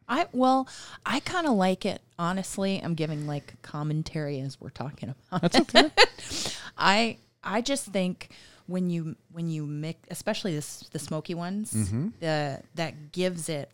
i 0.09 0.25
well 0.33 0.67
i 1.05 1.19
kind 1.21 1.47
of 1.47 1.53
like 1.53 1.85
it 1.85 2.01
honestly 2.17 2.81
i'm 2.83 2.95
giving 2.95 3.25
like 3.27 3.53
commentary 3.61 4.39
as 4.41 4.59
we're 4.59 4.69
talking 4.69 5.13
about 5.31 5.51
That's 5.51 5.59
okay. 5.75 5.89
I 6.77 7.17
I 7.43 7.61
just 7.61 7.85
think 7.85 8.29
when 8.67 8.89
you 8.89 9.15
when 9.31 9.49
you 9.49 9.65
mix, 9.65 9.99
especially 10.11 10.53
this 10.55 10.79
the 10.91 10.99
smoky 10.99 11.33
ones, 11.35 11.73
Mm-hmm. 11.73 12.09
the 12.19 12.61
that 12.75 13.11
gives 13.11 13.49
it 13.49 13.71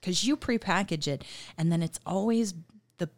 because 0.00 0.24
you 0.24 0.36
prepackage 0.36 1.06
it, 1.08 1.24
and 1.58 1.70
then 1.72 1.82
it's 1.82 1.98
always 2.06 2.54
the 2.98 3.08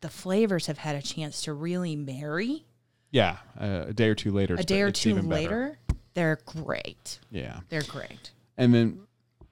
the 0.00 0.08
flavors 0.08 0.66
have 0.66 0.78
had 0.78 0.94
a 0.96 1.02
chance 1.02 1.42
to 1.42 1.52
really 1.52 1.96
marry. 1.96 2.64
yeah, 3.10 3.36
uh, 3.60 3.84
a 3.88 3.92
day 3.92 4.08
or 4.08 4.14
two 4.14 4.30
later. 4.32 4.54
A 4.54 4.62
day 4.62 4.82
or 4.82 4.90
two 4.92 5.14
better. 5.16 5.26
later, 5.28 5.78
they're 6.14 6.38
great. 6.46 7.18
Yeah, 7.30 7.60
They're 7.68 7.82
great. 7.82 8.30
and 8.56 8.72
then 8.74 9.00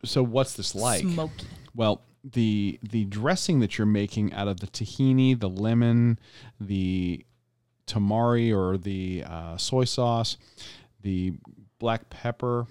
so 0.04 0.22
what's 0.22 0.54
this 0.54 0.74
like? 0.74 1.02
Smoky. 1.02 1.46
Well, 1.74 2.00
the 2.32 2.78
the 2.82 3.04
dressing 3.04 3.60
that 3.60 3.78
you're 3.78 3.86
making 3.86 4.32
out 4.32 4.48
of 4.48 4.60
the 4.60 4.66
tahini, 4.66 5.38
the 5.38 5.48
lemon, 5.48 6.18
the 6.60 7.24
tamari 7.86 8.54
or 8.54 8.76
the 8.76 9.24
uh, 9.26 9.56
soy 9.56 9.84
sauce, 9.84 10.36
the 11.02 11.34
black 11.78 12.10
pepper 12.10 12.66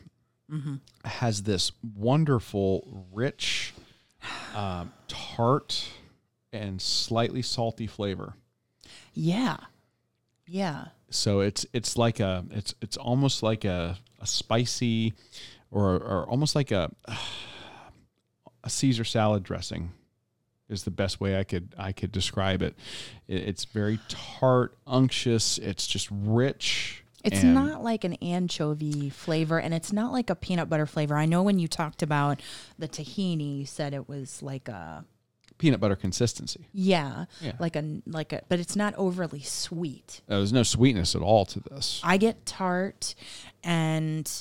has 1.06 1.44
this 1.44 1.72
wonderful, 1.96 3.08
rich, 3.12 3.74
um, 4.56 4.92
tart, 5.08 5.90
and 6.54 6.82
slightly 6.82 7.42
salty 7.42 7.88
flavor. 7.88 8.36
Yeah, 9.14 9.58
yeah. 10.48 10.86
So 11.10 11.40
it's 11.40 11.66
it's 11.74 11.98
like 11.98 12.20
a 12.20 12.46
it's 12.52 12.76
it's 12.82 12.98
almost 12.98 13.42
like 13.42 13.64
a, 13.64 13.98
a 14.20 14.28
spicy 14.28 15.14
or 15.72 15.96
or 15.96 16.26
almost 16.30 16.56
like 16.56 16.72
a 16.72 16.92
a 18.66 18.70
Caesar 18.70 19.04
salad 19.06 19.44
dressing 19.44 19.92
is 20.68 20.84
the 20.84 20.92
best 20.92 21.22
way 21.22 21.40
I 21.40 21.44
could 21.44 21.74
I 21.78 21.92
could 21.92 22.12
describe 22.12 22.62
it. 22.62 22.76
It- 23.28 23.44
It's 23.48 23.66
very 23.66 24.00
tart, 24.10 24.76
unctuous. 24.88 25.58
It's 25.60 25.86
just 25.88 26.08
rich. 26.12 27.04
It's 27.24 27.42
not 27.44 27.84
like 27.84 28.04
an 28.04 28.14
anchovy 28.16 29.10
flavor 29.10 29.60
and 29.60 29.74
it's 29.74 29.92
not 29.92 30.12
like 30.12 30.30
a 30.30 30.36
peanut 30.36 30.70
butter 30.70 30.86
flavor. 30.86 31.16
I 31.16 31.26
know 31.26 31.42
when 31.42 31.58
you 31.58 31.68
talked 31.68 32.04
about 32.04 32.40
the 32.78 32.88
tahini, 32.88 33.60
you 33.60 33.66
said 33.66 33.96
it 33.96 34.08
was 34.08 34.44
like 34.44 34.68
a 34.68 35.06
peanut 35.58 35.80
butter 35.80 35.96
consistency. 35.96 36.68
yeah, 36.72 37.26
Yeah. 37.42 37.54
like 37.60 37.76
a 37.76 38.02
like 38.06 38.32
a 38.34 38.42
but 38.48 38.60
it's 38.60 38.76
not 38.76 38.94
overly 38.96 39.42
sweet. 39.42 40.22
Uh, 40.30 40.38
there's 40.38 40.54
no 40.54 40.62
sweetness 40.64 41.16
at 41.16 41.22
all 41.24 41.46
to 41.46 41.60
this. 41.62 42.00
I 42.04 42.18
get 42.18 42.46
tart 42.46 43.16
and 43.64 44.32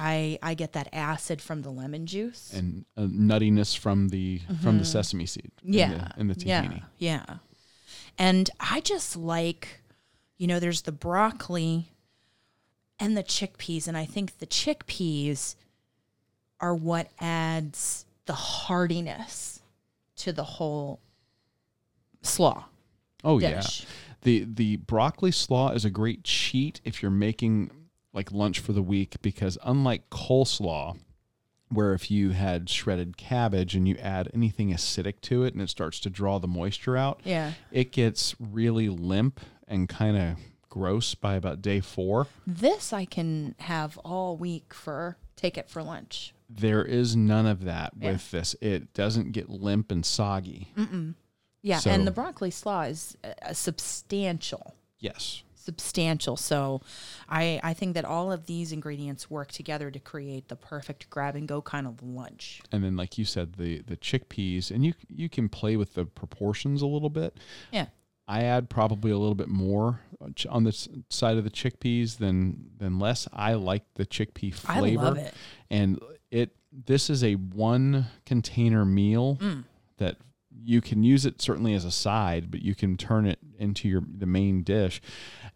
I 0.00 0.38
I 0.42 0.54
get 0.54 0.72
that 0.74 0.88
acid 0.92 1.42
from 1.42 1.62
the 1.62 1.70
lemon 1.70 2.06
juice. 2.06 2.52
and 2.54 2.84
nuttiness 2.96 3.76
from 3.76 4.08
the 4.10 4.40
from 4.62 4.78
the 4.78 4.84
sesame 4.84 5.26
seed. 5.26 5.50
in 5.64 5.70
Mm-hmm. 5.72 5.78
yeah. 5.78 6.08
the, 6.14 6.20
in 6.20 6.28
the 6.28 6.34
tahini. 6.34 6.82
Yeah. 6.98 7.24
Yeah. 7.28 7.36
And 8.16 8.48
I 8.60 8.80
just 8.80 9.16
like, 9.16 9.80
you 10.38 10.46
know, 10.46 10.60
there's 10.60 10.82
the 10.82 10.92
broccoli 10.92 11.92
and 13.00 13.16
the 13.16 13.22
chickpeas. 13.24 13.86
And 13.88 13.96
I 13.96 14.04
think 14.04 14.38
the 14.38 14.46
chickpeas 14.46 15.56
are 16.60 16.74
what 16.74 17.08
adds 17.20 18.04
the 18.26 18.32
hardiness 18.34 19.60
to 20.16 20.32
the 20.32 20.44
whole 20.44 21.00
slaw. 22.22 22.64
Oh 23.24 23.40
Dish. 23.40 23.80
yeah, 23.80 23.86
the 24.22 24.46
the 24.52 24.76
broccoli 24.76 25.30
slaw 25.32 25.70
is 25.70 25.84
a 25.84 25.90
great 25.90 26.22
cheat 26.24 26.80
if 26.84 27.02
you're 27.02 27.10
making 27.10 27.70
like 28.12 28.32
lunch 28.32 28.58
for 28.60 28.72
the 28.72 28.82
week 28.82 29.16
because 29.22 29.58
unlike 29.62 30.08
coleslaw, 30.10 30.98
where 31.70 31.92
if 31.92 32.10
you 32.10 32.30
had 32.30 32.70
shredded 32.70 33.16
cabbage 33.16 33.74
and 33.74 33.86
you 33.86 33.94
add 33.96 34.30
anything 34.32 34.70
acidic 34.72 35.20
to 35.20 35.44
it 35.44 35.52
and 35.52 35.62
it 35.62 35.68
starts 35.68 36.00
to 36.00 36.10
draw 36.10 36.38
the 36.38 36.48
moisture 36.48 36.96
out, 36.96 37.20
Yeah. 37.24 37.52
it 37.70 37.92
gets 37.92 38.34
really 38.40 38.88
limp 38.88 39.40
and 39.66 39.88
kind 39.88 40.16
of 40.16 40.36
gross 40.70 41.14
by 41.14 41.34
about 41.34 41.60
day 41.60 41.80
four. 41.80 42.26
This 42.46 42.92
I 42.92 43.04
can 43.04 43.54
have 43.58 43.98
all 43.98 44.36
week 44.36 44.72
for 44.72 45.16
take 45.36 45.58
it 45.58 45.68
for 45.68 45.82
lunch. 45.82 46.32
There 46.48 46.82
is 46.84 47.14
none 47.14 47.44
of 47.46 47.64
that 47.64 47.92
Yeah. 48.00 48.12
with 48.12 48.30
this. 48.30 48.56
It 48.62 48.94
doesn't 48.94 49.32
get 49.32 49.50
limp 49.50 49.92
and 49.92 50.04
soggy. 50.06 50.72
Yeah. 51.62 51.78
So- 51.80 51.90
and 51.90 52.06
the 52.06 52.10
broccoli 52.10 52.50
slaw 52.50 52.82
is 52.82 53.16
a 53.42 53.54
substantial. 53.54 54.74
Yes. 55.00 55.42
Substantial. 55.68 56.36
So 56.36 56.80
I 57.28 57.60
I 57.62 57.74
think 57.74 57.94
that 57.94 58.04
all 58.04 58.32
of 58.32 58.46
these 58.46 58.72
ingredients 58.72 59.30
work 59.30 59.50
together 59.52 59.90
to 59.90 59.98
create 60.12 60.48
the 60.48 60.56
perfect 60.56 61.10
grab 61.10 61.34
and 61.36 61.46
go 61.54 61.60
kind 61.60 61.86
of 61.86 62.02
lunch. 62.02 62.60
and 62.72 62.82
then 62.84 62.96
like 62.96 63.18
you 63.18 63.24
said 63.24 63.48
the 63.62 63.82
the 63.92 63.96
chickpeas 63.96 64.70
and 64.70 64.80
you 64.86 64.92
you 65.20 65.28
can 65.28 65.48
play 65.48 65.76
with 65.76 65.90
the 65.94 66.04
proportions 66.04 66.80
a 66.82 66.86
little 66.86 67.10
bit 67.10 67.32
Yeah. 67.78 67.86
i 68.26 68.38
add 68.54 68.68
probably 68.70 69.10
a 69.10 69.18
little 69.18 69.34
bit 69.44 69.48
more 69.48 70.00
on 70.48 70.64
this 70.64 70.88
side 71.10 71.36
of 71.40 71.44
the 71.44 71.54
chickpeas 71.60 72.16
than 72.24 72.38
than 72.82 72.98
less 72.98 73.28
i 73.32 73.50
like 73.70 73.84
the 74.00 74.06
chickpea 74.06 74.54
flavor. 74.54 75.02
I 75.02 75.04
love 75.08 75.18
it. 75.18 75.34
and 75.70 75.98
it 76.30 76.48
this 76.92 77.10
is 77.10 77.22
a 77.24 77.34
one 77.34 78.06
container 78.26 78.84
meal 78.84 79.36
Mm. 79.40 79.64
that 80.02 80.16
you 80.62 80.80
can 80.80 81.02
use 81.02 81.24
it 81.24 81.40
certainly 81.40 81.74
as 81.74 81.84
a 81.84 81.90
side 81.90 82.50
but 82.50 82.62
you 82.62 82.74
can 82.74 82.96
turn 82.96 83.26
it 83.26 83.38
into 83.58 83.88
your 83.88 84.02
the 84.12 84.26
main 84.26 84.62
dish 84.62 85.00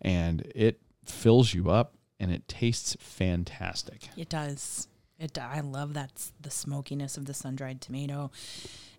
and 0.01 0.51
it 0.55 0.81
fills 1.05 1.53
you 1.55 1.71
up 1.71 1.95
and 2.21 2.31
it 2.31 2.47
tastes 2.47 2.97
fantastic 3.01 4.09
It 4.17 4.29
does. 4.29 4.87
It. 5.19 5.39
I 5.39 5.61
love 5.61 5.95
that 5.95 6.31
the 6.41 6.51
smokiness 6.51 7.17
of 7.17 7.27
the 7.27 7.35
sun 7.35 7.55
dried 7.55 7.81
tomato, 7.81 8.33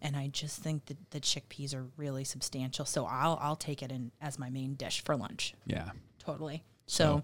and 0.01 0.15
I 0.15 0.27
just 0.27 0.61
think 0.61 0.85
that 0.85 1.11
the 1.11 1.19
chickpeas 1.19 1.75
are 1.75 1.85
really 1.97 2.23
substantial. 2.23 2.85
So 2.85 3.05
I'll 3.05 3.37
I'll 3.41 3.55
take 3.55 3.83
it 3.83 3.91
in 3.91 4.11
as 4.21 4.39
my 4.39 4.49
main 4.49 4.75
dish 4.75 5.03
for 5.03 5.17
lunch. 5.17 5.53
Yeah. 5.65 5.89
Totally. 6.19 6.63
So, 6.85 7.23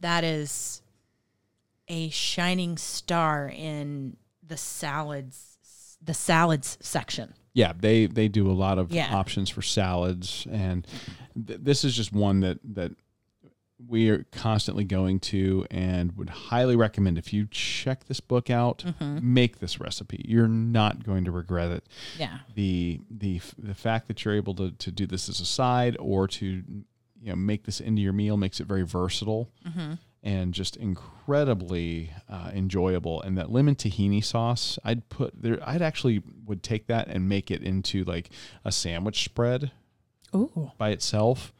that 0.00 0.24
is 0.24 0.82
a 1.88 2.10
shining 2.10 2.76
star 2.76 3.48
in 3.48 4.16
the 4.46 4.56
salads 4.56 5.58
the 6.02 6.14
salads 6.14 6.78
section. 6.80 7.34
Yeah, 7.52 7.72
they 7.78 8.06
they 8.06 8.28
do 8.28 8.50
a 8.50 8.52
lot 8.54 8.78
of 8.78 8.92
Yeah. 8.92 9.14
options 9.14 9.50
for 9.50 9.62
salads, 9.62 10.46
and 10.50 10.86
th- 11.46 11.60
this 11.62 11.84
is 11.84 11.96
just 11.96 12.12
one 12.12 12.40
that 12.40 12.58
that 12.74 12.92
we 13.88 14.10
are 14.10 14.24
constantly 14.30 14.84
going 14.84 15.18
to, 15.18 15.66
and 15.70 16.12
would 16.16 16.28
highly 16.28 16.76
recommend 16.76 17.16
if 17.16 17.32
you 17.32 17.48
check 17.50 18.04
this 18.04 18.20
book 18.20 18.50
out, 18.50 18.84
mm-hmm. 18.86 19.34
make 19.34 19.58
this 19.58 19.80
recipe. 19.80 20.22
You're 20.28 20.48
not 20.48 21.02
going 21.02 21.24
to 21.24 21.30
regret 21.30 21.70
it. 21.70 21.86
Yeah. 22.18 22.40
the 22.54 23.00
the 23.10 23.40
the 23.58 23.74
fact 23.74 24.06
that 24.08 24.24
you're 24.24 24.34
able 24.34 24.54
to 24.56 24.70
to 24.72 24.90
do 24.92 25.06
this 25.06 25.28
as 25.28 25.40
a 25.40 25.46
side 25.46 25.96
or 25.98 26.28
to 26.28 26.46
you 26.46 27.28
know 27.30 27.36
make 27.36 27.64
this 27.64 27.80
into 27.80 28.00
your 28.02 28.12
meal 28.12 28.36
makes 28.36 28.60
it 28.60 28.66
very 28.66 28.82
versatile 28.82 29.50
mm-hmm. 29.66 29.94
And 30.22 30.52
just 30.52 30.76
incredibly 30.76 32.10
uh, 32.28 32.50
enjoyable. 32.54 33.22
And 33.22 33.38
that 33.38 33.50
lemon 33.50 33.74
tahini 33.74 34.22
sauce, 34.24 34.78
I'd 34.84 35.08
put 35.08 35.40
there. 35.40 35.58
I'd 35.66 35.82
actually 35.82 36.22
would 36.44 36.62
take 36.62 36.86
that 36.88 37.08
and 37.08 37.28
make 37.28 37.50
it 37.50 37.62
into 37.62 38.04
like 38.04 38.30
a 38.64 38.72
sandwich 38.72 39.24
spread 39.24 39.70
Ooh. 40.34 40.72
by 40.78 40.90
itself. 40.90 41.52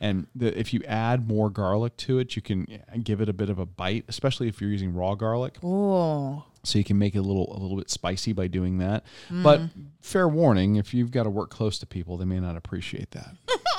And 0.00 0.28
the, 0.34 0.58
if 0.58 0.72
you 0.72 0.80
add 0.86 1.28
more 1.28 1.50
garlic 1.50 1.96
to 1.98 2.18
it, 2.18 2.34
you 2.36 2.40
can 2.40 2.66
give 3.02 3.20
it 3.20 3.28
a 3.28 3.34
bit 3.34 3.50
of 3.50 3.58
a 3.58 3.66
bite, 3.66 4.06
especially 4.08 4.48
if 4.48 4.60
you're 4.62 4.70
using 4.70 4.94
raw 4.94 5.14
garlic 5.14 5.58
Oh. 5.62 6.44
so 6.62 6.78
you 6.78 6.84
can 6.84 6.98
make 6.98 7.14
it 7.14 7.18
a 7.18 7.22
little 7.22 7.54
a 7.54 7.58
little 7.60 7.76
bit 7.76 7.90
spicy 7.90 8.32
by 8.32 8.46
doing 8.46 8.78
that. 8.78 9.04
But 9.30 9.60
fair 10.00 10.26
warning, 10.26 10.76
if 10.76 10.94
you've 10.94 11.10
got 11.10 11.24
to 11.24 11.30
work 11.30 11.50
close 11.50 11.78
to 11.80 11.86
people, 11.86 12.16
they 12.16 12.24
may 12.24 12.40
not 12.40 12.56
appreciate 12.56 13.10
that. 13.10 13.34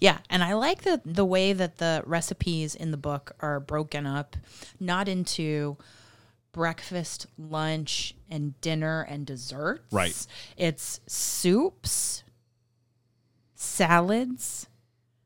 Yeah, 0.00 0.18
and 0.30 0.42
I 0.42 0.54
like 0.54 0.82
the 0.82 1.00
the 1.04 1.24
way 1.24 1.52
that 1.52 1.78
the 1.78 2.02
recipes 2.06 2.74
in 2.74 2.90
the 2.90 2.96
book 2.96 3.32
are 3.40 3.60
broken 3.60 4.06
up, 4.06 4.36
not 4.80 5.08
into 5.08 5.76
breakfast, 6.52 7.26
lunch, 7.36 8.14
and 8.30 8.60
dinner 8.60 9.02
and 9.02 9.26
desserts. 9.26 9.92
Right. 9.92 10.26
It's 10.56 11.00
soups, 11.06 12.22
salads, 13.54 14.68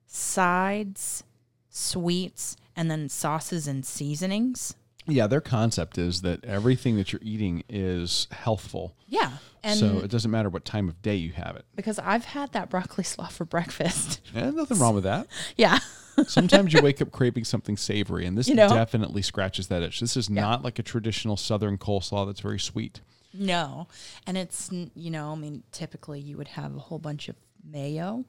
sides, 0.06 1.24
sweets, 1.68 2.56
and 2.76 2.90
then 2.90 3.08
sauces 3.08 3.66
and 3.66 3.84
seasonings. 3.84 4.74
yeah, 5.06 5.26
their 5.26 5.40
concept 5.40 5.98
is 5.98 6.22
that 6.22 6.44
everything 6.44 6.96
that 6.96 7.12
you're 7.12 7.22
eating 7.22 7.62
is 7.68 8.26
healthful. 8.30 8.94
Yeah. 9.06 9.32
And 9.62 9.78
so 9.78 9.98
it 9.98 10.10
doesn't 10.10 10.30
matter 10.30 10.48
what 10.48 10.64
time 10.64 10.88
of 10.88 11.00
day 11.02 11.16
you 11.16 11.32
have 11.32 11.56
it. 11.56 11.64
because 11.76 11.98
I've 11.98 12.24
had 12.24 12.52
that 12.52 12.70
broccoli 12.70 13.04
slaw 13.04 13.26
for 13.28 13.44
breakfast. 13.56 14.20
And 14.34 14.56
nothing 14.56 14.78
wrong 14.78 14.94
with 14.94 15.04
that. 15.04 15.26
yeah. 15.56 15.78
Sometimes 16.26 16.72
you 16.72 16.80
wake 16.82 17.00
up 17.00 17.12
craving 17.12 17.44
something 17.44 17.76
savory, 17.76 18.26
and 18.26 18.36
this 18.36 18.48
You 18.48 18.54
know? 18.56 18.68
definitely 18.68 19.22
scratches 19.22 19.68
that 19.68 19.82
itch. 19.82 20.00
This 20.00 20.16
is 20.16 20.28
not 20.28 20.62
like 20.64 20.78
a 20.78 20.82
traditional 20.82 21.36
Southern 21.36 21.78
coleslaw 21.78 22.26
that's 22.26 22.40
very 22.40 22.58
sweet. 22.58 23.00
No. 23.32 23.86
And 24.26 24.36
it's, 24.36 24.70
you 24.94 25.10
know, 25.10 25.32
I 25.32 25.34
mean, 25.36 25.62
typically 25.70 26.18
you 26.20 26.36
would 26.36 26.48
have 26.48 26.74
a 26.74 26.78
whole 26.80 26.98
bunch 26.98 27.28
of 27.28 27.36
mayo 27.64 28.24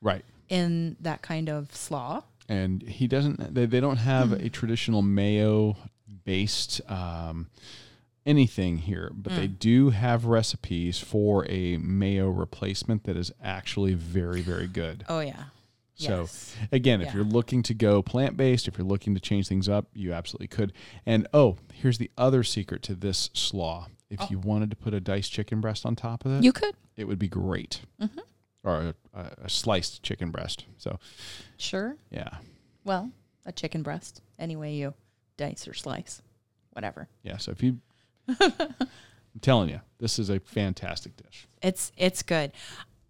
Right. 0.00 0.24
in 0.48 0.96
that 1.00 1.20
kind 1.22 1.48
of 1.48 1.74
slaw. 1.74 2.22
and 2.48 2.80
he 2.82 3.06
doesn't 3.08 3.54
they, 3.54 3.66
they 3.66 3.80
don't 3.80 3.96
have 3.96 4.30
a 4.32 4.48
traditional 4.48 5.02
mayo 5.02 5.76
based 6.24 6.80
um, 6.88 7.48
anything 8.26 8.78
here 8.78 9.10
but 9.14 9.34
they 9.34 9.46
hmm. 9.46 9.54
do 9.58 9.90
have 9.90 10.24
recipes 10.24 10.98
for 10.98 11.46
a 11.48 11.76
mayo 11.78 12.28
replacement 12.28 13.04
that 13.04 13.16
is 13.16 13.32
actually 13.42 13.94
very 13.94 14.40
very 14.40 14.66
good 14.66 15.04
Oh, 15.08 15.20
yeah. 15.20 15.44
so 15.94 16.22
Yes. 16.22 16.56
again 16.72 17.00
if 17.00 17.14
you're 17.14 17.24
looking 17.24 17.62
to 17.64 17.74
go 17.74 18.02
plant-based 18.02 18.66
if 18.68 18.76
you're 18.76 18.86
looking 18.86 19.14
to 19.14 19.20
change 19.20 19.48
things 19.48 19.68
up 19.68 19.86
you 19.94 20.12
absolutely 20.12 20.48
could 20.48 20.72
and 21.06 21.26
oh 21.32 21.56
here's 21.72 21.98
the 21.98 22.10
other 22.18 22.42
secret 22.42 22.82
to 22.82 22.94
this 22.94 23.30
slaw 23.32 23.86
if 24.10 24.20
oh. 24.20 24.26
you 24.30 24.38
wanted 24.38 24.70
to 24.70 24.76
put 24.76 24.92
a 24.92 25.00
diced 25.00 25.32
chicken 25.32 25.60
breast 25.60 25.86
on 25.86 25.94
top 25.96 26.24
of 26.24 26.32
it 26.32 26.38
Oh. 26.38 26.42
You 26.42 26.52
could. 26.52 26.74
it 26.96 27.06
would 27.08 27.18
be 27.18 27.28
great 27.28 27.80
mm-hmm. 28.00 28.20
or 28.64 28.74
a, 28.78 28.94
a, 29.14 29.30
a 29.44 29.48
sliced 29.48 30.02
chicken 30.02 30.30
breast 30.30 30.66
so 30.76 30.98
Sure. 31.56 31.96
yeah 32.10 32.38
Well, 32.84 33.10
a 33.46 33.52
chicken 33.52 33.82
breast. 33.82 34.20
Any 34.38 34.56
way 34.56 34.74
you 34.74 34.92
dice 35.36 35.66
or 35.68 35.74
slice, 35.74 36.20
whatever. 36.72 37.08
Yeah, 37.22 37.36
so 37.36 37.52
if 37.52 37.62
you, 37.62 37.78
I'm 38.28 39.40
telling 39.40 39.68
you, 39.68 39.80
this 39.98 40.18
is 40.18 40.30
a 40.30 40.40
fantastic 40.40 41.16
dish. 41.16 41.46
It's 41.62 41.92
it's 41.96 42.22
good. 42.22 42.52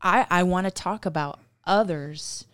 I 0.03 0.27
I 0.31 0.43
want 0.43 0.67
to 0.67 0.71
talk 0.71 1.07
about 1.07 1.41
others 1.65 2.47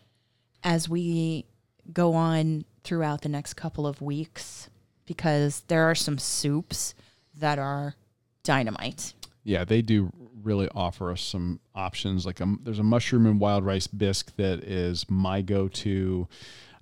as 0.64 0.88
we 0.88 1.44
go 1.92 2.14
on 2.14 2.64
throughout 2.84 3.22
the 3.22 3.28
next 3.28 3.54
couple 3.54 3.86
of 3.86 4.00
weeks 4.00 4.68
because 5.06 5.62
there 5.68 5.84
are 5.84 5.94
some 5.94 6.18
soups 6.18 6.94
that 7.38 7.58
are 7.58 7.94
dynamite. 8.42 9.14
Yeah, 9.44 9.64
they 9.64 9.82
do 9.82 10.10
really 10.42 10.68
offer 10.74 11.10
us 11.10 11.20
some 11.20 11.60
options. 11.74 12.24
Like 12.26 12.40
a, 12.40 12.54
there's 12.62 12.78
a 12.78 12.84
mushroom 12.84 13.26
and 13.26 13.40
wild 13.40 13.64
rice 13.64 13.86
bisque 13.86 14.36
that 14.36 14.60
is 14.60 15.08
my 15.08 15.42
go-to. 15.42 16.28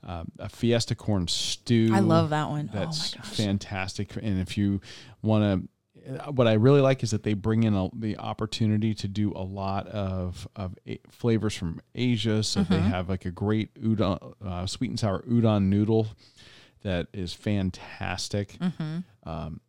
Um, 0.02 0.32
a 0.38 0.48
fiesta 0.48 0.94
corn 0.94 1.28
stew. 1.28 1.90
I 1.92 2.00
love 2.00 2.30
that 2.30 2.48
one. 2.48 2.70
That's 2.72 3.14
oh 3.14 3.18
my 3.18 3.22
gosh. 3.24 3.36
fantastic. 3.36 4.16
And 4.16 4.40
if 4.40 4.56
you 4.56 4.80
want 5.22 5.68
to, 6.04 6.30
what 6.32 6.46
I 6.46 6.54
really 6.54 6.80
like 6.80 7.02
is 7.02 7.10
that 7.10 7.22
they 7.22 7.34
bring 7.34 7.64
in 7.64 7.74
a, 7.74 7.88
the 7.94 8.16
opportunity 8.16 8.94
to 8.94 9.08
do 9.08 9.32
a 9.36 9.42
lot 9.42 9.86
of 9.88 10.48
of 10.56 10.74
a, 10.86 10.98
flavors 11.10 11.54
from 11.54 11.80
Asia. 11.94 12.42
So 12.42 12.60
Mm-hmm. 12.62 12.72
they 12.72 12.80
have 12.80 13.08
like 13.10 13.26
a 13.26 13.30
great 13.30 13.74
udon, 13.74 14.34
uh, 14.44 14.64
sweet 14.66 14.88
and 14.90 14.98
sour 14.98 15.22
udon 15.28 15.64
noodle 15.64 16.06
that 16.82 17.08
is 17.12 17.34
fantastic. 17.34 18.56
Mm-hmm. 18.58 19.28
Um, 19.28 19.60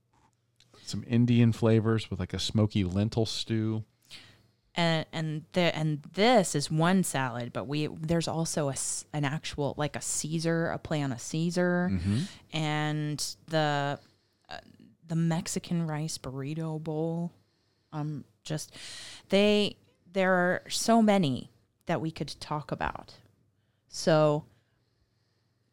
some 0.86 1.04
Indian 1.08 1.52
flavors 1.52 2.10
with 2.10 2.20
like 2.20 2.34
a 2.34 2.40
smoky 2.40 2.84
lentil 2.84 3.26
stew. 3.26 3.84
And 4.76 5.06
and 5.12 5.44
the, 5.54 5.76
and 5.76 6.02
this 6.14 6.56
is 6.56 6.72
one 6.72 7.04
salad, 7.04 7.52
but 7.52 7.68
we 7.68 7.88
there's 7.88 8.28
also 8.28 8.70
a 8.70 8.76
an 9.14 9.26
actual 9.26 9.74
like 9.78 9.96
a 9.96 10.02
Caesar, 10.02 10.70
a 10.70 10.78
play 10.78 11.02
on 11.02 11.12
a 11.12 11.20
Caesar, 11.20 12.00
and 12.54 13.36
the 13.48 14.00
uh, 14.50 14.58
the 15.08 15.16
Mexican 15.16 15.88
rice 15.88 16.18
burrito 16.18 16.82
bowl. 16.82 17.34
Um, 17.92 18.24
just 18.44 18.74
they 19.30 19.76
there 20.14 20.34
are 20.34 20.64
so 20.70 21.02
many 21.02 21.52
that 21.86 22.00
we 22.00 22.12
could 22.12 22.34
talk 22.40 22.72
about. 22.72 23.16
So 23.90 24.46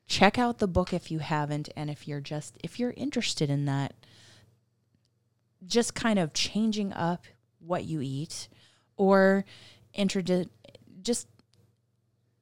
check 0.09 0.38
out 0.38 0.59
the 0.59 0.66
book 0.66 0.92
if 0.92 1.12
you 1.12 1.20
haven't, 1.20 1.68
and 1.76 1.88
if 1.88 2.09
you're 2.09 2.20
just 2.20 2.57
if 2.64 2.80
you're 2.80 2.94
interested 2.96 3.49
in 3.49 3.66
that, 3.66 3.94
just 5.64 5.94
kind 5.94 6.18
of 6.18 6.32
changing 6.32 6.92
up 6.92 7.26
what 7.61 7.84
you 7.84 8.01
eat 8.01 8.49
or 8.99 9.46
introdu- 9.96 10.51
just 11.03 11.26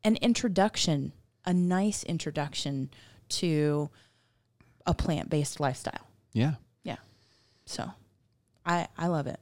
an 0.03 0.17
introduction, 0.17 1.13
a 1.45 1.53
nice 1.55 2.03
introduction 2.03 2.91
to 3.29 3.89
a 4.87 4.95
plant-based 4.95 5.61
lifestyle. 5.61 6.07
Yeah. 6.33 6.55
Yeah. 6.83 6.97
So 7.67 7.91
I 8.65 8.89
I 8.99 9.07
love 9.07 9.27
it. 9.29 9.39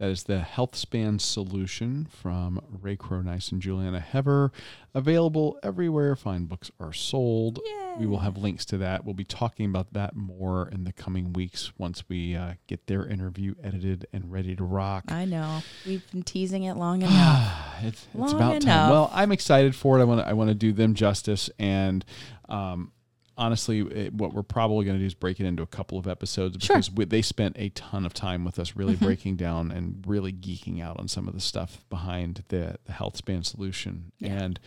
That 0.00 0.08
is 0.08 0.22
the 0.22 0.38
Healthspan 0.38 1.20
Solution 1.20 2.06
from 2.10 2.58
Ray 2.80 2.96
Cronise 2.96 3.52
and 3.52 3.60
Julieanna 3.60 4.00
Hever. 4.00 4.50
Available 4.94 5.58
everywhere 5.62 6.16
fine 6.16 6.46
books 6.46 6.70
are 6.80 6.94
sold. 6.94 7.60
We 7.98 8.06
will 8.06 8.20
have 8.20 8.38
links 8.38 8.64
to 8.66 8.78
that. 8.78 9.04
We'll 9.04 9.12
be 9.12 9.24
talking 9.24 9.66
about 9.66 9.92
that 9.92 10.16
more 10.16 10.70
in 10.72 10.84
the 10.84 10.92
coming 10.94 11.34
weeks 11.34 11.72
once 11.76 12.08
we 12.08 12.34
uh, 12.34 12.54
get 12.66 12.86
their 12.86 13.04
interview 13.06 13.54
edited 13.62 14.06
and 14.10 14.32
ready 14.32 14.56
to 14.56 14.64
rock. 14.64 15.04
I 15.08 15.26
know. 15.26 15.62
We've 15.84 16.10
been 16.10 16.22
teasing 16.22 16.62
it 16.62 16.78
long 16.78 17.02
enough. 17.02 17.52
it's, 17.82 18.06
it's 18.06 18.14
Long 18.14 18.36
about 18.36 18.62
time. 18.62 18.90
Well, 18.90 19.10
I'm 19.12 19.32
excited 19.32 19.76
for 19.76 19.98
it. 19.98 20.00
I 20.00 20.04
want 20.04 20.22
to 20.22 20.26
I 20.26 20.32
want 20.32 20.48
to 20.48 20.54
do 20.54 20.72
them 20.72 20.94
justice 20.94 21.50
and 21.58 22.06
um, 22.48 22.92
honestly 23.40 23.80
it, 23.80 24.12
what 24.14 24.32
we're 24.34 24.42
probably 24.42 24.84
going 24.84 24.96
to 24.96 25.00
do 25.00 25.06
is 25.06 25.14
break 25.14 25.40
it 25.40 25.46
into 25.46 25.62
a 25.62 25.66
couple 25.66 25.98
of 25.98 26.06
episodes 26.06 26.62
Sure. 26.64 26.76
because 26.76 26.90
we, 26.92 27.04
they 27.06 27.22
spent 27.22 27.56
a 27.58 27.70
ton 27.70 28.04
of 28.06 28.12
time 28.14 28.44
with 28.44 28.58
us 28.58 28.76
really 28.76 28.94
mm-hmm. 28.94 29.06
breaking 29.06 29.36
down 29.36 29.72
and 29.72 30.04
really 30.06 30.32
geeking 30.32 30.80
out 30.82 31.00
on 31.00 31.08
some 31.08 31.26
of 31.26 31.34
the 31.34 31.40
stuff 31.40 31.84
behind 31.90 32.44
the 32.48 32.76
the 32.84 32.92
health 32.92 33.16
span 33.16 33.42
solution 33.42 34.12
and 34.22 34.60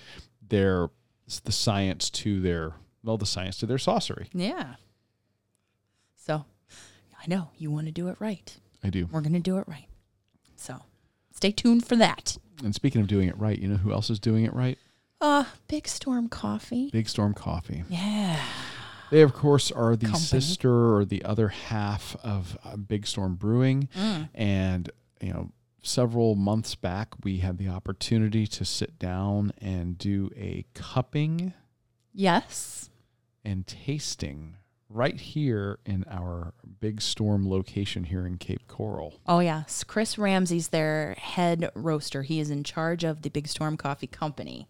their 0.45 0.89
the 1.45 1.51
science 1.51 2.09
to 2.09 2.41
their 2.41 2.73
well 3.03 3.17
the 3.17 3.25
science 3.25 3.57
to 3.57 3.65
their 3.65 3.77
saucery. 3.77 4.27
yeah. 4.33 4.75
So 6.15 6.45
I 7.21 7.27
know 7.27 7.49
you 7.57 7.69
want 7.71 7.85
to 7.87 7.91
do 7.91 8.07
it 8.07 8.15
right. 8.19 8.55
I 8.83 8.89
do. 8.89 9.07
We're 9.11 9.21
going 9.21 9.33
to 9.33 9.39
do 9.39 9.57
it 9.57 9.67
right. 9.67 9.87
So 10.55 10.81
stay 11.33 11.51
tuned 11.51 11.85
for 11.85 11.95
that. 11.97 12.37
And 12.63 12.73
speaking 12.73 13.01
of 13.01 13.07
doing 13.07 13.27
it 13.27 13.37
right, 13.37 13.57
you 13.59 13.67
know 13.67 13.77
who 13.77 13.91
else 13.91 14.09
is 14.09 14.19
doing 14.19 14.45
it 14.45 14.53
right? 14.53 14.77
Uh, 15.23 15.45
Big 15.69 15.87
Storm 15.87 16.27
Coffee. 16.27 16.89
Big 16.91 17.07
Storm 17.07 17.33
Coffee. 17.33 17.83
Yeah. 17.89 18.39
They, 19.09 19.21
of 19.21 19.33
course, 19.33 19.71
are 19.71 19.95
the 19.95 20.07
Company. 20.07 20.19
sister 20.25 20.95
or 20.97 21.05
the 21.05 21.23
other 21.23 21.47
half 21.47 22.17
of 22.23 22.57
uh, 22.65 22.75
Big 22.75 23.07
Storm 23.07 23.35
Brewing. 23.35 23.87
Mm. 23.95 24.29
And, 24.35 24.89
you 25.21 25.31
know, 25.31 25.51
several 25.81 26.35
months 26.35 26.75
back, 26.75 27.13
we 27.23 27.37
had 27.37 27.57
the 27.57 27.69
opportunity 27.69 28.45
to 28.47 28.65
sit 28.65 28.99
down 28.99 29.53
and 29.59 29.97
do 29.97 30.29
a 30.35 30.65
cupping 30.73 31.53
Yes. 32.13 32.89
and 33.45 33.65
tasting 33.65 34.57
right 34.89 35.19
here 35.19 35.79
in 35.85 36.03
our 36.09 36.53
Big 36.81 37.01
Storm 37.01 37.49
location 37.49 38.03
here 38.05 38.25
in 38.27 38.37
Cape 38.37 38.67
Coral. 38.67 39.21
Oh 39.25 39.39
yes, 39.39 39.83
Chris 39.85 40.17
Ramsey's 40.17 40.67
their 40.67 41.15
head 41.17 41.69
roaster. 41.75 42.23
He 42.23 42.39
is 42.39 42.49
in 42.49 42.63
charge 42.63 43.03
of 43.03 43.21
the 43.21 43.29
Big 43.29 43.47
Storm 43.47 43.77
Coffee 43.77 44.05
Company, 44.07 44.67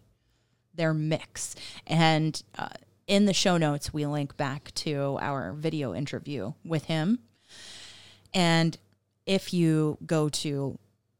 their 0.74 0.94
mix. 0.94 1.54
And 1.86 2.42
uh, 2.58 2.68
in 3.06 3.26
the 3.26 3.34
show 3.34 3.56
notes, 3.56 3.92
we 3.92 4.06
link 4.06 4.36
back 4.36 4.72
to 4.76 5.18
our 5.20 5.52
video 5.52 5.94
interview 5.94 6.52
with 6.64 6.84
him. 6.84 7.20
And 8.32 8.76
if 9.26 9.54
you 9.54 9.98
go 10.04 10.28
to 10.28 10.78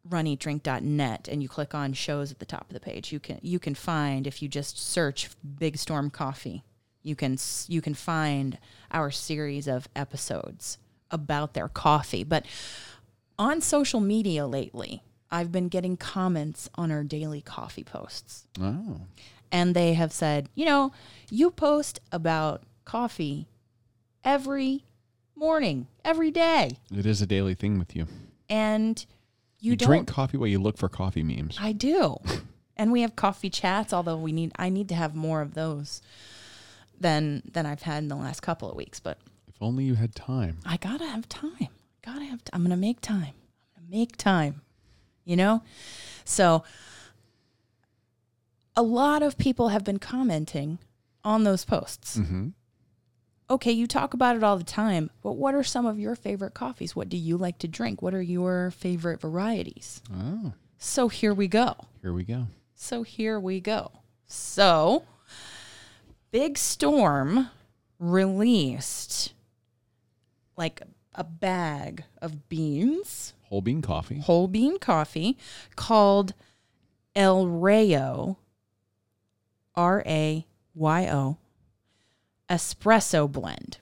runeatdrink.net 0.09 1.29
and 1.29 1.43
you 1.43 1.49
click 1.49 1.75
on 1.75 1.93
shows 1.93 2.31
at 2.31 2.39
the 2.39 2.47
top 2.47 2.69
of 2.69 2.75
the 2.75 2.81
page, 2.81 3.13
you 3.13 3.21
can 3.21 3.39
you 3.43 3.59
can 3.59 3.75
find 3.75 4.27
if 4.27 4.43
you 4.43 4.49
just 4.49 4.79
search 4.79 5.31
Big 5.59 5.79
Storm 5.79 6.11
Coffee, 6.11 6.63
you 7.03 7.15
can 7.15 7.39
you 7.69 7.81
can 7.81 7.95
find 7.95 8.59
our 8.91 9.11
series 9.11 9.67
of 9.67 9.89
episodes 9.95 10.79
about 11.11 11.55
their 11.55 11.69
coffee. 11.69 12.25
But 12.25 12.45
on 13.39 13.61
social 13.61 14.01
media 14.01 14.47
lately, 14.47 15.03
I've 15.31 15.51
been 15.51 15.69
getting 15.69 15.97
comments 15.97 16.69
on 16.75 16.93
our 16.93 17.05
daily 17.05 17.41
coffee 17.41 17.85
posts. 17.85 18.47
Oh. 18.61 19.01
And 19.55 19.73
they 19.73 19.95
have 19.95 20.13
said, 20.13 20.49
you 20.57 20.67
know, 20.67 20.91
you 21.31 21.53
post 21.53 22.01
about 22.11 22.65
coffee 22.85 23.47
every 24.25 24.85
morning, 25.37 25.87
every 26.05 26.33
day. 26.33 26.73
It 26.93 27.07
is 27.07 27.23
a 27.23 27.27
daily 27.27 27.55
thing 27.55 27.79
with 27.79 27.95
you. 27.95 28.09
And 28.49 28.99
you, 29.61 29.71
You, 29.71 29.77
don't 29.77 29.87
drink 29.87 30.09
coffee 30.09 30.37
while 30.39 30.49
you 30.49 30.59
look 30.59 30.77
for 30.77 30.89
coffee 30.89 31.23
memes. 31.23 31.57
I 31.61 31.71
do. 31.71 32.17
and 32.77 32.91
we 32.91 33.03
have 33.03 33.15
coffee 33.15 33.49
chats, 33.49 33.93
although 33.93 34.17
we 34.17 34.33
need 34.33 34.51
I 34.59 34.71
need 34.71 34.89
to 34.89 34.97
have 34.97 35.15
more 35.15 35.41
of 35.41 35.55
those 35.55 36.03
than 36.99 37.43
than 37.53 37.65
I've 37.65 37.83
had 37.83 37.99
in 38.03 38.09
the 38.09 38.17
last 38.17 38.41
couple 38.41 38.69
of 38.69 38.77
weeks, 38.77 38.99
but 38.99 39.19
If 39.47 39.63
only 39.63 39.85
you 39.85 39.95
had 39.95 40.17
time. 40.17 40.59
I 40.67 40.79
gotta 40.79 41.07
have 41.07 41.29
time. 41.29 41.69
Gotta 42.05 42.25
have. 42.25 42.43
T- 42.43 42.51
I'm 42.53 42.65
gonna 42.65 42.77
make 42.77 43.01
time. 43.01 43.35
I'm 43.77 43.85
gonna 43.85 43.91
make 44.01 44.17
time. 44.17 44.63
You 45.25 45.37
know, 45.37 45.63
so 46.25 46.65
a 48.77 48.83
lot 48.83 49.23
of 49.23 49.39
people 49.39 49.69
have 49.69 49.85
been 49.85 49.99
commenting 49.99 50.79
on 51.25 51.45
those 51.45 51.65
posts. 51.65 52.17
Mm-hmm. 52.19 52.49
Okay, 53.51 53.73
you 53.73 53.87
talk 53.87 54.15
about 54.15 54.37
it 54.37 54.43
all 54.43 54.57
the 54.57 54.65
time, 54.65 55.11
but 55.23 55.33
what 55.33 55.55
are 55.55 55.63
some 55.63 55.85
of 55.87 55.99
your 55.99 56.15
favorite 56.17 56.55
coffees? 56.55 56.97
What 56.97 57.09
do 57.09 57.17
you 57.17 57.37
like 57.37 57.59
to 57.59 57.69
drink? 57.69 58.01
What 58.03 58.15
are 58.15 58.23
your 58.23 58.71
favorite 58.71 59.21
varieties? 59.21 60.01
Oh, 60.13 60.55
So 60.79 61.09
here 61.09 61.35
we 61.35 61.47
go. 61.49 61.75
here 62.01 62.13
we 62.15 62.25
go. 62.25 62.47
So 62.75 63.03
here 63.03 63.39
we 63.39 63.61
go. 63.61 63.93
So, 64.27 65.05
Big 66.31 66.57
Storm 66.59 67.51
released 67.99 69.35
like 70.57 70.83
a 71.15 71.25
bag 71.25 72.05
of 72.23 72.49
beans, 72.49 73.35
Whole 73.45 73.61
bean 73.61 73.83
coffee. 73.83 74.19
whole 74.19 74.49
bean 74.49 74.79
coffee 74.79 75.37
called 75.77 76.33
El 77.15 77.47
Rayo, 77.47 78.39
R 79.75 80.03
A 80.07 80.47
Y 80.75 81.09
O, 81.11 81.39
espresso 82.49 83.31
blend. 83.31 83.79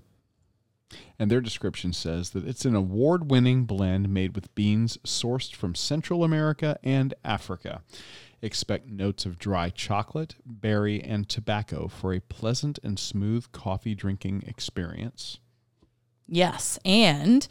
And 1.18 1.30
their 1.30 1.40
description 1.40 1.93
says 1.93 2.30
that 2.30 2.47
it's 2.47 2.64
an 2.64 2.74
award 2.74 3.30
winning 3.30 3.64
blend 3.64 4.09
made 4.09 4.34
with 4.34 4.55
beans 4.55 4.99
sourced 5.05 5.55
from 5.55 5.74
Central 5.74 6.24
America 6.24 6.78
and 6.82 7.14
Africa. 7.24 7.82
Expect 8.43 8.88
notes 8.88 9.24
of 9.24 9.38
dry 9.38 9.70
chocolate, 9.70 10.34
berry, 10.45 11.01
and 11.03 11.28
tobacco 11.28 11.86
for 11.86 12.12
a 12.12 12.20
pleasant 12.20 12.80
and 12.82 12.99
smooth 12.99 13.53
coffee 13.53 13.95
drinking 13.95 14.43
experience. 14.47 15.38
Yes, 16.26 16.78
and 16.84 17.47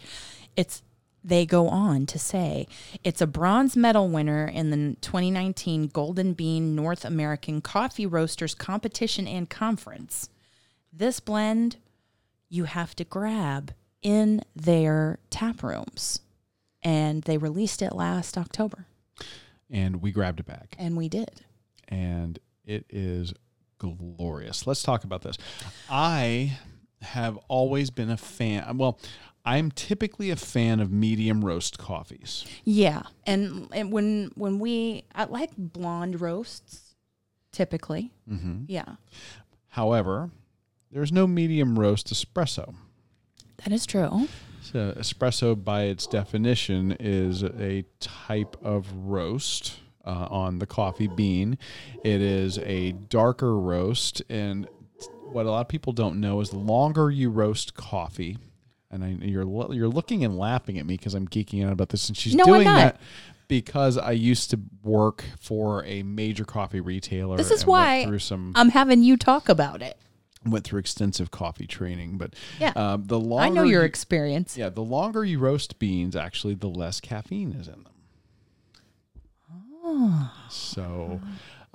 it's 0.57 0.83
they 1.24 1.45
go 1.45 1.67
on 1.67 2.05
to 2.07 2.17
say 2.19 2.67
it's 3.03 3.22
a 3.22 3.28
bronze 3.28 3.78
medal 3.78 4.07
winner 4.09 4.45
in 4.47 4.69
the 4.72 4.95
2019 5.01 5.88
Golden 5.88 6.34
Bean 6.34 6.76
North 6.76 7.05
American 7.05 7.61
Coffee 7.61 8.05
Roasters 8.07 8.55
Competition 8.55 9.28
and 9.28 9.49
Conference. 9.49 10.30
This 10.91 11.19
blend 11.19 11.78
you 12.49 12.65
have 12.65 12.95
to 12.95 13.03
grab 13.05 13.74
in 14.01 14.41
their 14.55 15.19
tap 15.30 15.63
rooms. 15.63 16.19
And 16.84 17.22
they 17.24 17.38
released 17.38 17.82
it 17.84 17.93
last 17.93 18.38
October, 18.38 18.88
And 19.69 20.01
we 20.01 20.11
grabbed 20.11 20.39
it 20.39 20.47
back. 20.47 20.76
and 20.80 20.97
we 20.97 21.07
did. 21.07 21.41
and 21.88 22.39
it 22.65 22.86
is 22.89 23.34
glorious. 23.78 24.65
Let's 24.67 24.82
talk 24.84 25.03
about 25.03 25.22
this. 25.22 25.38
I 25.89 26.57
have 27.01 27.38
always 27.47 27.89
been 27.89 28.09
a 28.09 28.17
fan. 28.17 28.78
Well, 28.78 28.99
I'm 29.43 29.71
typically 29.71 30.29
a 30.29 30.35
fan 30.35 30.79
of 30.79 30.91
medium 30.91 31.43
roast 31.43 31.77
coffees. 31.77 32.45
Yeah, 32.63 33.03
and, 33.25 33.67
and 33.71 33.91
when 33.91 34.31
when 34.35 34.59
we 34.59 35.05
I 35.15 35.25
like 35.25 35.51
blonde 35.57 36.21
roasts 36.21 36.95
typically. 37.51 38.11
Mm-hmm. 38.29 38.65
Yeah. 38.67 38.95
However, 39.69 40.31
there's 40.91 41.11
no 41.11 41.27
medium 41.27 41.79
roast 41.79 42.13
espresso. 42.13 42.75
That 43.63 43.71
is 43.71 43.85
true. 43.85 44.27
So 44.61 44.93
espresso, 44.97 45.61
by 45.61 45.83
its 45.83 46.07
definition, 46.07 46.95
is 46.99 47.43
a 47.43 47.83
type 47.99 48.57
of 48.63 48.91
roast 48.93 49.79
uh, 50.05 50.27
on 50.29 50.59
the 50.59 50.65
coffee 50.65 51.07
bean. 51.07 51.57
It 52.03 52.21
is 52.21 52.57
a 52.59 52.91
darker 52.91 53.57
roast, 53.57 54.21
and 54.29 54.67
what 55.31 55.45
a 55.45 55.51
lot 55.51 55.61
of 55.61 55.67
people 55.67 55.93
don't 55.93 56.19
know 56.19 56.41
is 56.41 56.49
the 56.49 56.57
longer 56.57 57.09
you 57.09 57.29
roast 57.29 57.73
coffee, 57.73 58.37
and 58.91 59.03
I, 59.03 59.09
you're 59.25 59.73
you're 59.73 59.87
looking 59.89 60.23
and 60.23 60.37
laughing 60.37 60.77
at 60.77 60.85
me 60.85 60.95
because 60.97 61.13
I'm 61.13 61.27
geeking 61.27 61.65
out 61.65 61.71
about 61.71 61.89
this, 61.89 62.07
and 62.09 62.17
she's 62.17 62.35
No, 62.35 62.45
doing 62.45 62.63
that 62.65 62.99
because 63.47 63.97
I 63.97 64.11
used 64.11 64.49
to 64.51 64.59
work 64.83 65.23
for 65.39 65.83
a 65.85 66.03
major 66.03 66.45
coffee 66.45 66.79
retailer. 66.81 67.35
This 67.37 67.51
is 67.51 67.65
why 67.65 68.05
through 68.05 68.19
some 68.19 68.53
I'm 68.55 68.69
having 68.69 69.03
you 69.03 69.17
talk 69.17 69.49
about 69.49 69.81
it. 69.81 69.97
went 70.45 70.63
through 70.65 70.79
extensive 70.79 71.31
coffee 71.31 71.67
training, 71.67 72.17
but 72.17 72.33
Yeah. 72.59 72.71
um, 72.75 73.03
the 73.05 73.19
longer 73.19 73.43
I 73.45 73.49
know 73.49 73.63
your 73.63 73.81
you- 73.81 73.87
experience. 73.87 74.57
yeah, 74.57 74.69
the 74.69 74.83
longer 74.83 75.23
you 75.25 75.37
roast 75.39 75.77
beans, 75.79 76.15
actually, 76.15 76.55
the 76.55 76.69
less 76.69 76.99
caffeine 76.99 77.51
is 77.51 77.67
in 77.67 77.83
them. 77.83 77.93
Oh. 79.83 80.31
So, 80.49 81.21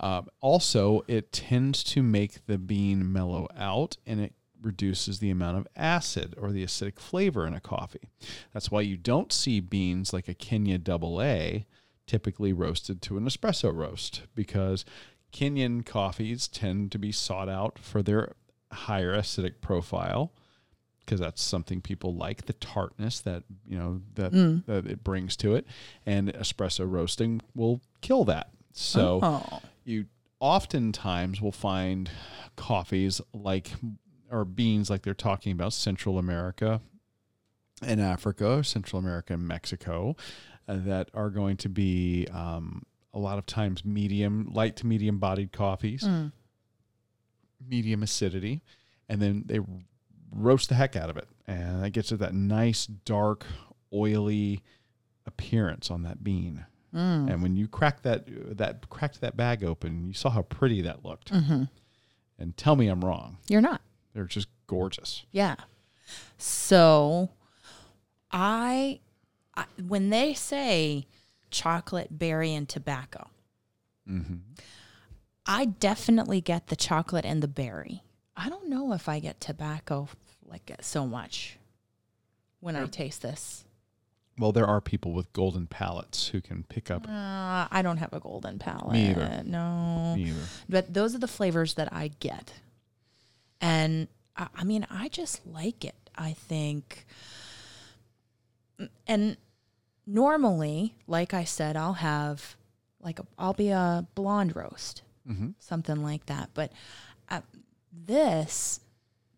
um, 0.01 0.29
also, 0.41 1.05
it 1.09 1.33
tends 1.33 1.83
to 1.85 2.03
make 2.03 2.47
the 2.47 2.59
bean 2.59 3.13
mellow 3.13 3.49
out 3.57 3.97
and 4.07 4.21
it 4.21 4.33
reduces 4.67 5.21
the 5.21 5.31
amount 5.31 5.57
of 5.57 5.67
acid 5.77 6.35
or 6.37 6.51
the 6.51 6.65
acidic 6.65 6.99
flavor 6.99 7.47
in 7.47 7.55
a 7.55 7.61
coffee. 7.61 8.11
That's 8.53 8.71
why 8.71 8.83
you 8.83 8.97
don't 8.99 9.33
see 9.33 9.61
beans 9.61 10.13
like 10.13 10.29
a 10.29 10.35
Kenya 10.35 10.77
double 10.77 11.23
A 11.23 11.65
typically 12.07 12.53
roasted 12.53 13.01
to 13.03 13.17
an 13.17 13.25
espresso 13.25 13.75
roast 13.75 14.23
because 14.35 14.85
Kenyan 15.33 15.87
coffees 15.87 16.49
tend 16.49 16.93
to 16.93 16.99
be 16.99 17.13
sought 17.13 17.49
out 17.49 17.79
for 17.79 18.03
their 18.03 18.35
higher 18.73 19.15
acidic 19.17 19.61
profile 19.61 20.33
because 21.01 21.21
that's 21.21 21.41
something 21.43 21.81
people 21.81 22.15
like 22.15 22.47
the 22.47 22.53
tartness 22.55 23.21
that 23.21 23.45
you 23.67 23.79
know 23.79 24.01
that 24.15 24.33
mm. 24.33 24.65
that 24.67 24.87
it 24.87 25.05
brings 25.05 25.37
to 25.37 25.55
it 25.55 25.65
and 26.05 26.33
espresso 26.35 26.89
roasting 26.91 27.41
will 27.55 27.81
kill 28.01 28.25
that 28.25 28.51
so 28.73 29.21
Oh. 29.23 29.61
you 29.85 30.07
oftentimes 30.41 31.41
will 31.41 31.53
find 31.53 32.11
coffees 32.57 33.21
like 33.33 33.71
or 34.31 34.45
beans 34.45 34.91
like 34.91 35.03
they're 35.03 35.15
talking 35.15 35.53
about 35.53 35.73
Central 35.73 36.19
America 36.19 36.81
and 37.83 38.01
Africa, 38.01 38.65
Central 38.65 38.99
America 38.99 39.35
and 39.35 39.47
Mexico, 39.47 40.17
uh, 40.69 40.77
that 40.85 41.11
are 41.15 41.31
going 41.31 41.57
to 41.59 41.69
be 41.69 42.27
um, 42.33 42.83
a 43.15 43.19
lot 43.19 43.39
of 43.39 43.47
times 43.47 43.85
medium, 43.85 44.49
light 44.53 44.77
to 44.77 44.87
medium 44.87 45.19
bodied 45.19 45.53
coffees, 45.53 46.03
Mm. 46.03 46.33
medium 47.67 48.03
acidity, 48.03 48.63
and 49.09 49.21
then 49.21 49.43
they 49.47 49.61
roast 50.33 50.69
the 50.69 50.75
heck 50.75 50.97
out 50.97 51.11
of 51.11 51.17
it, 51.17 51.29
and 51.47 51.83
that 51.83 51.91
gets 51.91 52.13
it 52.13 52.19
that 52.19 52.35
nice 52.35 52.87
dark, 52.87 53.45
oily 53.93 54.63
appearance 55.27 55.91
on 55.91 56.03
that 56.03 56.23
bean. 56.23 56.65
Mm. 56.95 57.31
And 57.31 57.43
when 57.43 57.57
you 57.57 57.69
crack 57.69 58.03
that 58.03 58.25
that 58.57 58.89
cracked 58.89 59.21
that 59.21 59.37
bag 59.37 59.63
open, 59.65 60.07
you 60.07 60.13
saw 60.15 60.31
how 60.31 60.43
pretty 60.43 60.81
that 60.83 61.05
looked. 61.05 61.31
hmm 61.31 61.65
And 62.39 62.57
tell 62.57 62.77
me 62.77 62.87
I'm 62.89 63.05
wrong. 63.05 63.39
You're 63.49 63.61
not. 63.61 63.81
They're 64.17 64.25
just 64.25 64.49
gorgeous. 64.67 65.27
Yeah. 65.31 65.57
So 66.39 67.29
I, 68.33 69.01
I 69.55 69.67
when 69.87 70.09
they 70.09 70.33
say 70.33 71.07
chocolate, 71.51 72.19
berry, 72.19 72.55
and 72.55 72.67
tobacco, 72.69 73.29
Mm-hmm. 74.09 74.37
I 75.47 75.65
definitely 75.65 76.41
get 76.41 76.69
the 76.69 76.77
chocolate 76.77 77.25
and 77.25 77.43
the 77.43 77.49
berry. 77.49 78.03
I 78.37 78.49
don't 78.49 78.69
know 78.69 78.93
if 78.93 79.09
I 79.09 79.19
get 79.19 79.41
tobacco 79.41 80.09
like 80.45 80.71
so 80.81 81.07
much 81.07 81.59
when 82.61 82.77
I 82.77 82.87
taste 82.87 83.23
this. 83.23 83.65
Well, 84.39 84.53
there 84.53 84.67
are 84.67 84.81
people 84.81 85.13
with 85.13 85.33
golden 85.33 85.67
palates 85.67 86.29
who 86.29 86.41
can 86.41 86.65
pick 86.69 86.91
up. 86.91 87.09
Uh, 87.09 87.67
I 87.71 87.81
don't 87.83 87.97
have 87.97 88.13
a 88.13 88.21
golden 88.21 88.59
palate. 88.59 88.93
Me 88.93 89.11
either. 89.11 89.43
No. 89.45 90.15
Me 90.17 90.29
either. 90.29 90.41
But 90.69 90.95
those 90.95 91.15
are 91.15 91.19
the 91.19 91.29
flavors 91.29 91.75
that 91.75 91.93
I 91.93 92.13
get. 92.21 92.53
And 93.61 94.09
I, 94.37 94.49
I 94.57 94.65
mean, 94.65 94.87
I 94.91 95.09
just 95.09 95.47
like 95.47 95.85
it. 95.85 95.95
I 96.19 96.33
think. 96.33 97.07
And 99.07 99.37
normally, 100.07 100.95
like 101.07 101.33
I 101.35 101.45
said, 101.45 101.77
I'll 101.77 101.95
have 101.95 102.57
like 103.01 103.19
a, 103.19 103.27
I'll 103.39 103.55
be 103.55 103.71
a 103.71 104.07
blonde 104.15 104.55
roast, 104.57 105.03
Mhm. 105.29 105.55
something 105.59 106.03
like 106.03 106.27
that. 106.27 106.51
But 106.55 106.73
uh, 107.31 107.41
this, 107.93 108.81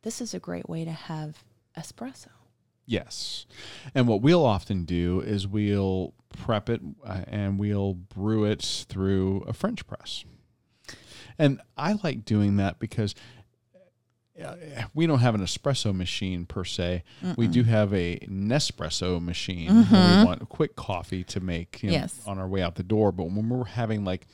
this 0.02 0.20
is 0.20 0.34
a 0.34 0.38
great 0.38 0.68
way 0.68 0.84
to 0.84 0.90
have 0.92 1.44
espresso. 1.76 2.28
Yes. 2.86 3.46
And 3.94 4.08
what 4.08 4.22
we'll 4.22 4.44
often 4.46 4.84
do 4.84 5.20
is 5.20 5.46
we'll 5.46 6.14
prep 6.36 6.68
it 6.70 6.80
uh, 7.04 7.22
and 7.26 7.58
we'll 7.58 7.94
brew 7.94 8.44
it 8.44 8.86
through 8.88 9.42
a 9.46 9.52
French 9.52 9.86
press. 9.86 10.24
And 11.38 11.60
I 11.76 11.92
like 12.02 12.24
doing 12.24 12.56
that 12.56 12.78
because 12.78 13.14
we 14.94 15.06
don't 15.06 15.18
have 15.20 15.34
an 15.34 15.40
espresso 15.40 15.94
machine 15.94 16.46
per 16.46 16.64
se. 16.64 17.02
We 17.36 17.48
do 17.48 17.62
have 17.64 17.92
a 17.92 18.18
Nespresso 18.28 19.22
machine 19.22 19.68
when 19.84 20.18
we 20.20 20.24
want 20.24 20.48
quick 20.48 20.76
coffee 20.76 21.24
to 21.24 21.40
make 21.40 21.82
you 21.82 21.90
know, 21.90 21.94
Yes. 21.96 22.20
on 22.26 22.38
our 22.38 22.48
way 22.48 22.62
out 22.62 22.74
the 22.76 22.82
door. 22.82 23.12
But 23.12 23.24
when 23.24 23.48
we're 23.48 23.64
having 23.64 24.04
like 24.04 24.26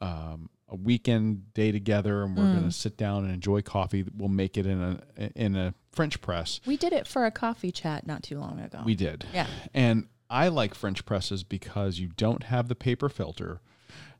um, 0.00 0.48
a 0.68 0.76
weekend 0.76 1.52
day 1.54 1.72
together 1.72 2.22
and 2.22 2.36
we're 2.36 2.52
going 2.52 2.64
to 2.64 2.72
sit 2.72 2.96
down 2.96 3.24
and 3.24 3.32
enjoy 3.32 3.62
coffee, 3.62 4.04
we'll 4.16 4.28
make 4.28 4.56
it 4.56 4.66
in 4.66 4.80
a 4.82 5.00
in 5.34 5.56
a 5.56 5.74
French 5.92 6.20
press. 6.20 6.60
We 6.66 6.76
did 6.76 6.92
it 6.92 7.06
for 7.06 7.24
a 7.26 7.30
coffee 7.30 7.72
chat 7.72 8.06
not 8.06 8.22
too 8.22 8.38
long 8.38 8.60
ago. 8.60 8.80
We 8.84 8.94
did. 8.94 9.24
Yeah. 9.32 9.46
And 9.72 10.08
I 10.28 10.48
like 10.48 10.74
French 10.74 11.06
presses 11.06 11.44
because 11.44 11.98
you 11.98 12.08
don't 12.16 12.44
have 12.44 12.68
the 12.68 12.74
paper 12.74 13.08
filter 13.08 13.60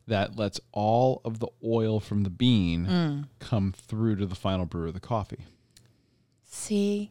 that 0.07 0.36
lets 0.36 0.61
all 0.72 1.20
of 1.24 1.40
the 1.40 1.48
oil 1.64 1.98
from 2.00 2.22
the 2.22 2.30
bean 2.30 2.86
Mm. 2.86 3.28
come 3.40 3.72
through 3.76 4.16
to 4.16 4.26
the 4.26 4.34
final 4.34 4.64
brew 4.66 4.88
of 4.88 4.94
the 4.94 5.00
coffee. 5.00 5.44
See, 6.44 7.11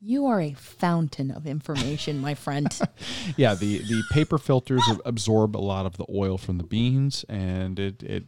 you 0.00 0.26
are 0.26 0.40
a 0.40 0.52
fountain 0.54 1.30
of 1.30 1.46
information, 1.46 2.18
my 2.20 2.34
friend. 2.34 2.66
Yeah, 3.36 3.54
the, 3.54 3.78
the 3.78 4.02
paper 4.10 4.36
filters 4.38 4.82
absorb 5.04 5.56
a 5.56 5.58
lot 5.58 5.86
of 5.86 5.96
the 5.96 6.06
oil 6.12 6.36
from 6.38 6.58
the 6.58 6.64
beans 6.64 7.24
and 7.28 7.78
it, 7.78 8.02
it 8.02 8.24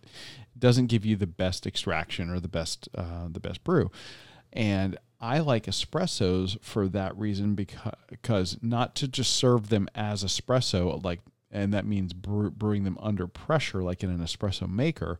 doesn't 0.56 0.86
give 0.86 1.04
you 1.04 1.16
the 1.16 1.26
best 1.26 1.66
extraction 1.66 2.30
or 2.30 2.38
the 2.38 2.48
best 2.48 2.88
uh, 2.94 3.26
the 3.28 3.40
best 3.40 3.64
brew. 3.64 3.90
And 4.52 4.96
I 5.20 5.40
like 5.40 5.64
espressos 5.66 6.62
for 6.62 6.86
that 6.88 7.16
reason 7.18 7.54
because, 7.56 7.94
because 8.08 8.56
not 8.62 8.94
to 8.96 9.08
just 9.08 9.32
serve 9.32 9.68
them 9.68 9.88
as 9.96 10.22
espresso, 10.22 11.02
like, 11.02 11.20
and 11.54 11.72
that 11.72 11.86
means 11.86 12.12
brew, 12.12 12.50
brewing 12.50 12.84
them 12.84 12.98
under 13.00 13.26
pressure, 13.26 13.82
like 13.82 14.02
in 14.02 14.10
an 14.10 14.18
espresso 14.18 14.68
maker. 14.68 15.18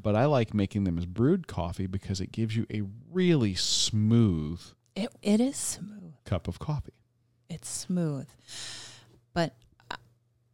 But 0.00 0.16
I 0.16 0.24
like 0.24 0.54
making 0.54 0.84
them 0.84 0.98
as 0.98 1.06
brewed 1.06 1.46
coffee 1.46 1.86
because 1.86 2.20
it 2.20 2.32
gives 2.32 2.56
you 2.56 2.66
a 2.72 2.82
really 3.12 3.54
smooth 3.54 4.60
it, 4.96 5.10
it 5.22 5.40
is 5.40 5.56
smooth. 5.56 6.14
cup 6.24 6.48
of 6.48 6.58
coffee. 6.58 6.92
It's 7.50 7.68
smooth. 7.68 8.26
But 9.32 9.54
uh, 9.90 9.96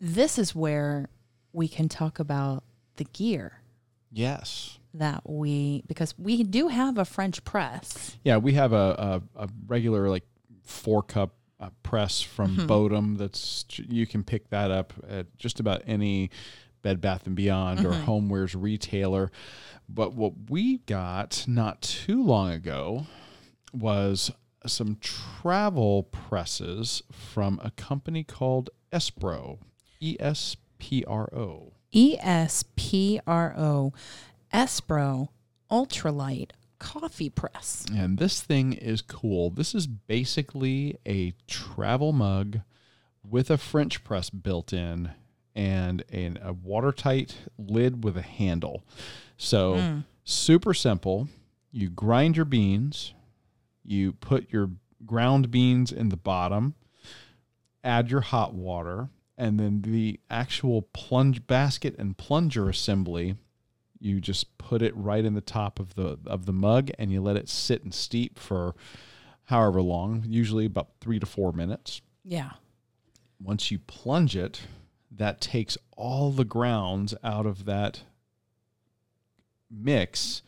this 0.01 0.39
is 0.39 0.55
where 0.55 1.09
we 1.53 1.69
can 1.69 1.89
talk 1.89 2.19
about 2.19 2.65
the 2.97 3.05
gear 3.05 3.61
Yes. 4.13 4.79
that 4.95 5.23
we, 5.29 5.83
because 5.87 6.15
we 6.19 6.43
do 6.43 6.69
have 6.69 6.97
a 6.99 7.05
French 7.05 7.45
press. 7.45 8.17
Yeah, 8.25 8.39
we 8.39 8.55
have 8.55 8.73
a, 8.73 9.21
a, 9.37 9.45
a 9.45 9.49
regular 9.67 10.09
like 10.09 10.25
four 10.65 11.03
cup 11.03 11.35
uh, 11.61 11.71
press 11.83 12.21
from 12.21 12.57
Bodum. 12.57 13.19
That's 13.19 13.65
you 13.77 14.07
can 14.07 14.25
pick 14.25 14.51
that 14.51 14.71
up 14.71 14.93
at 15.09 15.37
just 15.37 15.61
about 15.61 15.83
any 15.87 16.31
Bed 16.83 17.01
Bath 17.01 17.27
and 17.27 17.37
Beyond 17.37 17.85
or 17.85 17.93
Homewares 17.93 18.57
retailer. 18.59 19.31
But 19.89 20.15
what 20.15 20.33
we 20.49 20.79
got 20.79 21.45
not 21.47 21.83
too 21.83 22.23
long 22.23 22.51
ago 22.51 23.07
was 23.73 24.31
some 24.67 24.97
travel 25.01 26.05
presses 26.05 27.03
from 27.13 27.61
a 27.63 27.71
company 27.73 28.25
called 28.25 28.71
Espro, 28.93 29.59
E 30.01 30.17
S 30.19 30.57
P 30.79 31.05
R 31.07 31.29
O. 31.35 31.73
E 31.93 32.17
S 32.21 32.65
P 32.77 33.21
R 33.27 33.55
O, 33.57 33.93
Espro 34.53 35.29
Ultralight 35.71 36.51
Coffee 36.81 37.31
Press. 37.31 37.85
And 37.95 38.19
this 38.19 38.41
thing 38.41 38.73
is 38.73 39.03
cool. 39.03 39.51
This 39.51 39.75
is 39.75 39.87
basically 39.87 40.99
a 41.07 41.35
travel 41.47 42.13
mug 42.13 42.61
with 43.23 43.51
a 43.51 43.59
French 43.59 44.03
press 44.03 44.31
built 44.31 44.73
in 44.73 45.13
and 45.55 46.03
an, 46.11 46.39
a 46.43 46.53
watertight 46.53 47.37
lid 47.59 48.03
with 48.03 48.17
a 48.17 48.23
handle. 48.23 48.83
So, 49.37 49.77
hmm. 49.77 49.99
super 50.25 50.75
simple. 50.75 51.29
You 51.71 51.89
grind 51.91 52.37
your 52.37 52.47
beans, 52.47 53.15
you 53.85 54.13
put 54.13 54.53
your 54.53 54.71
ground 55.07 55.51
beans 55.51 55.93
in 55.93 56.09
the 56.09 56.17
bottom, 56.17 56.75
add 57.85 58.11
your 58.11 58.23
hot 58.23 58.55
water, 58.55 59.09
and 59.39 59.59
then 59.59 59.83
the 59.83 60.19
actual 60.29 60.83
plunge 60.83 61.47
basket 61.47 61.95
and 61.99 62.17
plunger 62.17 62.69
assembly 62.69 63.37
you 64.01 64.21
just 64.21 64.57
put 64.59 64.81
it 64.83 64.97
right 64.97 65.25
in 65.25 65.35
the 65.35 65.41
top 65.41 65.79
of 65.79 65.95
the 65.95 66.19
of 66.27 66.47
the 66.47 66.53
mug 66.53 66.91
and 66.99 67.13
you 67.13 67.21
let 67.21 67.37
it 67.37 67.49
sit 67.49 67.83
and 67.85 67.93
steep 67.95 68.39
for 68.39 68.75
however 69.45 69.83
long 69.83 70.25
usually 70.27 70.65
about 70.65 70.89
three 71.01 71.19
to 71.19 71.27
four 71.27 71.53
minutes 71.53 72.01
Yeah. 72.25 72.53
once 73.43 73.71
you 73.71 73.79
plunge 73.79 74.37
it 74.37 74.63
that 75.11 75.41
takes 75.41 75.77
all 75.97 76.31
the 76.31 76.45
grounds 76.45 77.15
out 77.23 77.45
of 77.47 77.65
that 77.67 78.03
mix 79.71 80.43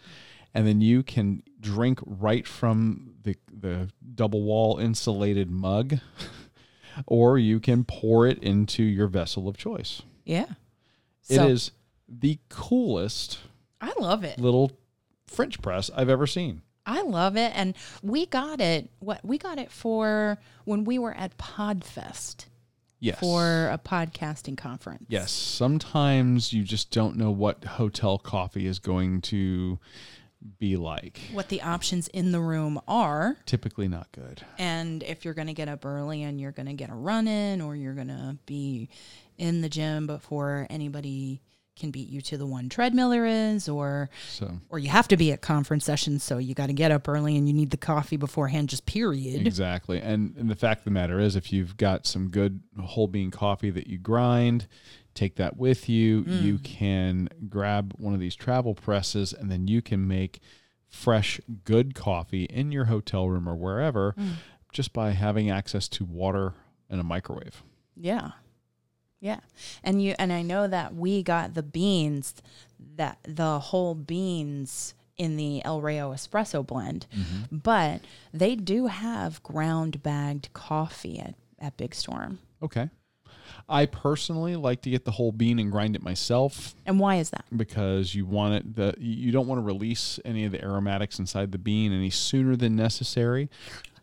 and 0.55 0.66
then 0.66 0.80
you 0.80 1.03
can 1.03 1.42
drink 1.61 2.00
right 2.05 2.46
from 2.46 3.14
the 3.22 3.36
the 3.53 3.88
double 4.14 4.42
wall 4.42 4.78
insulated 4.78 5.50
mug 5.50 5.98
or 7.07 7.38
you 7.38 7.61
can 7.61 7.84
pour 7.84 8.26
it 8.26 8.38
into 8.42 8.82
your 8.82 9.07
vessel 9.07 9.48
of 9.48 9.57
choice 9.57 10.03
Yeah. 10.24 10.46
it 11.28 11.36
So, 11.36 11.48
is 11.48 11.70
the 12.21 12.39
coolest 12.49 13.39
I 13.81 13.93
love 13.99 14.23
it. 14.25 14.39
little 14.39 14.73
French 15.27 15.61
press 15.63 15.91
I've 15.97 16.09
ever 16.09 16.27
seen. 16.27 16.63
I 16.85 17.03
love 17.03 17.37
it. 17.37 17.53
And 17.55 17.75
we 18.03 18.27
got 18.27 18.61
it. 18.61 18.91
What 18.99 19.25
we 19.25 19.39
got 19.39 19.59
it 19.59 19.71
for 19.71 20.39
when 20.65 20.85
we 20.85 20.99
were 20.99 21.15
at 21.15 21.39
Podfest 21.39 22.47
Yes. 23.01 23.19
for 23.19 23.69
a 23.69 23.79
podcasting 23.85 24.57
conference. 24.57 25.07
yes. 25.09 25.33
Sometimes 25.33 26.53
you 26.53 26.63
just 26.63 26.91
don't 26.93 27.17
know 27.17 27.31
what 27.33 27.65
hotel 27.65 28.19
coffee 28.19 28.67
is 28.67 28.79
going 28.79 29.21
to 29.23 29.79
be 30.59 30.77
like. 30.77 31.21
What 31.33 31.49
the 31.49 31.63
options 31.63 32.07
in 32.09 32.31
the 32.33 32.41
room 32.41 32.81
are. 32.87 33.39
Typically 33.47 33.89
not 33.89 34.11
good. 34.13 34.45
And 34.59 35.03
if 35.03 35.25
you're 35.25 35.35
going 35.35 35.47
to 35.49 35.53
get 35.55 35.69
up 35.69 35.85
early 35.85 36.23
and 36.25 36.41
you're 36.41 36.53
going 36.53 36.67
to 36.67 36.75
get 36.75 36.91
a 36.91 36.95
run 36.95 37.27
in 37.27 37.61
or 37.61 37.75
you're 37.75 37.95
going 37.95 38.09
to 38.09 38.37
be 38.47 38.89
in 39.39 39.63
the 39.63 39.69
gym 39.69 40.07
before 40.07 40.67
anybody 40.71 41.41
can 41.77 41.91
beat 41.91 42.09
you 42.09 42.20
to 42.20 42.37
the 42.37 42.47
one 42.47 42.68
treadmill 42.68 43.11
there 43.11 43.25
is 43.27 43.68
or 43.68 44.11
So 44.29 44.59
or 44.68 44.79
you 44.79 44.91
have 44.91 45.09
to 45.09 45.16
be 45.16 45.33
at 45.33 45.41
conference 45.41 45.85
sessions 45.85 46.23
so 46.23 46.39
you 46.39 46.55
got 46.55 46.66
to 46.66 46.73
get 46.73 46.91
up 46.91 47.09
early 47.09 47.37
and 47.37 47.49
you 47.49 47.55
need 47.55 47.70
the 47.70 47.77
coffee 47.77 48.16
beforehand 48.16 48.68
just 48.68 48.85
period. 48.87 49.47
exactly. 49.47 50.01
And 50.01 50.37
and 50.37 50.51
the 50.51 50.57
fact 50.57 50.81
of 50.81 50.85
the 50.85 50.91
matter 50.91 51.18
is 51.18 51.35
if 51.35 51.53
you've 51.53 51.77
got 51.77 52.07
some 52.07 52.29
good 52.29 52.61
whole 52.81 53.07
bean 53.07 53.31
coffee 53.31 53.70
that 53.70 53.87
you 53.87 53.99
grind, 53.99 54.66
take 55.14 55.37
that 55.37 55.57
with 55.57 55.89
you. 55.89 56.25
Mm. 56.25 56.43
You 56.43 56.59
can 56.59 57.29
grab 57.49 57.95
one 57.99 58.14
of 58.14 58.20
these 58.20 58.37
travel 58.37 58.75
presses 58.75 59.33
and 59.33 59.51
then 59.51 59.66
you 59.66 59.83
can 59.83 60.07
make 60.07 60.41
fresh 60.89 61.41
good 61.64 61.95
coffee 61.95 62.45
in 62.45 62.70
your 62.70 62.85
hotel 62.85 63.29
room 63.29 63.49
or 63.49 63.55
wherever 63.55 64.14
mm. 64.18 64.35
just 64.73 64.93
by 64.93 65.12
having 65.12 65.51
access 65.51 65.89
to 65.89 66.05
water 66.05 66.53
and 66.91 67.01
a 67.01 67.05
microwave. 67.05 67.62
Yeah. 67.97 68.33
Yeah. 69.23 69.39
And 69.85 70.03
you 70.03 70.14
and 70.18 70.33
I 70.33 70.43
know 70.43 70.66
that 70.66 70.95
we 70.95 71.23
got 71.23 71.55
the 71.55 71.62
beans 71.62 72.35
that 72.97 73.18
the 73.23 73.61
whole 73.61 73.95
beans 73.95 74.95
in 75.16 75.37
the 75.37 75.64
El 75.64 75.81
Rayo 75.81 76.12
espresso 76.12 76.66
blend. 76.66 77.07
Mm-hmm. 77.16 77.57
But 77.59 78.01
they 78.35 78.57
do 78.57 78.89
have 78.89 79.41
ground 79.45 80.03
bagged 80.03 80.53
coffee 80.55 81.20
at, 81.20 81.37
at 81.61 81.77
Big 81.77 81.95
Storm. 81.95 82.41
Okay. 82.61 82.91
I 83.68 83.87
personally 83.87 84.57
like 84.57 84.83
to 84.83 84.91
get 84.91 85.05
the 85.05 85.12
whole 85.12 85.31
bean 85.31 85.61
and 85.61 85.70
grind 85.70 85.95
it 85.95 86.03
myself 86.03 86.75
And 86.85 86.99
why 86.99 87.16
is 87.16 87.31
that? 87.31 87.45
because 87.57 88.14
you 88.14 88.27
want 88.27 88.55
it 88.55 88.75
the 88.75 88.95
you 88.99 89.31
don't 89.31 89.47
want 89.47 89.59
to 89.61 89.62
release 89.62 90.18
any 90.25 90.45
of 90.45 90.53
the 90.53 90.62
aromatics 90.64 91.18
inside 91.20 91.53
the 91.53 91.59
bean 91.59 91.93
any 91.93 92.11
sooner 92.11 92.57
than 92.57 92.75
necessary. 92.75 93.49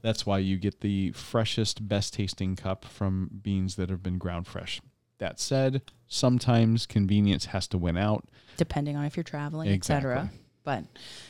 That's 0.02 0.26
why 0.26 0.38
you 0.40 0.56
get 0.56 0.80
the 0.80 1.12
freshest, 1.12 1.88
best 1.90 2.14
tasting 2.14 2.56
cup 2.56 2.86
from 2.86 3.30
beans 3.44 3.76
that 3.76 3.90
have 3.90 4.02
been 4.02 4.18
ground 4.18 4.48
fresh. 4.48 4.80
That 5.20 5.40
said, 5.40 5.82
sometimes 6.08 6.86
convenience 6.86 7.46
has 7.46 7.68
to 7.68 7.78
win 7.78 7.98
out. 7.98 8.26
Depending 8.58 8.96
on 8.98 9.06
if 9.06 9.16
you're 9.16 9.24
traveling, 9.24 9.70
etc. 9.70 10.32
But 10.64 10.84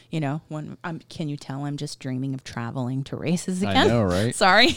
you 0.09 0.19
know, 0.19 0.41
when 0.47 0.77
I'm, 0.83 0.99
can 1.09 1.29
you 1.29 1.37
tell 1.37 1.65
I'm 1.65 1.77
just 1.77 1.99
dreaming 1.99 2.33
of 2.33 2.43
traveling 2.43 3.03
to 3.05 3.15
races 3.15 3.63
I 3.63 3.71
again? 3.71 3.87
know, 3.87 4.03
right? 4.03 4.33
Sorry, 4.35 4.75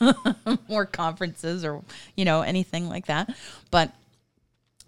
more 0.68 0.86
conferences 0.86 1.64
or 1.64 1.82
you 2.16 2.24
know 2.24 2.42
anything 2.42 2.88
like 2.88 3.06
that. 3.06 3.34
But 3.70 3.92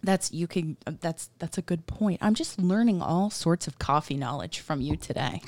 that's 0.03 0.33
you 0.33 0.47
can. 0.47 0.77
That's 1.01 1.31
that's 1.39 1.59
a 1.59 1.63
good 1.63 1.87
point. 1.87 2.21
I'm 2.23 2.35
just 2.35 2.59
learning 2.59 3.03
all 3.03 3.31
sorts 3.31 3.67
of 3.67 3.79
coffee 3.79 4.17
knowledge 4.17 4.61
from 4.61 4.81
you 4.81 4.97
today. 4.97 5.43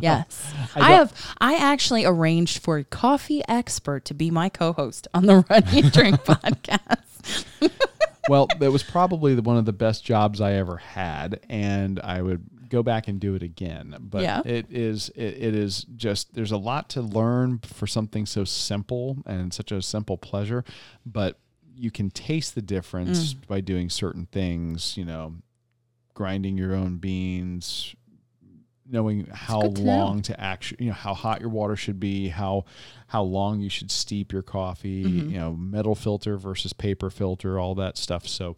Yes, 0.00 0.52
I 0.76 0.80
I, 0.80 0.90
have. 0.92 1.34
I 1.40 1.54
actually 1.56 2.04
arranged 2.04 2.58
for 2.62 2.76
a 2.78 2.84
coffee 2.84 3.42
expert 3.48 4.04
to 4.06 4.14
be 4.14 4.30
my 4.30 4.48
co-host 4.48 5.08
on 5.14 5.26
the 5.26 5.44
Run 5.50 5.64
Eat 5.72 5.92
Drink 5.92 6.16
podcast. 6.24 7.44
well, 8.28 8.46
that 8.58 8.70
was 8.70 8.82
probably 8.82 9.34
the, 9.34 9.42
one 9.42 9.56
of 9.56 9.64
the 9.64 9.72
best 9.72 10.04
jobs 10.04 10.40
I 10.40 10.52
ever 10.52 10.76
had, 10.76 11.40
and 11.48 11.98
I 12.00 12.20
would 12.22 12.44
go 12.68 12.82
back 12.82 13.08
and 13.08 13.18
do 13.18 13.34
it 13.34 13.42
again. 13.42 13.96
But 13.98 14.22
Yeah. 14.22 14.42
it 14.44 14.66
is 14.70 15.08
it, 15.16 15.34
it 15.42 15.54
is 15.54 15.84
just 15.96 16.34
there's 16.34 16.52
a 16.52 16.58
lot 16.58 16.90
to 16.90 17.00
learn 17.00 17.60
for 17.64 17.86
something 17.86 18.26
so 18.26 18.44
simple 18.44 19.16
and 19.26 19.52
such 19.54 19.72
a 19.72 19.80
simple 19.80 20.18
pleasure, 20.18 20.64
but 21.06 21.38
you 21.74 21.90
can 21.90 22.10
taste 22.10 22.54
the 22.54 22.60
difference 22.62 23.32
Mm. 23.34 23.46
by 23.46 23.60
doing 23.62 23.88
certain 23.88 24.26
things. 24.30 24.96
You 24.98 25.06
know, 25.06 25.34
grinding 26.14 26.58
your 26.58 26.74
own 26.74 26.98
beans. 26.98 27.94
Knowing 28.90 29.26
how 29.26 29.60
to 29.60 29.68
know. 29.68 29.82
long 29.82 30.22
to 30.22 30.40
actually, 30.40 30.84
you 30.86 30.90
know, 30.90 30.94
how 30.96 31.12
hot 31.14 31.40
your 31.40 31.50
water 31.50 31.76
should 31.76 32.00
be, 32.00 32.28
how 32.28 32.64
how 33.08 33.22
long 33.22 33.60
you 33.60 33.68
should 33.68 33.90
steep 33.90 34.32
your 34.32 34.42
coffee, 34.42 35.04
Mhm. 35.04 35.30
you 35.30 35.38
know, 35.38 35.52
metal 35.54 35.94
filter 35.94 36.36
versus 36.38 36.72
paper 36.72 37.10
filter, 37.10 37.58
all 37.58 37.74
that 37.74 37.96
stuff. 37.98 38.26
So 38.26 38.56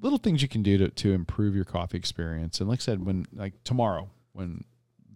little 0.00 0.18
things 0.18 0.42
you 0.42 0.48
can 0.48 0.62
do 0.62 0.78
to, 0.78 0.88
to 0.88 1.12
improve 1.12 1.54
your 1.54 1.64
coffee 1.64 1.98
experience. 1.98 2.60
And 2.60 2.68
like 2.68 2.80
I 2.80 2.82
said, 2.82 3.04
when 3.04 3.26
like 3.32 3.62
tomorrow, 3.64 4.10
when 4.32 4.64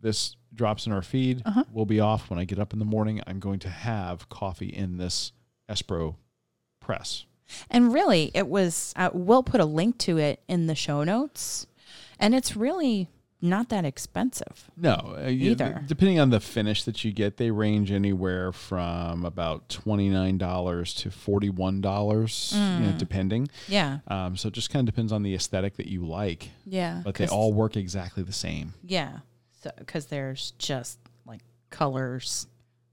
this 0.01 0.37
drops 0.55 0.87
in 0.87 0.93
our 0.93 1.03
feed, 1.03 1.43
Uh-huh. 1.45 1.65
we'll 1.73 1.87
be 1.87 1.99
off. 2.01 2.31
When 2.31 2.39
I 2.39 2.45
get 2.45 2.59
up 2.59 2.73
in 2.73 2.79
the 2.79 2.85
morning, 2.85 3.21
I'm 3.27 3.41
going 3.41 3.59
to 3.61 3.69
have 3.71 4.29
coffee 4.29 4.69
in 4.69 4.99
this 4.99 5.33
Espro 5.69 6.17
press. 6.81 7.25
And 7.71 7.93
really, 7.93 8.31
it 8.35 8.47
was. 8.49 8.93
Uh, 8.97 9.11
we'll 9.13 9.43
put 9.43 9.61
a 9.61 9.65
link 9.65 9.99
to 9.99 10.19
it 10.19 10.43
in 10.49 10.67
the 10.67 10.75
show 10.75 11.03
notes, 11.05 11.67
and 12.19 12.35
it's 12.35 12.57
really 12.57 13.09
not 13.45 13.69
that 13.69 13.85
expensive. 13.85 14.71
No, 14.77 15.15
uh, 15.19 15.29
Either. 15.29 15.85
depending 15.87 16.19
on 16.19 16.31
the 16.31 16.41
finish 16.41 16.83
that 16.85 17.05
you 17.05 17.13
get, 17.13 17.37
they 17.37 17.51
range 17.51 17.93
anywhere 17.93 18.51
from 18.53 19.25
about 19.25 19.69
twenty 19.69 20.09
nine 20.09 20.39
dollars 20.39 20.95
to 20.95 21.11
forty 21.11 21.51
one 21.51 21.81
dollars, 21.81 22.53
you 22.55 22.59
know, 22.61 22.93
Mm. 22.93 22.99
depending. 22.99 23.49
Yeah, 23.69 23.99
Um, 24.09 24.37
so 24.37 24.49
it 24.49 24.55
just 24.55 24.71
kind 24.71 24.89
of 24.89 24.93
depends 24.95 25.13
on 25.13 25.23
the 25.23 25.35
aesthetic 25.35 25.77
that 25.77 25.87
you 25.87 26.05
like, 26.07 26.51
yeah. 26.65 27.03
but 27.05 27.15
they 27.17 27.29
all 27.29 27.53
work 27.53 27.77
exactly 27.77 28.23
the 28.23 28.33
same. 28.33 28.75
Yeah. 28.83 29.19
So 29.63 29.71
because 29.79 30.07
there's 30.07 30.53
just 30.59 30.99
like 31.27 31.41
colors. 31.71 32.47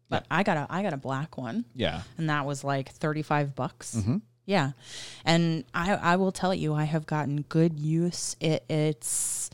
But 0.09 0.25
I 0.29 0.43
got 0.43 0.57
a 0.57 0.67
I 0.69 0.83
got 0.83 0.91
a 0.93 0.97
black 0.97 1.37
one 1.37 1.63
Yeah. 1.75 2.01
and 2.17 2.29
that 2.29 2.45
was 2.45 2.63
like 2.65 2.89
35 2.91 3.55
bucks. 3.55 3.93
hmm 3.95 4.17
Yeah. 4.45 4.71
And 5.23 5.63
I 5.73 5.93
I 5.95 6.15
will 6.17 6.33
tell 6.33 6.53
you 6.53 6.73
I 6.73 6.83
have 6.83 7.05
gotten 7.05 7.43
good 7.43 7.79
use 7.79 8.35
it 8.41 8.65
it's 8.69 9.49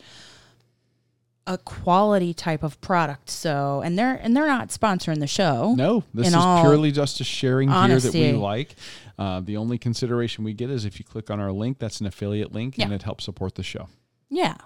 a 1.48 1.58
quality 1.58 2.34
type 2.34 2.62
of 2.62 2.80
product. 2.82 3.30
So 3.32 3.82
and 3.84 3.98
they're 3.98 4.16
and 4.22 4.36
they're 4.38 4.45
not 4.48 4.70
sponsoring 4.70 5.20
the 5.20 5.28
show. 5.28 5.74
No, 5.76 6.04
this 6.14 6.28
is 6.28 6.34
purely 6.36 6.91
just 6.91 7.20
a 7.22 7.24
sharing 7.24 7.70
gear 7.70 8.00
that 8.00 8.14
we 8.14 8.34
like. 8.34 8.76
Uh, 9.18 9.39
the 9.39 9.58
only 9.58 9.80
consideration 9.80 10.43
we 10.43 10.54
get 10.54 10.70
is 10.70 10.86
if 10.86 11.00
you 11.00 11.06
click 11.06 11.32
on 11.32 11.39
our 11.39 11.52
link, 11.52 11.80
that's 11.80 12.02
an 12.02 12.06
affiliate 12.06 12.52
link, 12.54 12.78
and 12.78 12.93
it 12.93 13.02
helps 13.02 13.24
support 13.24 13.56
the 13.56 13.64
show. 13.64 13.88
Yeah. 14.30 14.58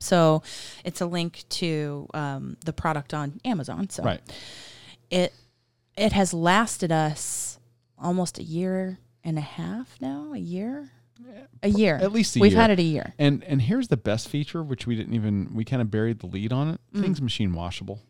So 0.00 0.42
it's 0.84 1.00
a 1.02 1.06
link 1.06 1.44
to 1.50 2.08
um, 2.14 2.56
the 2.64 2.72
product 2.72 3.12
on 3.14 3.38
Amazon. 3.44 3.90
So 3.90 4.02
Right. 4.02 4.20
it 5.10 5.32
it 5.96 6.12
has 6.12 6.32
lasted 6.32 6.90
us 6.90 7.58
almost 7.98 8.38
a 8.38 8.42
year 8.42 8.98
and 9.22 9.36
a 9.36 9.42
half 9.42 9.96
now. 10.00 10.32
A 10.32 10.38
year, 10.38 10.90
a 11.62 11.68
year. 11.68 11.96
At 11.96 12.12
least 12.12 12.36
a 12.36 12.40
We've 12.40 12.52
year. 12.52 12.60
had 12.60 12.70
it 12.70 12.78
a 12.78 12.82
year. 12.82 13.14
And 13.18 13.42
and 13.44 13.60
here's 13.62 13.88
the 13.88 13.96
best 13.96 14.28
feature, 14.28 14.62
which 14.62 14.86
we 14.86 14.96
didn't 14.96 15.14
even 15.14 15.50
we 15.54 15.64
kind 15.64 15.82
of 15.82 15.90
buried 15.90 16.20
the 16.20 16.26
lead 16.26 16.52
on 16.52 16.68
it. 16.70 16.80
Mm. 16.94 17.00
Things 17.02 17.20
machine 17.22 17.52
washable. 17.52 18.00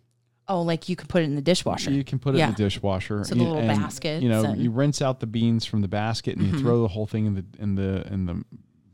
Oh, 0.48 0.62
like 0.62 0.88
you 0.88 0.96
can 0.96 1.06
put 1.06 1.22
it 1.22 1.26
in 1.26 1.36
the 1.36 1.42
dishwasher. 1.42 1.90
You 1.92 2.02
can 2.02 2.18
put 2.18 2.34
it 2.34 2.38
Yeah. 2.38 2.46
in 2.48 2.52
the 2.54 2.56
dishwasher. 2.64 3.22
So 3.24 3.34
the 3.36 3.42
little 3.44 3.58
and, 3.58 3.68
baskets 3.68 4.20
You 4.22 4.28
know, 4.28 4.42
and- 4.44 4.61
you 4.61 4.70
rinse 4.72 5.00
out 5.00 5.20
the 5.20 5.26
beans 5.26 5.64
from 5.64 5.80
the 5.80 5.88
basket 5.88 6.36
and 6.36 6.46
Mhm. 6.48 6.52
you 6.54 6.58
throw 6.61 6.82
the 6.82 6.88
whole 6.88 7.06
thing 7.06 7.26
in 7.26 7.34
the 7.34 7.44
in 7.58 7.74
the 7.76 8.06
in 8.12 8.26
the 8.26 8.44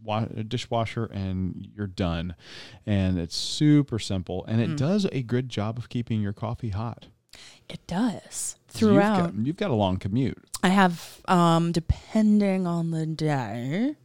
wa- 0.02 0.26
dishwasher 0.46 1.06
and 1.06 1.66
you're 1.74 1.86
done. 1.86 2.34
And 2.84 3.18
it's 3.18 3.34
super 3.36 3.98
simple 3.98 4.44
and 4.46 4.60
it 4.60 4.70
Mm. 4.70 4.76
does 4.76 5.06
a 5.12 5.22
good 5.22 5.48
job 5.48 5.78
of 5.78 5.88
keeping 5.88 6.20
your 6.20 6.32
coffee 6.34 6.70
hot. 6.70 7.06
It 7.68 7.86
does 7.86 8.56
You've 8.68 8.78
throughout. 8.78 9.34
got, 9.34 9.46
you've 9.46 9.56
got 9.56 9.70
a 9.70 9.74
long 9.74 9.96
commute. 9.98 10.38
I 10.62 10.68
have, 10.68 11.20
um, 11.26 11.72
depending 11.72 12.66
on 12.66 12.90
the 12.92 13.04
day, 13.06 13.96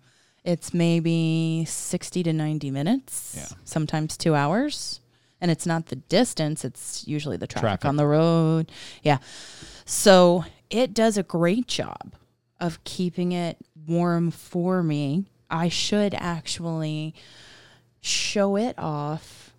it's 0.43 0.73
maybe 0.73 1.65
sixty 1.67 2.23
to 2.23 2.33
ninety 2.33 2.71
minutes. 2.71 3.35
Yeah. 3.37 3.57
Sometimes 3.63 4.17
two 4.17 4.35
hours, 4.35 5.01
and 5.39 5.51
it's 5.51 5.65
not 5.65 5.87
the 5.87 5.95
distance; 5.97 6.65
it's 6.65 7.07
usually 7.07 7.37
the 7.37 7.47
traffic, 7.47 7.61
Traffic. 7.81 7.85
on 7.85 7.95
the 7.97 8.07
road. 8.07 8.71
Yeah. 9.03 9.19
So 9.85 10.45
it 10.69 10.93
does 10.93 11.17
a 11.17 11.23
great 11.23 11.67
job 11.67 12.13
of 12.59 12.83
keeping 12.83 13.31
it 13.31 13.57
warm 13.87 14.31
for 14.31 14.81
me. 14.83 15.25
I 15.49 15.67
should 15.69 16.13
actually 16.13 17.13
show 17.99 18.55
it 18.55 18.75
off 18.77 19.53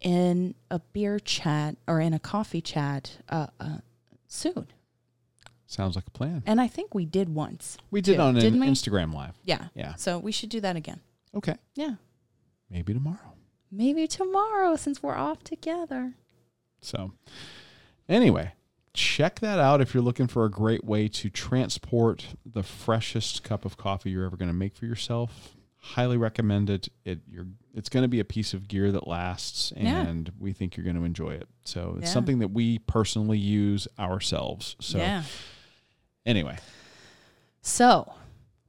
in 0.00 0.54
a 0.70 0.78
beer 0.92 1.18
chat 1.18 1.76
or 1.88 2.00
in 2.00 2.12
a 2.12 2.18
coffee 2.18 2.60
chat 2.60 3.16
uh, 3.28 3.46
uh, 3.58 3.78
soon. 4.28 4.66
Sounds 5.66 5.96
like 5.96 6.06
a 6.06 6.10
plan. 6.10 6.42
And 6.46 6.60
I 6.60 6.68
think 6.68 6.94
we 6.94 7.04
did 7.04 7.28
once. 7.34 7.76
We 7.90 8.00
did 8.00 8.16
too, 8.16 8.22
on 8.22 8.36
an 8.36 8.60
we? 8.60 8.66
Instagram 8.66 9.12
live. 9.12 9.34
Yeah. 9.44 9.68
Yeah. 9.74 9.94
So 9.96 10.18
we 10.18 10.30
should 10.32 10.48
do 10.50 10.60
that 10.60 10.76
again. 10.76 11.00
Okay. 11.34 11.56
Yeah. 11.74 11.94
Maybe 12.70 12.94
tomorrow. 12.94 13.34
Maybe 13.70 14.06
tomorrow 14.06 14.76
since 14.76 15.02
we're 15.02 15.16
off 15.16 15.42
together. 15.42 16.14
So, 16.80 17.12
anyway, 18.08 18.52
check 18.94 19.40
that 19.40 19.58
out 19.58 19.80
if 19.80 19.92
you're 19.92 20.02
looking 20.02 20.28
for 20.28 20.44
a 20.44 20.50
great 20.50 20.84
way 20.84 21.08
to 21.08 21.28
transport 21.30 22.26
the 22.44 22.62
freshest 22.62 23.42
cup 23.42 23.64
of 23.64 23.76
coffee 23.76 24.10
you're 24.10 24.24
ever 24.24 24.36
going 24.36 24.48
to 24.50 24.54
make 24.54 24.76
for 24.76 24.86
yourself. 24.86 25.56
Highly 25.78 26.16
recommend 26.16 26.70
it. 26.70 26.88
It 27.04 27.20
you're 27.30 27.46
it's 27.74 27.88
going 27.88 28.02
to 28.02 28.08
be 28.08 28.20
a 28.20 28.24
piece 28.24 28.54
of 28.54 28.66
gear 28.68 28.90
that 28.92 29.06
lasts, 29.06 29.72
Yeah. 29.76 30.00
and 30.06 30.32
we 30.38 30.52
think 30.52 30.76
you're 30.76 30.84
going 30.84 30.96
to 30.96 31.04
enjoy 31.04 31.30
it. 31.30 31.46
So 31.64 31.96
it's 31.98 32.08
Yeah. 32.08 32.14
something 32.14 32.38
that 32.38 32.48
we 32.48 32.78
personally 32.80 33.38
use 33.38 33.86
ourselves. 33.98 34.76
So 34.80 34.98
yeah. 34.98 35.24
Anyway, 36.26 36.58
So 37.62 38.12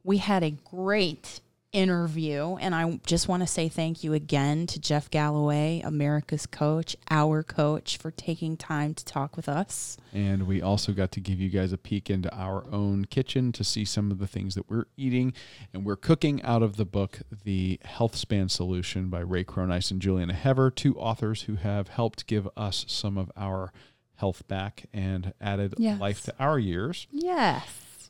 we 0.03 0.17
had 0.17 0.43
a 0.43 0.51
great 0.51 1.41
interview, 1.73 2.55
and 2.59 2.73
I 2.73 2.99
just 3.05 3.27
want 3.27 3.43
to 3.43 3.47
say 3.47 3.67
thank 3.67 4.03
you 4.03 4.13
again 4.13 4.67
to 4.67 4.79
Jeff 4.79 5.09
Galloway, 5.11 5.81
America's 5.83 6.45
coach, 6.45 6.95
our 7.09 7.43
coach, 7.43 7.97
for 7.97 8.09
taking 8.09 8.57
time 8.57 8.93
to 8.93 9.03
talk 9.03 9.35
with 9.35 9.49
us. 9.49 9.97
And 10.13 10.47
we 10.47 10.61
also 10.61 10.93
got 10.93 11.11
to 11.11 11.19
give 11.19 11.39
you 11.39 11.49
guys 11.49 11.73
a 11.73 11.77
peek 11.77 12.09
into 12.09 12.33
our 12.33 12.65
own 12.71 13.05
kitchen 13.05 13.51
to 13.51 13.63
see 13.63 13.85
some 13.85 14.11
of 14.11 14.19
the 14.19 14.27
things 14.27 14.55
that 14.55 14.69
we're 14.69 14.85
eating. 14.95 15.33
And 15.73 15.85
we're 15.85 15.97
cooking 15.97 16.41
out 16.43 16.63
of 16.63 16.77
the 16.77 16.85
book, 16.85 17.19
The 17.43 17.79
Healthspan 17.85 18.49
Solution 18.49 19.09
by 19.09 19.19
Ray 19.19 19.43
Cronise 19.43 19.91
and 19.91 20.01
Julieanna 20.01 20.33
Hever, 20.33 20.71
two 20.71 20.97
authors 20.97 21.43
who 21.43 21.55
have 21.55 21.89
helped 21.89 22.27
give 22.27 22.47
us 22.55 22.85
some 22.87 23.17
of 23.17 23.31
our 23.35 23.71
health 24.17 24.47
back 24.47 24.85
and 24.93 25.33
added 25.41 25.75
Yes. 25.77 25.99
life 25.99 26.21
to 26.23 26.33
our 26.39 26.59
years. 26.59 27.07
Yes. 27.11 28.09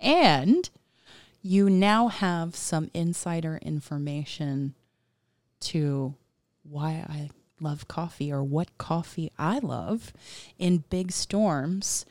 And 0.00 0.68
you 1.42 1.70
now 1.70 2.08
have 2.08 2.54
some 2.56 2.90
insider 2.94 3.58
information 3.62 4.74
to 5.60 6.14
why 6.62 7.04
I 7.08 7.30
love 7.60 7.86
coffee 7.88 8.32
or 8.32 8.42
what 8.42 8.76
coffee 8.78 9.30
I 9.38 9.58
love 9.60 10.12
in 10.58 10.84
Big 10.90 11.12
Storms 11.12 12.04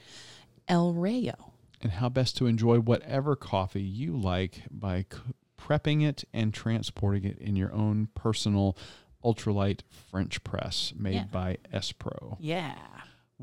El 0.68 0.94
Rayo. 0.94 1.52
And 1.82 1.94
how 1.94 2.10
best 2.10 2.38
to 2.38 2.46
enjoy 2.48 2.80
whatever 2.80 3.36
coffee 3.36 3.82
you 3.82 4.16
like 4.16 4.62
by 4.70 5.06
c- 5.12 5.18
prepping 5.60 6.04
it 6.08 6.24
and 6.34 6.54
transporting 6.54 7.24
it 7.26 7.38
in 7.40 7.56
your 7.56 7.74
own 7.74 8.08
personal 8.14 8.78
ultralight 9.24 9.82
French 9.90 10.44
press 10.44 10.94
made 10.96 11.14
Yeah. 11.16 11.24
by 11.26 11.58
Espro. 11.74 12.38
Yeah. 12.40 12.78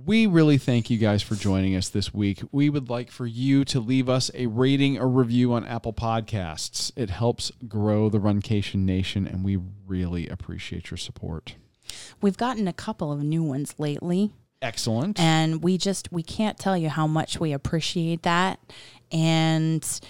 We 0.04 0.26
really 0.26 0.58
thank 0.58 0.90
you 0.90 0.98
guys 0.98 1.22
for 1.22 1.34
joining 1.34 1.74
us 1.74 1.88
this 1.88 2.14
week. 2.14 2.40
We 2.52 2.70
would 2.70 2.88
like 2.88 3.10
for 3.10 3.26
you 3.26 3.64
to 3.66 3.80
leave 3.80 4.08
us 4.08 4.30
a 4.32 4.46
rating 4.46 4.98
or 4.98 5.08
review 5.08 5.52
on 5.52 5.66
Apple 5.66 5.92
Podcasts. 5.92 6.92
It 6.94 7.10
helps 7.10 7.50
grow 7.66 8.08
the 8.08 8.18
Runcation 8.20 8.84
Nation, 8.84 9.26
and 9.26 9.44
we 9.44 9.58
really 9.86 10.28
appreciate 10.28 10.90
your 10.90 10.98
support. 10.98 11.56
We've 12.20 12.36
gotten 12.36 12.68
a 12.68 12.72
couple 12.72 13.10
of 13.10 13.22
new 13.22 13.42
ones 13.42 13.74
lately. 13.78 14.32
Excellent. 14.60 15.20
and 15.20 15.62
we 15.62 15.78
just 15.78 16.10
we 16.10 16.22
can't 16.24 16.58
tell 16.58 16.76
you 16.76 16.88
how 16.88 17.06
much 17.06 17.38
we 17.38 17.52
appreciate 17.52 18.24
that 18.24 18.58
and 19.12 20.00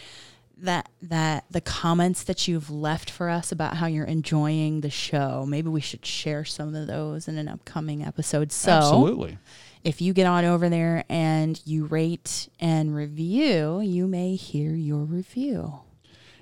that 0.56 0.88
that 1.02 1.44
the 1.50 1.60
comments 1.60 2.24
that 2.24 2.48
you've 2.48 2.70
left 2.70 3.10
for 3.10 3.28
us 3.28 3.52
about 3.52 3.76
how 3.76 3.86
you're 3.86 4.06
enjoying 4.06 4.80
the 4.80 4.88
show. 4.90 5.44
Maybe 5.46 5.68
we 5.68 5.82
should 5.82 6.04
share 6.04 6.46
some 6.46 6.74
of 6.74 6.86
those 6.86 7.28
in 7.28 7.36
an 7.36 7.46
upcoming 7.46 8.02
episode. 8.02 8.50
So 8.50 8.72
Absolutely. 8.72 9.36
If 9.84 10.00
you 10.00 10.12
get 10.12 10.26
on 10.26 10.44
over 10.44 10.68
there 10.68 11.04
and 11.08 11.60
you 11.64 11.86
rate 11.86 12.48
and 12.60 12.94
review, 12.94 13.80
you 13.80 14.06
may 14.06 14.34
hear 14.34 14.74
your 14.74 15.04
review. 15.04 15.80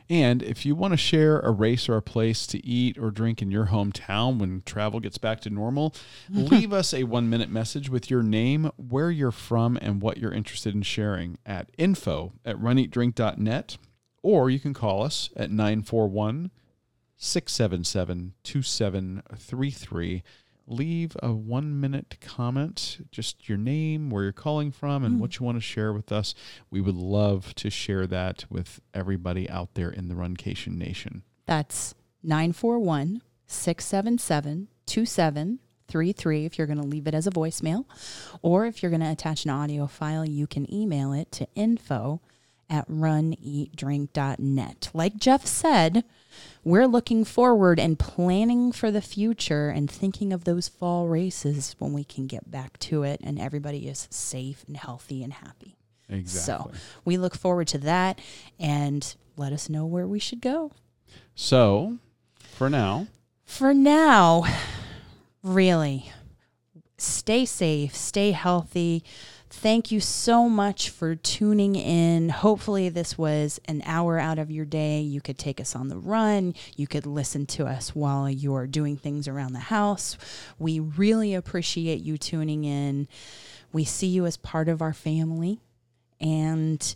And 0.08 0.42
if 0.42 0.64
you 0.64 0.76
want 0.76 0.92
to 0.92 0.96
share 0.96 1.40
a 1.40 1.50
race 1.50 1.88
or 1.88 1.96
a 1.96 2.02
place 2.02 2.46
to 2.48 2.64
eat 2.64 2.96
or 2.96 3.10
drink 3.10 3.42
in 3.42 3.50
your 3.50 3.66
hometown 3.66 4.38
when 4.38 4.62
travel 4.64 5.00
gets 5.00 5.18
back 5.18 5.40
to 5.40 5.50
normal, 5.50 5.94
leave 6.30 6.72
us 6.72 6.94
a 6.94 7.04
one 7.04 7.28
minute 7.28 7.50
message 7.50 7.90
with 7.90 8.08
your 8.10 8.22
name, 8.22 8.70
where 8.76 9.10
you're 9.10 9.32
from, 9.32 9.76
and 9.80 10.00
what 10.00 10.18
you're 10.18 10.32
interested 10.32 10.74
in 10.74 10.82
sharing 10.82 11.38
at 11.44 11.70
info 11.76 12.32
at 12.44 12.56
runeatdrink.net. 12.56 13.78
Or 14.22 14.48
you 14.48 14.60
can 14.60 14.74
call 14.74 15.02
us 15.02 15.30
at 15.36 15.50
941 15.50 16.50
677 17.16 18.34
2733. 18.44 20.22
Leave 20.66 21.16
a 21.22 21.32
one 21.32 21.80
minute 21.80 22.16
comment, 22.20 23.06
just 23.12 23.48
your 23.48 23.58
name, 23.58 24.10
where 24.10 24.24
you're 24.24 24.32
calling 24.32 24.72
from, 24.72 25.04
and 25.04 25.14
hmm. 25.14 25.20
what 25.20 25.38
you 25.38 25.46
want 25.46 25.56
to 25.56 25.62
share 25.62 25.92
with 25.92 26.10
us. 26.10 26.34
We 26.70 26.80
would 26.80 26.96
love 26.96 27.54
to 27.56 27.70
share 27.70 28.06
that 28.08 28.44
with 28.50 28.80
everybody 28.92 29.48
out 29.48 29.74
there 29.74 29.90
in 29.90 30.08
the 30.08 30.14
Runcation 30.14 30.76
Nation. 30.76 31.22
That's 31.46 31.94
941 32.22 33.22
677 33.46 34.68
2733 34.86 36.44
if 36.44 36.58
you're 36.58 36.66
going 36.66 36.80
to 36.80 36.86
leave 36.86 37.06
it 37.06 37.14
as 37.14 37.26
a 37.26 37.30
voicemail. 37.30 37.84
Or 38.42 38.66
if 38.66 38.82
you're 38.82 38.90
going 38.90 39.02
to 39.02 39.10
attach 39.10 39.44
an 39.44 39.50
audio 39.50 39.86
file, 39.86 40.24
you 40.24 40.48
can 40.48 40.72
email 40.72 41.12
it 41.12 41.30
to 41.32 41.46
info 41.54 42.22
at 42.68 42.88
runeatdrink.net. 42.88 44.90
Like 44.92 45.16
Jeff 45.16 45.46
said, 45.46 46.04
we're 46.64 46.86
looking 46.86 47.24
forward 47.24 47.78
and 47.78 47.98
planning 47.98 48.72
for 48.72 48.90
the 48.90 49.00
future 49.00 49.68
and 49.68 49.90
thinking 49.90 50.32
of 50.32 50.44
those 50.44 50.68
fall 50.68 51.08
races 51.08 51.76
when 51.78 51.92
we 51.92 52.04
can 52.04 52.26
get 52.26 52.50
back 52.50 52.78
to 52.80 53.02
it 53.02 53.20
and 53.22 53.38
everybody 53.38 53.88
is 53.88 54.08
safe 54.10 54.64
and 54.66 54.76
healthy 54.76 55.22
and 55.22 55.32
happy. 55.34 55.76
Exactly. 56.08 56.74
So 56.74 56.80
we 57.04 57.16
look 57.16 57.34
forward 57.36 57.68
to 57.68 57.78
that 57.78 58.20
and 58.58 59.14
let 59.36 59.52
us 59.52 59.68
know 59.68 59.84
where 59.86 60.06
we 60.06 60.18
should 60.18 60.40
go. 60.40 60.72
So, 61.34 61.98
for 62.38 62.70
now, 62.70 63.06
For 63.44 63.74
now, 63.74 64.44
really, 65.42 66.10
stay 66.98 67.44
safe, 67.44 67.94
stay 67.94 68.32
healthy. 68.32 69.04
Thank 69.48 69.92
you 69.92 70.00
so 70.00 70.48
much 70.48 70.90
for 70.90 71.14
tuning 71.14 71.76
in. 71.76 72.28
Hopefully, 72.30 72.88
this 72.88 73.16
was 73.16 73.60
an 73.66 73.82
hour 73.86 74.18
out 74.18 74.38
of 74.38 74.50
your 74.50 74.64
day. 74.64 75.00
You 75.00 75.20
could 75.20 75.38
take 75.38 75.60
us 75.60 75.76
on 75.76 75.88
the 75.88 75.98
run. 75.98 76.54
You 76.76 76.86
could 76.86 77.06
listen 77.06 77.46
to 77.46 77.66
us 77.66 77.94
while 77.94 78.28
you're 78.28 78.66
doing 78.66 78.96
things 78.96 79.28
around 79.28 79.52
the 79.52 79.60
house. 79.60 80.18
We 80.58 80.80
really 80.80 81.34
appreciate 81.34 82.02
you 82.02 82.18
tuning 82.18 82.64
in. 82.64 83.08
We 83.72 83.84
see 83.84 84.08
you 84.08 84.26
as 84.26 84.36
part 84.36 84.68
of 84.68 84.82
our 84.82 84.92
family, 84.92 85.60
and 86.20 86.94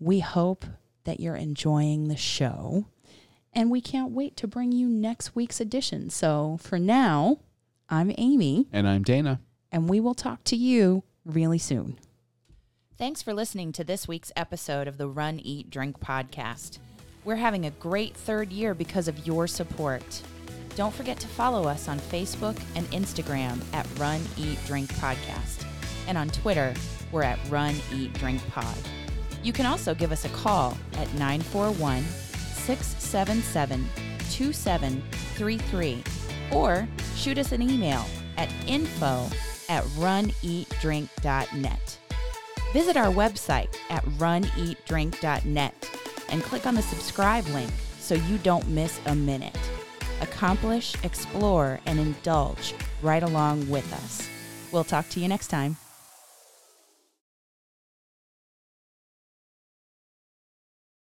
we 0.00 0.20
hope 0.20 0.64
that 1.04 1.20
you're 1.20 1.36
enjoying 1.36 2.08
the 2.08 2.16
show. 2.16 2.86
And 3.52 3.70
we 3.70 3.80
can't 3.80 4.12
wait 4.12 4.36
to 4.36 4.46
bring 4.46 4.70
you 4.72 4.88
next 4.88 5.34
week's 5.34 5.60
edition. 5.60 6.10
So 6.10 6.58
for 6.60 6.78
now, 6.78 7.40
I'm 7.88 8.12
Amy, 8.18 8.68
and 8.72 8.86
I'm 8.86 9.02
Dana. 9.02 9.40
and 9.72 9.88
we 9.88 9.98
will 10.00 10.14
talk 10.14 10.44
to 10.44 10.56
you 10.56 11.02
really 11.28 11.58
soon. 11.58 11.98
Thanks 12.96 13.22
for 13.22 13.32
listening 13.32 13.70
to 13.72 13.84
this 13.84 14.08
week's 14.08 14.32
episode 14.34 14.88
of 14.88 14.98
the 14.98 15.06
Run, 15.06 15.38
Eat, 15.38 15.70
Drink 15.70 16.00
podcast. 16.00 16.78
We're 17.24 17.36
having 17.36 17.66
a 17.66 17.70
great 17.72 18.16
third 18.16 18.50
year 18.50 18.74
because 18.74 19.06
of 19.06 19.26
your 19.26 19.46
support. 19.46 20.22
Don't 20.74 20.94
forget 20.94 21.18
to 21.20 21.28
follow 21.28 21.68
us 21.68 21.88
on 21.88 21.98
Facebook 21.98 22.58
and 22.74 22.86
Instagram 22.90 23.60
at 23.72 23.86
Run, 23.98 24.20
Eat, 24.36 24.58
Drink 24.66 24.92
Podcast. 24.94 25.64
And 26.06 26.16
on 26.16 26.28
Twitter, 26.30 26.74
we're 27.12 27.22
at 27.22 27.38
Run, 27.48 27.74
Eat, 27.92 28.12
Drink 28.14 28.40
Pod. 28.50 28.76
You 29.42 29.52
can 29.52 29.66
also 29.66 29.94
give 29.94 30.10
us 30.12 30.24
a 30.24 30.28
call 30.30 30.76
at 30.94 31.12
941 31.14 32.02
677 32.04 33.86
2733 34.30 36.02
or 36.52 36.88
shoot 37.14 37.38
us 37.38 37.52
an 37.52 37.62
email 37.62 38.04
at 38.36 38.52
info 38.66 39.28
at 39.68 39.84
runeatdrink.net. 39.84 41.98
Visit 42.72 42.96
our 42.96 43.12
website 43.12 43.76
at 43.90 44.04
runeatdrink.net 44.04 45.90
and 46.28 46.42
click 46.42 46.66
on 46.66 46.74
the 46.74 46.82
subscribe 46.82 47.46
link 47.48 47.70
so 47.98 48.14
you 48.14 48.38
don't 48.38 48.68
miss 48.68 49.00
a 49.06 49.14
minute. 49.14 49.58
Accomplish, 50.20 50.94
explore, 51.04 51.80
and 51.86 51.98
indulge 51.98 52.74
right 53.02 53.22
along 53.22 53.68
with 53.70 53.90
us. 53.92 54.28
We'll 54.72 54.84
talk 54.84 55.08
to 55.10 55.20
you 55.20 55.28
next 55.28 55.48
time. 55.48 55.76